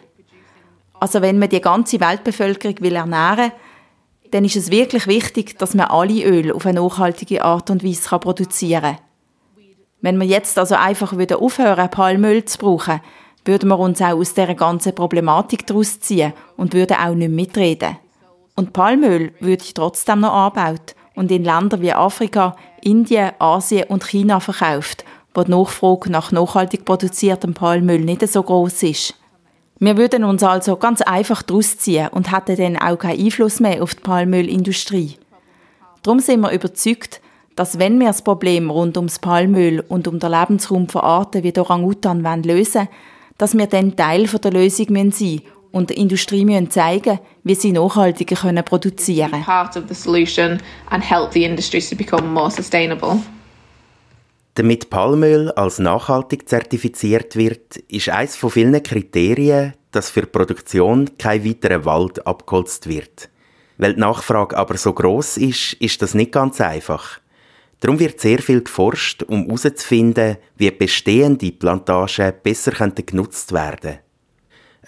Also 0.98 1.22
wenn 1.22 1.38
man 1.38 1.48
die 1.48 1.60
ganze 1.60 2.00
Weltbevölkerung 2.00 2.76
will 2.80 2.96
ernähren 2.96 3.52
will, 3.52 4.30
dann 4.32 4.44
ist 4.44 4.56
es 4.56 4.70
wirklich 4.70 5.06
wichtig, 5.06 5.58
dass 5.58 5.74
man 5.74 5.86
alle 5.86 6.24
Öl 6.24 6.52
auf 6.52 6.66
eine 6.66 6.80
nachhaltige 6.80 7.44
Art 7.44 7.70
und 7.70 7.84
Weise 7.84 8.18
produzieren 8.18 8.82
kann. 8.82 8.98
Wenn 10.00 10.18
wir 10.18 10.26
jetzt 10.26 10.58
also 10.58 10.74
einfach 10.74 11.16
wieder 11.16 11.40
aufhören, 11.40 11.90
Palmöl 11.90 12.44
zu 12.44 12.58
brauchen, 12.58 13.00
würden 13.44 13.68
wir 13.68 13.78
uns 13.78 14.02
auch 14.02 14.18
aus 14.18 14.34
dieser 14.34 14.54
ganzen 14.54 14.94
Problematik 14.94 15.66
daraus 15.66 16.00
ziehen 16.00 16.32
und 16.56 16.74
würden 16.74 16.96
auch 16.96 17.14
nicht 17.14 17.30
mitreden. 17.30 17.96
Und 18.58 18.72
Palmöl 18.72 19.30
würde 19.38 19.62
trotzdem 19.72 20.18
noch 20.18 20.32
angebaut 20.32 20.96
und 21.14 21.30
in 21.30 21.44
Länder 21.44 21.80
wie 21.80 21.92
Afrika, 21.92 22.56
Indien, 22.82 23.30
Asien 23.38 23.84
und 23.84 24.04
China 24.04 24.40
verkauft, 24.40 25.04
wo 25.32 25.44
die 25.44 25.52
Nachfrage 25.52 26.10
nach 26.10 26.32
nachhaltig 26.32 26.84
produziertem 26.84 27.54
Palmöl 27.54 28.00
nicht 28.00 28.26
so 28.26 28.42
groß 28.42 28.82
ist. 28.82 29.14
Wir 29.78 29.96
würden 29.96 30.24
uns 30.24 30.42
also 30.42 30.74
ganz 30.74 31.02
einfach 31.02 31.44
daraus 31.44 31.78
ziehen 31.78 32.08
und 32.08 32.32
hätten 32.32 32.56
dann 32.56 32.76
auch 32.78 32.98
keinen 32.98 33.24
Einfluss 33.24 33.60
mehr 33.60 33.80
auf 33.80 33.94
die 33.94 34.02
Palmölindustrie. 34.02 35.18
Darum 36.02 36.18
sind 36.18 36.40
wir 36.40 36.50
überzeugt, 36.50 37.20
dass 37.54 37.78
wenn 37.78 38.00
wir 38.00 38.08
das 38.08 38.22
Problem 38.22 38.70
rund 38.70 38.96
ums 38.96 39.20
Palmöl 39.20 39.84
und 39.86 40.08
um 40.08 40.18
den 40.18 40.32
Lebensraum 40.32 40.88
von 40.88 41.02
Arten 41.02 41.44
wie 41.44 41.56
Orangutan 41.56 42.42
lösen 42.42 42.74
wollen, 42.74 42.88
dass 43.38 43.56
wir 43.56 43.68
dann 43.68 43.94
Teil 43.94 44.24
der 44.26 44.50
Lösung 44.50 44.86
sein 44.86 45.06
müssen 45.06 45.42
und 45.72 45.90
der 45.90 45.96
Industrie 45.96 46.44
müssen 46.44 46.70
zeigen, 46.70 47.18
wie 47.44 47.54
sie 47.54 47.72
nachhaltiger 47.72 48.36
können 48.36 48.64
produzieren 48.64 49.30
können. 49.30 49.44
Part 49.44 49.76
of 49.76 49.84
the 49.88 49.94
solution 49.94 50.60
and 50.90 51.08
help 51.08 51.32
the 51.32 51.44
industry 51.44 51.80
to 51.80 51.96
become 51.96 52.26
more 52.28 52.50
sustainable. 52.50 53.18
Damit 54.54 54.90
Palmöl 54.90 55.52
als 55.52 55.78
nachhaltig 55.78 56.48
zertifiziert 56.48 57.36
wird, 57.36 57.76
ist 57.88 58.08
eines 58.08 58.34
von 58.34 58.50
vielen 58.50 58.82
Kriterien, 58.82 59.74
dass 59.92 60.10
für 60.10 60.22
die 60.22 60.26
Produktion 60.26 61.10
kein 61.16 61.44
weiterer 61.44 61.84
Wald 61.84 62.26
abgeholzt 62.26 62.88
wird. 62.88 63.28
Weil 63.76 63.94
die 63.94 64.00
Nachfrage 64.00 64.56
aber 64.56 64.76
so 64.76 64.92
groß 64.92 65.36
ist, 65.36 65.74
ist 65.74 66.02
das 66.02 66.14
nicht 66.14 66.32
ganz 66.32 66.60
einfach. 66.60 67.20
Darum 67.80 68.00
wird 68.00 68.18
sehr 68.18 68.40
viel 68.40 68.62
geforscht, 68.62 69.22
um 69.22 69.44
herauszufinden, 69.44 70.38
wie 70.56 70.72
bestehende 70.72 71.52
Plantagen 71.52 72.32
besser 72.42 72.72
genutzt 72.72 73.52
werden 73.52 73.80
können. 73.80 73.98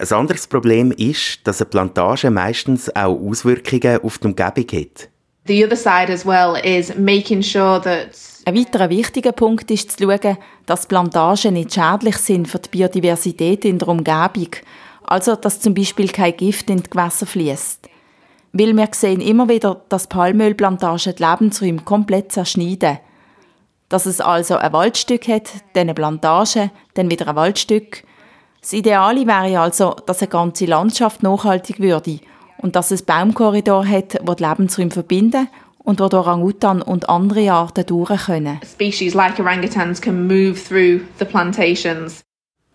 Ein 0.00 0.12
anderes 0.12 0.46
Problem 0.46 0.92
ist, 0.92 1.46
dass 1.46 1.60
eine 1.60 1.68
Plantage 1.68 2.30
meistens 2.30 2.88
auch 2.96 3.20
Auswirkungen 3.20 4.02
auf 4.02 4.16
die 4.16 4.28
Umgebung 4.28 4.80
hat. 4.80 5.10
The 5.46 5.62
other 5.62 5.76
side 5.76 6.10
as 6.10 6.24
well 6.24 6.56
is 6.64 6.96
making 6.96 7.42
sure 7.42 7.82
that 7.82 8.16
ein 8.46 8.56
weiterer 8.56 8.88
wichtiger 8.88 9.32
Punkt 9.32 9.70
ist 9.70 9.98
zu 9.98 10.04
schauen, 10.04 10.38
dass 10.64 10.86
Plantagen 10.86 11.52
nicht 11.52 11.74
schädlich 11.74 12.16
sind 12.16 12.48
für 12.48 12.58
die 12.58 12.70
Biodiversität 12.70 13.66
in 13.66 13.78
der 13.78 13.88
Umgebung. 13.88 14.48
Also, 15.04 15.36
dass 15.36 15.60
zum 15.60 15.74
Beispiel 15.74 16.08
kein 16.08 16.34
Gift 16.34 16.70
in 16.70 16.82
die 16.82 16.88
Gewässer 16.88 17.26
fließt. 17.26 17.90
Weil 18.54 18.74
wir 18.74 18.88
sehen 18.92 19.20
immer 19.20 19.50
wieder, 19.50 19.82
dass 19.90 20.06
Palmölplantagen 20.06 21.14
die 21.14 21.22
Lebensräume 21.22 21.82
komplett 21.82 22.32
zerschneiden. 22.32 23.00
Dass 23.90 24.06
es 24.06 24.22
also 24.22 24.56
ein 24.56 24.72
Waldstück 24.72 25.28
hat, 25.28 25.50
dann 25.74 25.82
eine 25.82 25.94
Plantage, 25.94 26.70
dann 26.94 27.10
wieder 27.10 27.28
ein 27.28 27.36
Waldstück. 27.36 28.04
Das 28.60 28.74
Ideale 28.74 29.26
wäre 29.26 29.58
also, 29.58 29.96
dass 30.04 30.20
eine 30.20 30.28
ganze 30.28 30.66
Landschaft 30.66 31.22
nachhaltig 31.22 31.80
würde 31.80 32.20
und 32.58 32.76
dass 32.76 32.90
es 32.90 33.02
Baumkorridor 33.02 33.86
hat, 33.86 34.18
wo 34.22 34.34
die 34.34 34.44
Lebensräume 34.44 34.90
verbinden 34.90 35.48
und 35.78 35.98
wo 35.98 36.08
die 36.08 36.16
Orangutan 36.16 36.82
und 36.82 37.08
andere 37.08 37.50
Arten 37.50 37.86
durch 37.86 38.26
können. 38.26 38.60
Species 38.62 39.14
like 39.14 39.38
orangutans 39.38 40.00
can 40.00 40.26
move 40.26 40.54
through 40.54 41.00
the 41.18 41.24
plantations. 41.24 42.22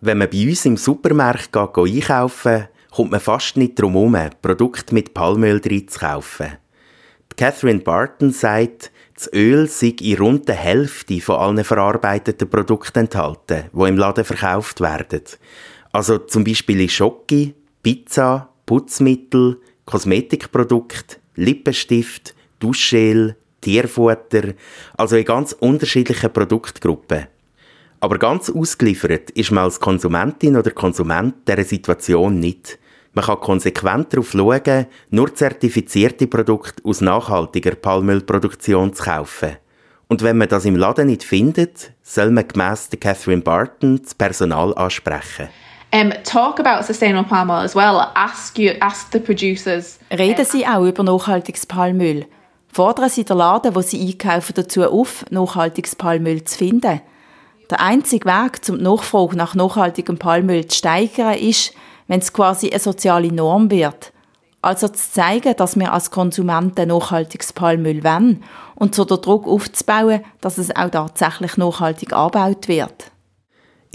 Wenn 0.02 0.18
man 0.18 0.30
bei 0.30 0.48
uns 0.50 0.66
im 0.66 0.76
Supermarkt 0.76 1.52
geht, 1.52 1.78
einkaufen 1.78 2.68
kommt 2.92 3.12
man 3.12 3.20
fast 3.20 3.56
nicht 3.58 3.80
drum 3.80 3.94
herum, 3.94 4.18
Produkte 4.42 4.94
mit 4.94 5.14
Palmöl 5.14 5.60
drin 5.60 5.88
zu 5.88 6.00
kaufen. 6.00 6.54
Catherine 7.38 7.82
Barton 7.82 8.32
sagt, 8.32 8.92
das 9.14 9.32
Öl 9.34 9.68
sei 9.68 9.94
in 10.02 10.18
rund 10.18 10.48
der 10.48 10.56
Hälfte 10.56 11.20
von 11.20 11.36
allen 11.36 11.64
verarbeiteten 11.64 12.50
Produkten 12.50 13.00
enthalten, 13.00 13.66
die 13.74 13.88
im 13.88 13.98
Laden 13.98 14.24
verkauft 14.24 14.80
werden. 14.80 15.22
Also 15.96 16.18
zum 16.18 16.44
Beispiel 16.44 16.82
in 16.82 16.90
Schoki, 16.90 17.54
Pizza, 17.82 18.50
Putzmittel, 18.66 19.62
Kosmetikprodukte, 19.86 21.16
Lippenstift, 21.38 22.36
Duschgel, 22.60 23.38
Tierfutter, 23.62 24.56
also 24.98 25.16
in 25.16 25.24
ganz 25.24 25.54
unterschiedlichen 25.54 26.34
Produktgruppen. 26.34 27.28
Aber 28.02 28.18
ganz 28.18 28.50
ausgeliefert 28.50 29.30
ist 29.32 29.52
man 29.52 29.64
als 29.64 29.80
Konsumentin 29.80 30.58
oder 30.58 30.72
Konsument 30.72 31.36
dieser 31.48 31.64
Situation 31.64 32.42
nicht. 32.42 32.78
Man 33.14 33.24
kann 33.24 33.40
konsequent 33.40 34.12
darauf 34.12 34.32
schauen, 34.32 34.88
nur 35.12 35.34
zertifizierte 35.34 36.28
Produkte 36.28 36.84
aus 36.84 37.00
nachhaltiger 37.00 37.76
Palmölproduktion 37.76 38.94
zu 38.94 39.02
kaufen. 39.02 39.56
Und 40.10 40.24
wenn 40.24 40.40
man 40.40 40.50
das 40.50 40.66
im 40.66 40.76
Laden 40.76 41.08
nicht 41.08 41.24
findet, 41.24 41.94
soll 42.04 42.32
man 42.32 42.50
gemäss 42.50 42.90
Catherine 43.00 43.42
Barton 43.42 44.02
das 44.04 44.14
Personal 44.14 44.74
ansprechen. 44.76 45.48
Um, 45.96 46.12
talk 46.26 46.60
about 46.60 46.84
sustainable 46.84 47.24
palm 47.24 47.50
oil 47.50 47.64
as 47.64 47.74
well. 47.74 48.12
Ask, 48.16 48.60
you, 48.60 48.74
ask 48.82 49.14
the 49.14 49.20
producers. 49.20 49.98
Reden 50.12 50.44
Sie 50.44 50.68
auch 50.68 50.84
über 50.84 51.04
nachhaltiges 51.04 51.66
Palmöl. 51.66 52.26
Fordern 52.68 53.08
Sie 53.10 53.24
den 53.24 53.38
Laden, 53.38 53.74
wo 53.76 53.82
Sie 53.82 54.06
einkaufen, 54.06 54.54
dazu 54.56 54.84
auf, 54.84 55.24
nachhaltiges 55.30 55.96
Palmöl 55.96 56.44
zu 56.44 56.58
finden. 56.58 57.00
Der 57.70 57.80
einzige 57.80 58.28
Weg, 58.28 58.60
um 58.68 58.78
die 58.78 58.84
Nachfrage 58.84 59.38
nach 59.38 59.56
nachhaltigem 59.56 60.18
Palmöl 60.18 60.68
zu 60.68 60.80
steigern, 60.80 61.36
ist, 61.36 61.72
wenn 62.08 62.20
es 62.20 62.34
quasi 62.34 62.70
eine 62.72 62.80
soziale 62.80 63.32
Norm 63.32 63.72
wird. 63.72 64.12
Also 64.62 64.90
zu 64.90 65.12
zeigen, 65.12 65.56
dass 65.56 65.80
wir 65.80 65.94
als 65.94 66.12
Konsumenten 66.12 66.90
nachhaltiges 66.90 67.54
Palmöl 67.54 68.04
wollen 68.04 68.44
und 68.76 68.96
so 68.96 69.06
den 69.06 69.22
Druck 69.22 69.48
aufzubauen, 69.48 70.26
dass 70.42 70.58
es 70.58 70.76
auch 70.76 70.90
tatsächlich 70.90 71.56
nachhaltig 71.56 72.12
angebaut 72.12 72.68
wird. 72.68 73.15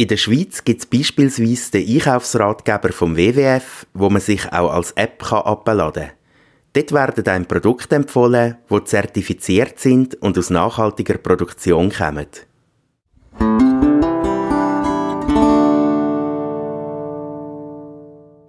In 0.01 0.09
der 0.09 0.17
Schweiz 0.17 0.65
gibt 0.65 0.81
es 0.81 0.87
beispielsweise 0.87 1.73
den 1.73 1.87
Einkaufsratgeber 1.87 2.91
vom 2.91 3.19
WWF, 3.19 3.87
wo 3.93 4.09
man 4.09 4.23
sich 4.23 4.51
auch 4.51 4.73
als 4.73 4.93
App 4.93 5.31
abladen 5.31 6.05
kann. 6.05 6.13
Dort 6.73 6.93
werden 6.93 7.27
einem 7.27 7.45
Produkte 7.45 7.97
empfohlen, 7.97 8.57
die 8.71 8.85
zertifiziert 8.85 9.79
sind 9.79 10.15
und 10.23 10.39
aus 10.39 10.49
nachhaltiger 10.49 11.19
Produktion 11.19 11.93
kommen. 11.93 12.29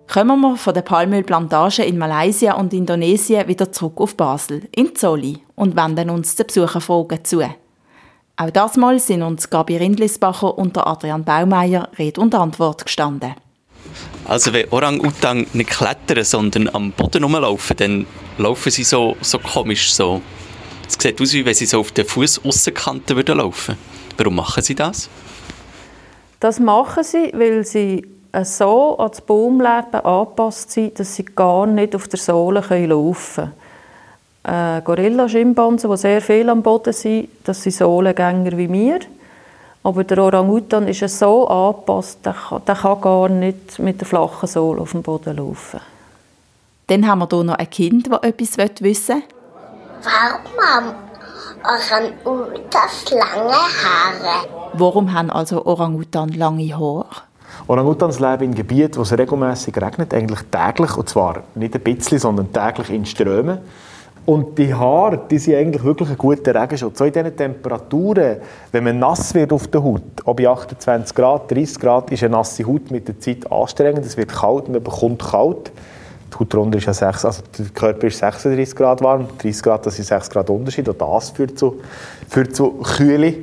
Kommen 0.07 0.39
wir 0.39 0.55
von 0.55 0.73
der 0.73 0.83
Palmölplantage 0.83 1.83
in 1.83 1.97
Malaysia 1.97 2.53
und 2.53 2.73
Indonesien 2.73 3.49
wieder 3.49 3.73
zurück 3.73 3.99
auf 3.99 4.15
Basel, 4.15 4.69
in 4.73 4.95
Zolli, 4.95 5.39
und 5.55 5.75
wenden 5.75 6.11
uns 6.11 6.37
den 6.37 6.47
Besucherfragen 6.47 7.25
zu. 7.25 7.43
Auch 8.37 8.49
das 8.49 8.77
Mal 8.77 8.99
sind 8.99 9.21
uns 9.21 9.49
Gabi 9.49 9.77
Rindlisbacher 9.77 10.57
und 10.57 10.77
Adrian 10.77 11.23
Baumeier 11.23 11.89
Rede 11.97 12.21
und 12.21 12.33
Antwort 12.33 12.85
gestanden. 12.85 13.35
Also 14.25 14.53
wenn 14.53 14.69
Orang-Utang 14.71 15.47
nicht 15.53 15.69
klettern, 15.69 16.23
sondern 16.23 16.69
am 16.73 16.91
Boden 16.91 17.23
rumlaufen, 17.23 17.77
dann 17.77 18.07
laufen 18.37 18.71
sie 18.71 18.83
so, 18.83 19.17
so 19.21 19.39
komisch 19.39 19.93
so. 19.93 20.21
Es 20.87 20.97
sieht 20.99 21.21
aus, 21.21 21.33
wie 21.33 21.45
wenn 21.45 21.53
sie 21.53 21.65
so 21.65 21.79
auf 21.79 21.91
den 21.91 22.05
Fußaussenkanten 22.05 23.15
würden 23.15 23.37
laufen. 23.37 23.77
Warum 24.17 24.35
machen 24.35 24.63
sie 24.63 24.75
das? 24.75 25.09
Das 26.39 26.59
machen 26.59 27.03
sie, 27.03 27.31
weil 27.33 27.65
sie 27.65 28.05
so 28.43 28.97
an 28.97 29.09
das 29.09 29.21
Baumleben 29.21 30.01
angepasst 30.01 30.71
sind, 30.71 30.99
dass 30.99 31.15
sie 31.15 31.25
gar 31.25 31.65
nicht 31.67 31.95
auf 31.95 32.07
der 32.07 32.19
Sohle 32.19 32.61
laufen 32.61 33.35
können 33.35 33.60
äh, 34.43 34.81
Gorilla-Schimpansen, 34.81 35.89
die 35.89 35.97
sehr 35.97 36.21
viel 36.21 36.49
am 36.49 36.61
Boden 36.61 36.93
sind. 36.93 37.29
Das 37.43 37.61
sind 37.61 37.75
Sohlengänger 37.75 38.57
wie 38.57 38.71
wir. 38.71 38.99
Aber 39.83 40.03
der 40.03 40.19
Orang-Utan 40.19 40.87
ist 40.87 41.07
so 41.07 41.47
angepasst, 41.47 42.19
der 42.25 42.33
kann, 42.33 42.61
der 42.65 42.75
kann 42.75 43.01
gar 43.01 43.29
nicht 43.29 43.79
mit 43.79 43.99
der 43.99 44.07
flachen 44.07 44.47
Sohle 44.47 44.81
auf 44.81 44.91
dem 44.91 45.01
Boden 45.01 45.37
laufen. 45.37 45.79
Dann 46.87 47.07
haben 47.07 47.19
wir 47.19 47.27
hier 47.31 47.43
noch 47.43 47.55
ein 47.55 47.69
Kind, 47.69 48.11
das 48.11 48.21
etwas 48.21 48.57
wissen 48.81 49.15
will. 49.15 49.23
Warum 50.03 50.51
haben 50.63 50.95
Orang-Utans 51.63 53.11
lange 53.11 53.53
Haare? 53.53 54.47
Warum 54.73 55.13
haben 55.13 55.29
also 55.31 55.65
Orang-Utan 55.65 56.29
lange 56.29 56.77
Haare? 56.77 57.05
Orangutans 57.67 58.19
leben 58.19 58.43
in 58.43 58.55
Gebieten, 58.55 58.97
wo 58.97 59.01
es 59.03 59.17
regelmäßig 59.17 59.75
regnet, 59.77 60.13
eigentlich 60.13 60.41
täglich, 60.51 60.97
und 60.97 61.07
zwar 61.09 61.43
nicht 61.55 61.75
ein 61.75 61.81
bisschen, 61.81 62.19
sondern 62.19 62.51
täglich 62.51 62.89
in 62.89 63.05
Strömen. 63.05 63.59
Und 64.25 64.57
die 64.57 64.73
Haare, 64.73 65.19
die 65.29 65.39
sind 65.39 65.55
eigentlich 65.55 65.83
wirklich 65.83 66.09
ein 66.09 66.17
guter 66.17 66.53
Regenschutz. 66.53 66.99
So 66.99 67.05
in 67.05 67.11
diesen 67.11 67.35
Temperaturen, 67.35 68.37
wenn 68.71 68.83
man 68.83 68.99
nass 68.99 69.33
wird 69.33 69.51
auf 69.51 69.67
der 69.67 69.83
Haut, 69.83 70.03
ob 70.25 70.37
bei 70.37 70.47
28 70.47 71.15
Grad, 71.15 71.49
30 71.49 71.79
Grad, 71.79 72.11
ist 72.11 72.23
eine 72.23 72.33
nasse 72.33 72.63
Haut 72.65 72.91
mit 72.91 73.07
der 73.07 73.19
Zeit 73.19 73.51
anstrengend. 73.51 74.05
Es 74.05 74.17
wird 74.17 74.31
kalt, 74.31 74.69
man 74.69 74.83
bekommt 74.83 75.23
kalt. 75.23 75.71
Die 76.31 76.39
Haut 76.39 76.53
darunter 76.53 76.77
ist 76.77 76.85
ja 76.85 76.93
6, 76.93 77.25
also 77.25 77.41
der 77.57 77.65
Körper 77.69 78.07
ist 78.07 78.19
36 78.19 78.75
Grad 78.75 79.01
warm, 79.01 79.27
30 79.39 79.63
Grad, 79.63 79.85
das 79.85 79.97
ist 79.97 80.07
6 80.07 80.29
Grad 80.29 80.49
Unterschied. 80.49 80.87
Und 80.87 81.01
das 81.01 81.31
führt 81.31 81.57
zu, 81.57 81.81
führt 82.29 82.55
zu 82.55 82.73
Kühle 82.73 83.33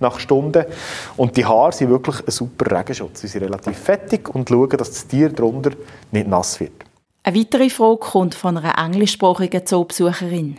nach 0.00 0.18
Stunden. 0.18 0.64
Und 1.16 1.36
die 1.36 1.44
Haare 1.44 1.72
sind 1.72 1.90
wirklich 1.90 2.16
ein 2.26 2.30
super 2.30 2.76
Regenschutz. 2.76 3.20
Sie 3.20 3.28
sind 3.28 3.44
relativ 3.44 3.78
fettig 3.78 4.34
und 4.34 4.48
schauen, 4.48 4.68
dass 4.70 4.90
das 4.90 5.06
Tier 5.06 5.30
darunter 5.30 5.70
nicht 6.10 6.26
nass 6.26 6.58
wird. 6.58 6.83
Eine 7.26 7.38
weitere 7.38 7.70
Frage 7.70 7.96
kommt 7.96 8.34
von 8.34 8.58
einer 8.58 8.76
englischsprachigen 8.76 9.64
Zoobesucherin. 9.64 10.58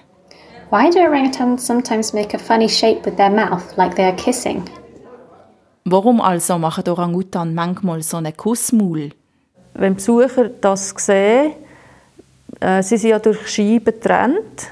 Why 0.72 0.90
do 0.90 1.00
orangutans 1.00 1.64
sometimes 1.64 2.12
make 2.12 2.36
a 2.36 2.40
funny 2.40 2.68
shape 2.68 3.06
with 3.06 3.18
their 3.18 3.30
mouth, 3.30 3.78
like 3.78 3.96
they 3.96 4.06
are 4.06 4.16
kissing? 4.16 4.64
Warum 5.84 6.20
also 6.20 6.58
machen 6.58 6.90
Orangutan 6.90 7.54
manchmal 7.54 8.02
so 8.02 8.18
einen 8.18 8.36
Kussmaul? 8.36 9.12
Wenn 9.76 9.94
die 9.94 9.98
Besucher 9.98 10.50
das 10.50 10.90
sehen, 10.98 11.52
äh, 12.60 12.82
sie 12.82 12.98
sind 12.98 13.12
ja 13.12 13.20
durch 13.20 13.48
Scheiben 13.48 13.86
getrennt 13.86 14.72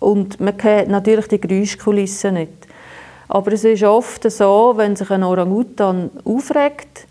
Und 0.00 0.40
man 0.40 0.56
kennt 0.56 0.88
natürlich 0.88 1.28
die 1.28 1.40
Geräuschkulisse 1.40 2.32
nicht. 2.32 2.66
Aber 3.28 3.52
es 3.52 3.64
ist 3.64 3.82
oft 3.82 4.30
so, 4.30 4.72
wenn 4.76 4.96
sich 4.96 5.10
ein 5.10 5.22
Orangutan 5.22 6.10
aufregt, 6.24 7.06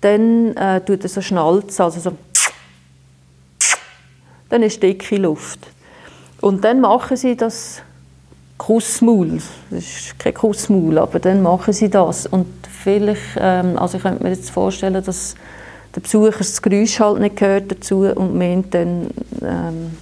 dann 0.00 0.56
äh, 0.56 0.80
tut 0.80 1.04
er 1.04 1.08
so 1.08 1.20
schnalzen, 1.20 1.84
also 1.84 2.00
so 2.00 2.12
dann 4.48 4.62
ist 4.62 4.82
dicke 4.82 5.16
Luft. 5.16 5.60
Und 6.40 6.64
dann 6.64 6.80
machen 6.80 7.16
sie 7.16 7.36
das 7.36 7.82
Kussmaul. 8.58 9.38
Das 9.70 9.84
ist 9.84 10.18
kein 10.18 10.34
Kussmaul, 10.34 10.98
aber 10.98 11.18
dann 11.18 11.42
machen 11.42 11.72
sie 11.72 11.90
das. 11.90 12.26
Und 12.26 12.46
vielleicht, 12.82 13.20
ähm, 13.38 13.78
also 13.78 13.96
ich 13.96 14.02
könnte 14.02 14.22
mir 14.22 14.30
jetzt 14.30 14.50
vorstellen, 14.50 15.02
dass 15.02 15.34
der 15.94 16.00
Besucher 16.00 16.38
das 16.38 16.60
Geräusch 16.60 17.00
halt 17.00 17.20
nicht 17.20 17.36
gehört 17.36 17.70
dazu 17.70 18.00
und 18.14 18.36
meint 18.36 18.72
dann... 18.74 19.10
Ähm, 19.42 19.96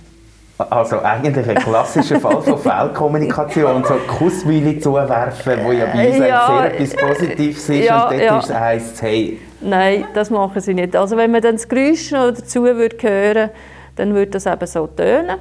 also 0.56 1.00
eigentlich 1.00 1.48
ein 1.48 1.56
klassischer 1.56 2.20
Fall 2.20 2.40
von 2.40 2.58
Fehlkommunikation, 2.58 3.84
so 3.84 3.94
Kussmühle 4.06 4.78
zuwerfen, 4.78 5.58
wo 5.64 5.72
ja 5.72 5.86
bei 5.86 6.10
uns 6.10 6.18
ja, 6.18 6.46
sehr 6.46 6.80
etwas 6.80 6.96
Positives 6.96 7.68
ist 7.68 7.84
ja, 7.84 8.04
und 8.08 8.20
dort 8.20 8.48
ja. 8.48 8.60
heisst 8.60 9.02
hey... 9.02 9.40
Nein, 9.60 10.04
das 10.14 10.30
machen 10.30 10.60
sie 10.60 10.74
nicht. 10.74 10.94
Also 10.94 11.16
wenn 11.16 11.32
man 11.32 11.42
dann 11.42 11.56
das 11.56 11.68
Geräusch 11.68 12.12
noch 12.12 12.30
dazu 12.30 12.62
würde 12.62 12.96
hören 13.00 13.50
dann 13.96 14.14
würde 14.14 14.32
das 14.32 14.46
eben 14.46 14.66
so 14.66 14.86
tönen. 14.86 15.38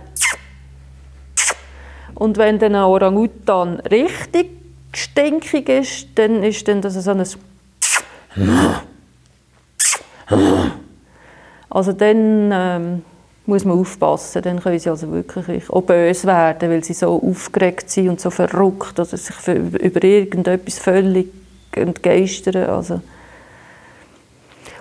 Und 2.16 2.38
wenn 2.38 2.60
dann 2.60 2.76
ein 2.76 2.84
Orangutan 2.84 3.80
richtig 3.80 4.50
stinkig 4.94 5.70
ist, 5.70 6.08
dann 6.16 6.44
ist 6.44 6.68
dann 6.68 6.82
das 6.82 6.94
so 6.94 7.12
ein 7.12 7.26
also 11.70 11.92
dann 11.92 12.52
ähm, 12.52 13.02
muss 13.46 13.66
man 13.66 13.78
aufpassen, 13.78 14.42
dann 14.42 14.60
können 14.62 14.80
sie 14.80 14.90
also 14.90 15.12
wirklich 15.12 15.70
auch 15.70 15.82
böse 15.82 16.28
werden, 16.28 16.70
weil 16.70 16.84
sie 16.84 16.94
so 16.94 17.22
aufgeregt 17.22 17.90
sind 17.90 18.10
und 18.10 18.22
so 18.22 18.30
verrückt 18.30 19.00
oder 19.00 19.06
sich 19.06 19.36
für, 19.36 19.54
über 19.54 20.04
irgendetwas 20.04 20.80
völlig 20.80 21.28
entgeistern. 21.72 22.70
Also. 22.70 23.02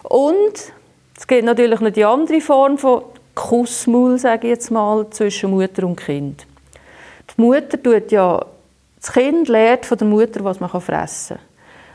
Und 0.02 0.72
es 1.16 1.26
gibt 1.26 1.44
natürlich 1.44 1.80
noch 1.80 1.90
die 1.90 2.04
andere 2.04 2.40
Form 2.40 2.78
von 2.78 3.02
Kussmaul, 3.34 4.18
sage 4.18 4.46
ich 4.46 4.50
jetzt 4.50 4.70
mal, 4.70 5.08
zwischen 5.10 5.50
Mutter 5.50 5.86
und 5.86 5.96
Kind. 5.96 6.46
Die 7.36 7.40
Mutter 7.40 7.82
tut 7.82 8.12
ja, 8.12 8.44
das 9.00 9.12
Kind 9.12 9.48
lernt 9.48 9.86
von 9.86 9.98
der 9.98 10.06
Mutter, 10.06 10.44
was 10.44 10.60
man 10.60 10.68
fressen 10.70 11.36
kann. 11.36 11.46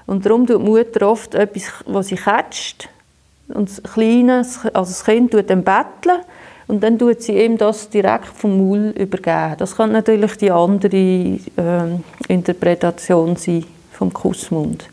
Und 0.08 0.26
darum 0.26 0.48
tut 0.48 0.62
die 0.62 0.66
Mutter 0.66 1.10
oft 1.10 1.36
etwas, 1.36 1.72
was 1.86 2.08
sie 2.08 2.16
catcht. 2.16 2.90
Und 3.50 3.70
das 3.70 3.84
Kleine, 3.84 4.38
also 4.38 4.72
das 4.74 5.06
Kind 5.06 5.32
tut 5.32 5.50
dann 5.50 5.64
betteln 5.64 6.22
und 6.68 6.84
dann 6.84 7.00
tut 7.00 7.22
sie 7.22 7.42
ihm 7.42 7.58
das 7.58 7.90
direkt 7.90 8.28
vom 8.28 8.58
Maul 8.58 8.90
übergeben. 8.90 9.56
Das 9.58 9.76
kann 9.76 9.92
natürlich 9.92 10.36
die 10.38 10.52
andere 10.52 10.98
äh, 10.98 11.40
Interpretation 12.28 13.36
sein 13.36 13.64
vom 13.94 14.12
Kussmund. 14.12 14.90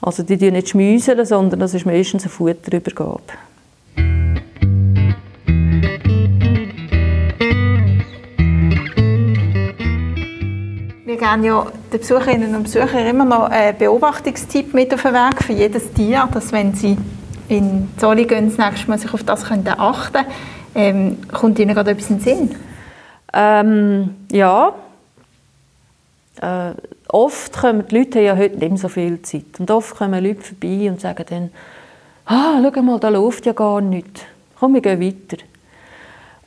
Also 0.00 0.22
die 0.22 0.38
tun 0.38 0.52
nicht 0.52 0.70
schmüseln, 0.70 1.24
sondern 1.26 1.60
das 1.60 1.74
ist 1.74 1.84
meistens 1.84 2.22
eine 2.22 2.30
Futterübergabe. 2.30 3.20
Geben 11.20 11.44
ja 11.44 11.66
den 11.92 12.00
Besucherinnen 12.00 12.54
und 12.54 12.62
Besuchern 12.64 13.06
immer 13.06 13.24
noch 13.24 13.50
einen 13.50 13.76
Beobachtungstipp 13.76 14.72
mit 14.72 14.92
auf 14.94 15.02
den 15.02 15.12
Weg 15.12 15.44
für 15.44 15.52
jedes 15.52 15.92
Tier, 15.92 16.28
dass 16.32 16.50
wenn 16.50 16.74
sie 16.74 16.96
in 17.48 17.90
Zolli 17.98 18.24
gehen, 18.24 18.48
das 18.48 18.58
nächste 18.58 18.88
Mal 18.88 18.98
sich 18.98 19.12
auf 19.12 19.22
das 19.22 19.44
können 19.44 19.68
achten 19.68 20.12
können. 20.12 20.26
Ähm, 20.74 21.18
kommt 21.32 21.58
Ihnen 21.58 21.74
gerade 21.74 21.90
etwas 21.90 22.10
in 22.10 22.18
den 22.18 22.24
Sinn? 22.24 22.56
Ähm, 23.34 24.14
ja. 24.32 24.72
Äh, 26.40 26.72
oft 27.08 27.52
kommen 27.52 27.84
die 27.86 27.98
Leute 27.98 28.20
ja 28.20 28.36
heute 28.36 28.56
nicht 28.56 28.70
mehr 28.70 28.78
so 28.78 28.88
viel 28.88 29.20
Zeit. 29.22 29.58
Und 29.58 29.70
oft 29.70 29.96
kommen 29.96 30.24
Leute 30.24 30.40
vorbei 30.40 30.88
und 30.88 31.00
sagen 31.00 31.24
dann, 31.28 31.50
ah, 32.24 32.62
schau 32.62 32.82
mal, 32.82 33.00
da 33.00 33.08
läuft 33.08 33.44
ja 33.46 33.52
gar 33.52 33.80
nichts. 33.80 34.22
Komm, 34.58 34.74
wir 34.74 34.80
gehen 34.80 35.00
weiter. 35.00 35.42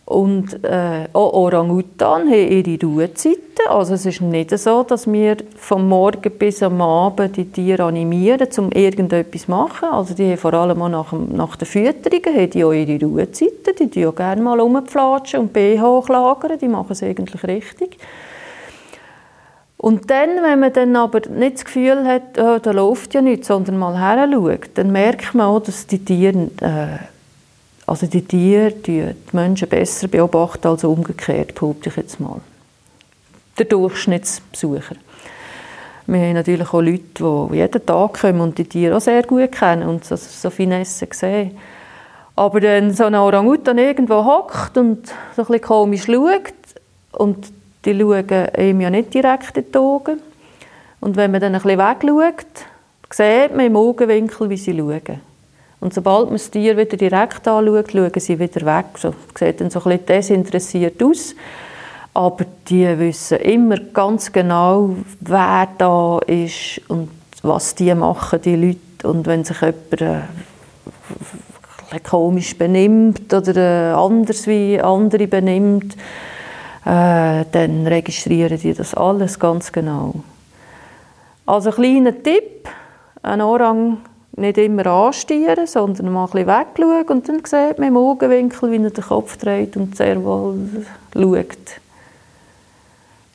Und 0.06 0.64
äh, 0.66 1.08
auch 1.14 1.34
Orang-Utan 1.34 2.30
haben 2.30 2.52
ihre 2.52 2.80
Ruhezeiten. 2.86 3.40
Also 3.70 3.94
es 3.94 4.06
ist 4.06 4.22
nicht 4.22 4.58
so, 4.58 4.84
dass 4.84 5.10
wir 5.10 5.38
vom 5.56 5.88
Morgen 5.88 6.30
bis 6.38 6.62
am 6.62 6.82
Abend 6.82 7.38
die 7.38 7.46
Tiere 7.46 7.86
animieren, 7.86 8.50
um 8.58 8.72
irgendetwas 8.72 9.44
zu 9.44 9.52
machen. 9.52 9.90
Also 9.90 10.14
die 10.14 10.32
haben 10.32 10.38
vor 10.38 10.54
allem 10.54 10.82
auch 10.82 10.90
nach, 10.90 11.14
nach 11.14 11.56
der 11.56 11.68
Fütterung 11.68 12.36
haben 12.36 12.50
die 12.50 12.64
auch 12.66 12.74
ihre 12.74 13.06
Ruhezeiten. 13.06 13.76
Die 13.80 13.90
tun 13.90 14.08
auch 14.08 14.16
gerne 14.16 14.42
mal 14.42 14.60
rumpflatschen 14.60 15.40
und 15.40 15.54
BH 15.54 15.82
hochlagern. 15.82 16.60
Die 16.60 16.68
machen 16.68 16.92
es 16.92 17.02
eigentlich 17.02 17.42
richtig. 17.46 17.98
Und 19.78 20.10
dann, 20.10 20.30
wenn 20.42 20.60
man 20.60 20.72
dann 20.72 20.96
aber 20.96 21.22
nicht 21.30 21.56
das 21.56 21.66
Gefühl 21.66 22.06
hat, 22.06 22.40
oh, 22.40 22.58
da 22.62 22.72
läuft 22.72 23.14
ja 23.14 23.22
nichts, 23.22 23.48
sondern 23.48 23.78
mal 23.78 23.98
her 23.98 24.30
schaut, 24.32 24.70
dann 24.76 24.92
merkt 24.92 25.34
man 25.34 25.48
auch, 25.48 25.60
dass 25.62 25.88
die 25.88 26.04
Tiere 26.04 26.50
äh, 26.62 27.13
also 27.86 28.08
die 28.08 28.24
Tiere 28.24 28.72
die, 28.72 29.14
Menschen 29.32 29.68
besser 29.68 30.08
beobachten 30.08 30.68
als 30.68 30.84
umgekehrt, 30.84 31.56
behaupte 31.56 31.90
ich 31.90 31.98
jetzt 31.98 32.20
mal. 32.20 32.40
Der 33.58 33.66
Durchschnittsbesucher. 33.66 34.96
Wir 36.06 36.20
haben 36.20 36.34
natürlich 36.34 36.74
auch 36.74 36.82
Leute, 36.82 37.50
die 37.52 37.56
jeden 37.56 37.86
Tag 37.86 38.20
kommen 38.20 38.42
und 38.42 38.58
die 38.58 38.66
Tiere 38.66 38.98
auch 38.98 39.02
sehr 39.02 39.24
gut 39.24 39.52
kennen 39.52 39.88
und 39.88 40.04
so, 40.04 40.16
so 40.16 40.50
Finesse 40.50 41.08
sehen. 41.12 41.58
Aber 42.36 42.60
dann 42.60 42.94
so 42.94 43.06
ein 43.06 43.16
Orangutan 43.16 43.78
irgendwo 43.78 44.26
hockt 44.26 44.78
und 44.78 45.08
so 45.36 45.44
ein 45.44 45.46
bisschen 45.46 45.62
komisch 45.62 46.06
schaut 46.06 46.54
und 47.12 47.52
die 47.86 47.98
schauen 47.98 48.48
ihm 48.58 48.82
ja 48.82 48.90
nicht 48.90 49.14
direkt 49.14 49.58
in 49.58 49.72
die 49.72 49.78
Augen. 49.78 50.20
Und 51.00 51.16
wenn 51.16 51.32
man 51.32 51.42
dann 51.42 51.56
ein 51.56 51.62
bisschen 51.62 51.80
wegschaut, 51.80 52.66
sieht 53.10 53.56
man 53.56 53.68
im 53.68 53.76
Augenwinkel, 53.76 54.50
wie 54.50 54.58
sie 54.58 54.76
schauen. 54.76 55.33
Und 55.84 55.94
sobald 55.94 56.28
man 56.28 56.36
das 56.36 56.50
Tier 56.50 56.78
wieder 56.78 56.96
direkt 56.96 57.46
anschaut, 57.46 57.92
schauen 57.92 58.12
sie 58.16 58.40
wieder 58.40 58.66
weg. 58.66 58.86
So, 58.98 59.14
sieht 59.38 59.60
dann 59.60 59.70
so 59.70 59.80
ein 59.80 60.00
bisschen 60.00 60.06
desinteressiert 60.06 61.04
aus. 61.04 61.36
Aber 62.14 62.46
die 62.70 62.98
wissen 62.98 63.40
immer 63.40 63.76
ganz 63.92 64.32
genau, 64.32 64.96
wer 65.20 65.68
da 65.78 66.20
ist 66.20 66.80
und 66.88 67.10
was 67.42 67.76
die 67.76 67.94
machen, 67.94 68.42
die 68.42 68.56
Leute. 68.56 69.10
Und 69.10 69.28
wenn 69.28 69.44
sich 69.44 69.60
jemand 69.60 70.02
äh, 71.92 72.00
komisch 72.02 72.58
benimmt 72.58 73.34
oder 73.34 73.58
äh, 73.58 73.94
anders 73.94 74.48
wie 74.48 74.80
andere 74.80 75.28
benimmt, 75.28 75.96
äh, 76.86 77.44
dann 77.52 77.88
registrieren 77.88 78.58
die 78.58 78.74
das 78.74 78.94
alles 78.94 79.38
ganz 79.38 79.70
genau. 79.74 80.16
Also 81.46 81.72
kleiner 81.72 82.24
Tipp, 82.24 82.70
ein 83.22 83.42
Orang 83.42 83.98
nicht 84.36 84.58
immer 84.58 84.86
anstieren, 84.88 85.68
sondern 85.68 86.12
mal 86.12 86.26
ein 86.26 86.32
bisschen 86.32 86.48
wegschauen 86.48 87.08
und 87.08 87.30
dann 87.30 87.46
sieht 87.46 87.78
man 87.78 87.90
im 87.90 87.98
Augenwinkel, 87.98 88.72
wie 88.72 88.84
er 88.84 88.90
den 88.90 89.04
Kopf 89.04 89.38
dreht 89.38 89.78
und 89.78 89.96
sehr 89.96 90.24
wohl 90.24 90.86
schaut. 91.14 91.80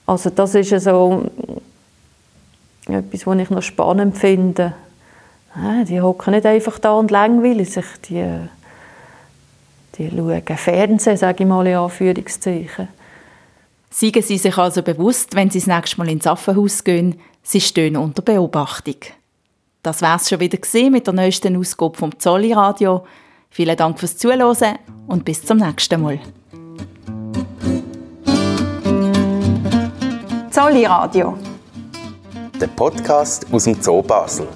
Also 0.06 0.30
das 0.30 0.54
ist 0.54 0.70
so 0.70 1.26
etwas, 2.88 3.26
was 3.26 3.38
ich 3.38 3.50
noch 3.50 3.62
spannend 3.62 4.16
finde. 4.16 4.74
Die 5.88 6.00
hocken 6.00 6.34
nicht 6.34 6.46
einfach 6.46 6.78
da 6.78 6.92
und 6.92 7.10
langweilen 7.10 7.64
sich, 7.64 7.86
die, 8.08 8.24
die 9.96 10.08
schauen 10.08 10.56
Fernsehen, 10.56 11.16
sage 11.16 11.44
ich 11.44 11.48
mal 11.48 11.66
in 11.66 11.76
Anführungszeichen. 11.76 12.88
Seien 13.90 14.22
Sie 14.22 14.38
sich 14.38 14.56
also 14.56 14.82
bewusst, 14.82 15.34
wenn 15.34 15.50
Sie 15.50 15.58
das 15.58 15.66
nächste 15.66 15.98
Mal 15.98 16.10
ins 16.10 16.26
Affenhaus 16.26 16.84
gehen, 16.84 17.20
Sie 17.42 17.60
stehen 17.60 17.96
unter 17.96 18.22
Beobachtung. 18.22 18.96
Das 19.88 20.02
wär's 20.02 20.28
schon 20.28 20.38
wieder 20.38 20.58
mit 20.90 21.06
der 21.06 21.14
neuesten 21.14 21.56
Ausgabe 21.56 21.96
vom 21.96 22.18
Zolli 22.18 22.52
Radio. 22.52 23.06
Vielen 23.48 23.74
Dank 23.74 23.98
fürs 23.98 24.18
Zuhören 24.18 24.78
und 25.06 25.24
bis 25.24 25.42
zum 25.42 25.56
nächsten 25.56 26.02
Mal. 26.02 26.20
Zolli 30.50 30.84
Radio. 30.84 31.38
Der 32.60 32.66
Podcast 32.66 33.46
aus 33.50 33.64
dem 33.64 33.80
Zoo 33.80 34.02
Basel. 34.02 34.46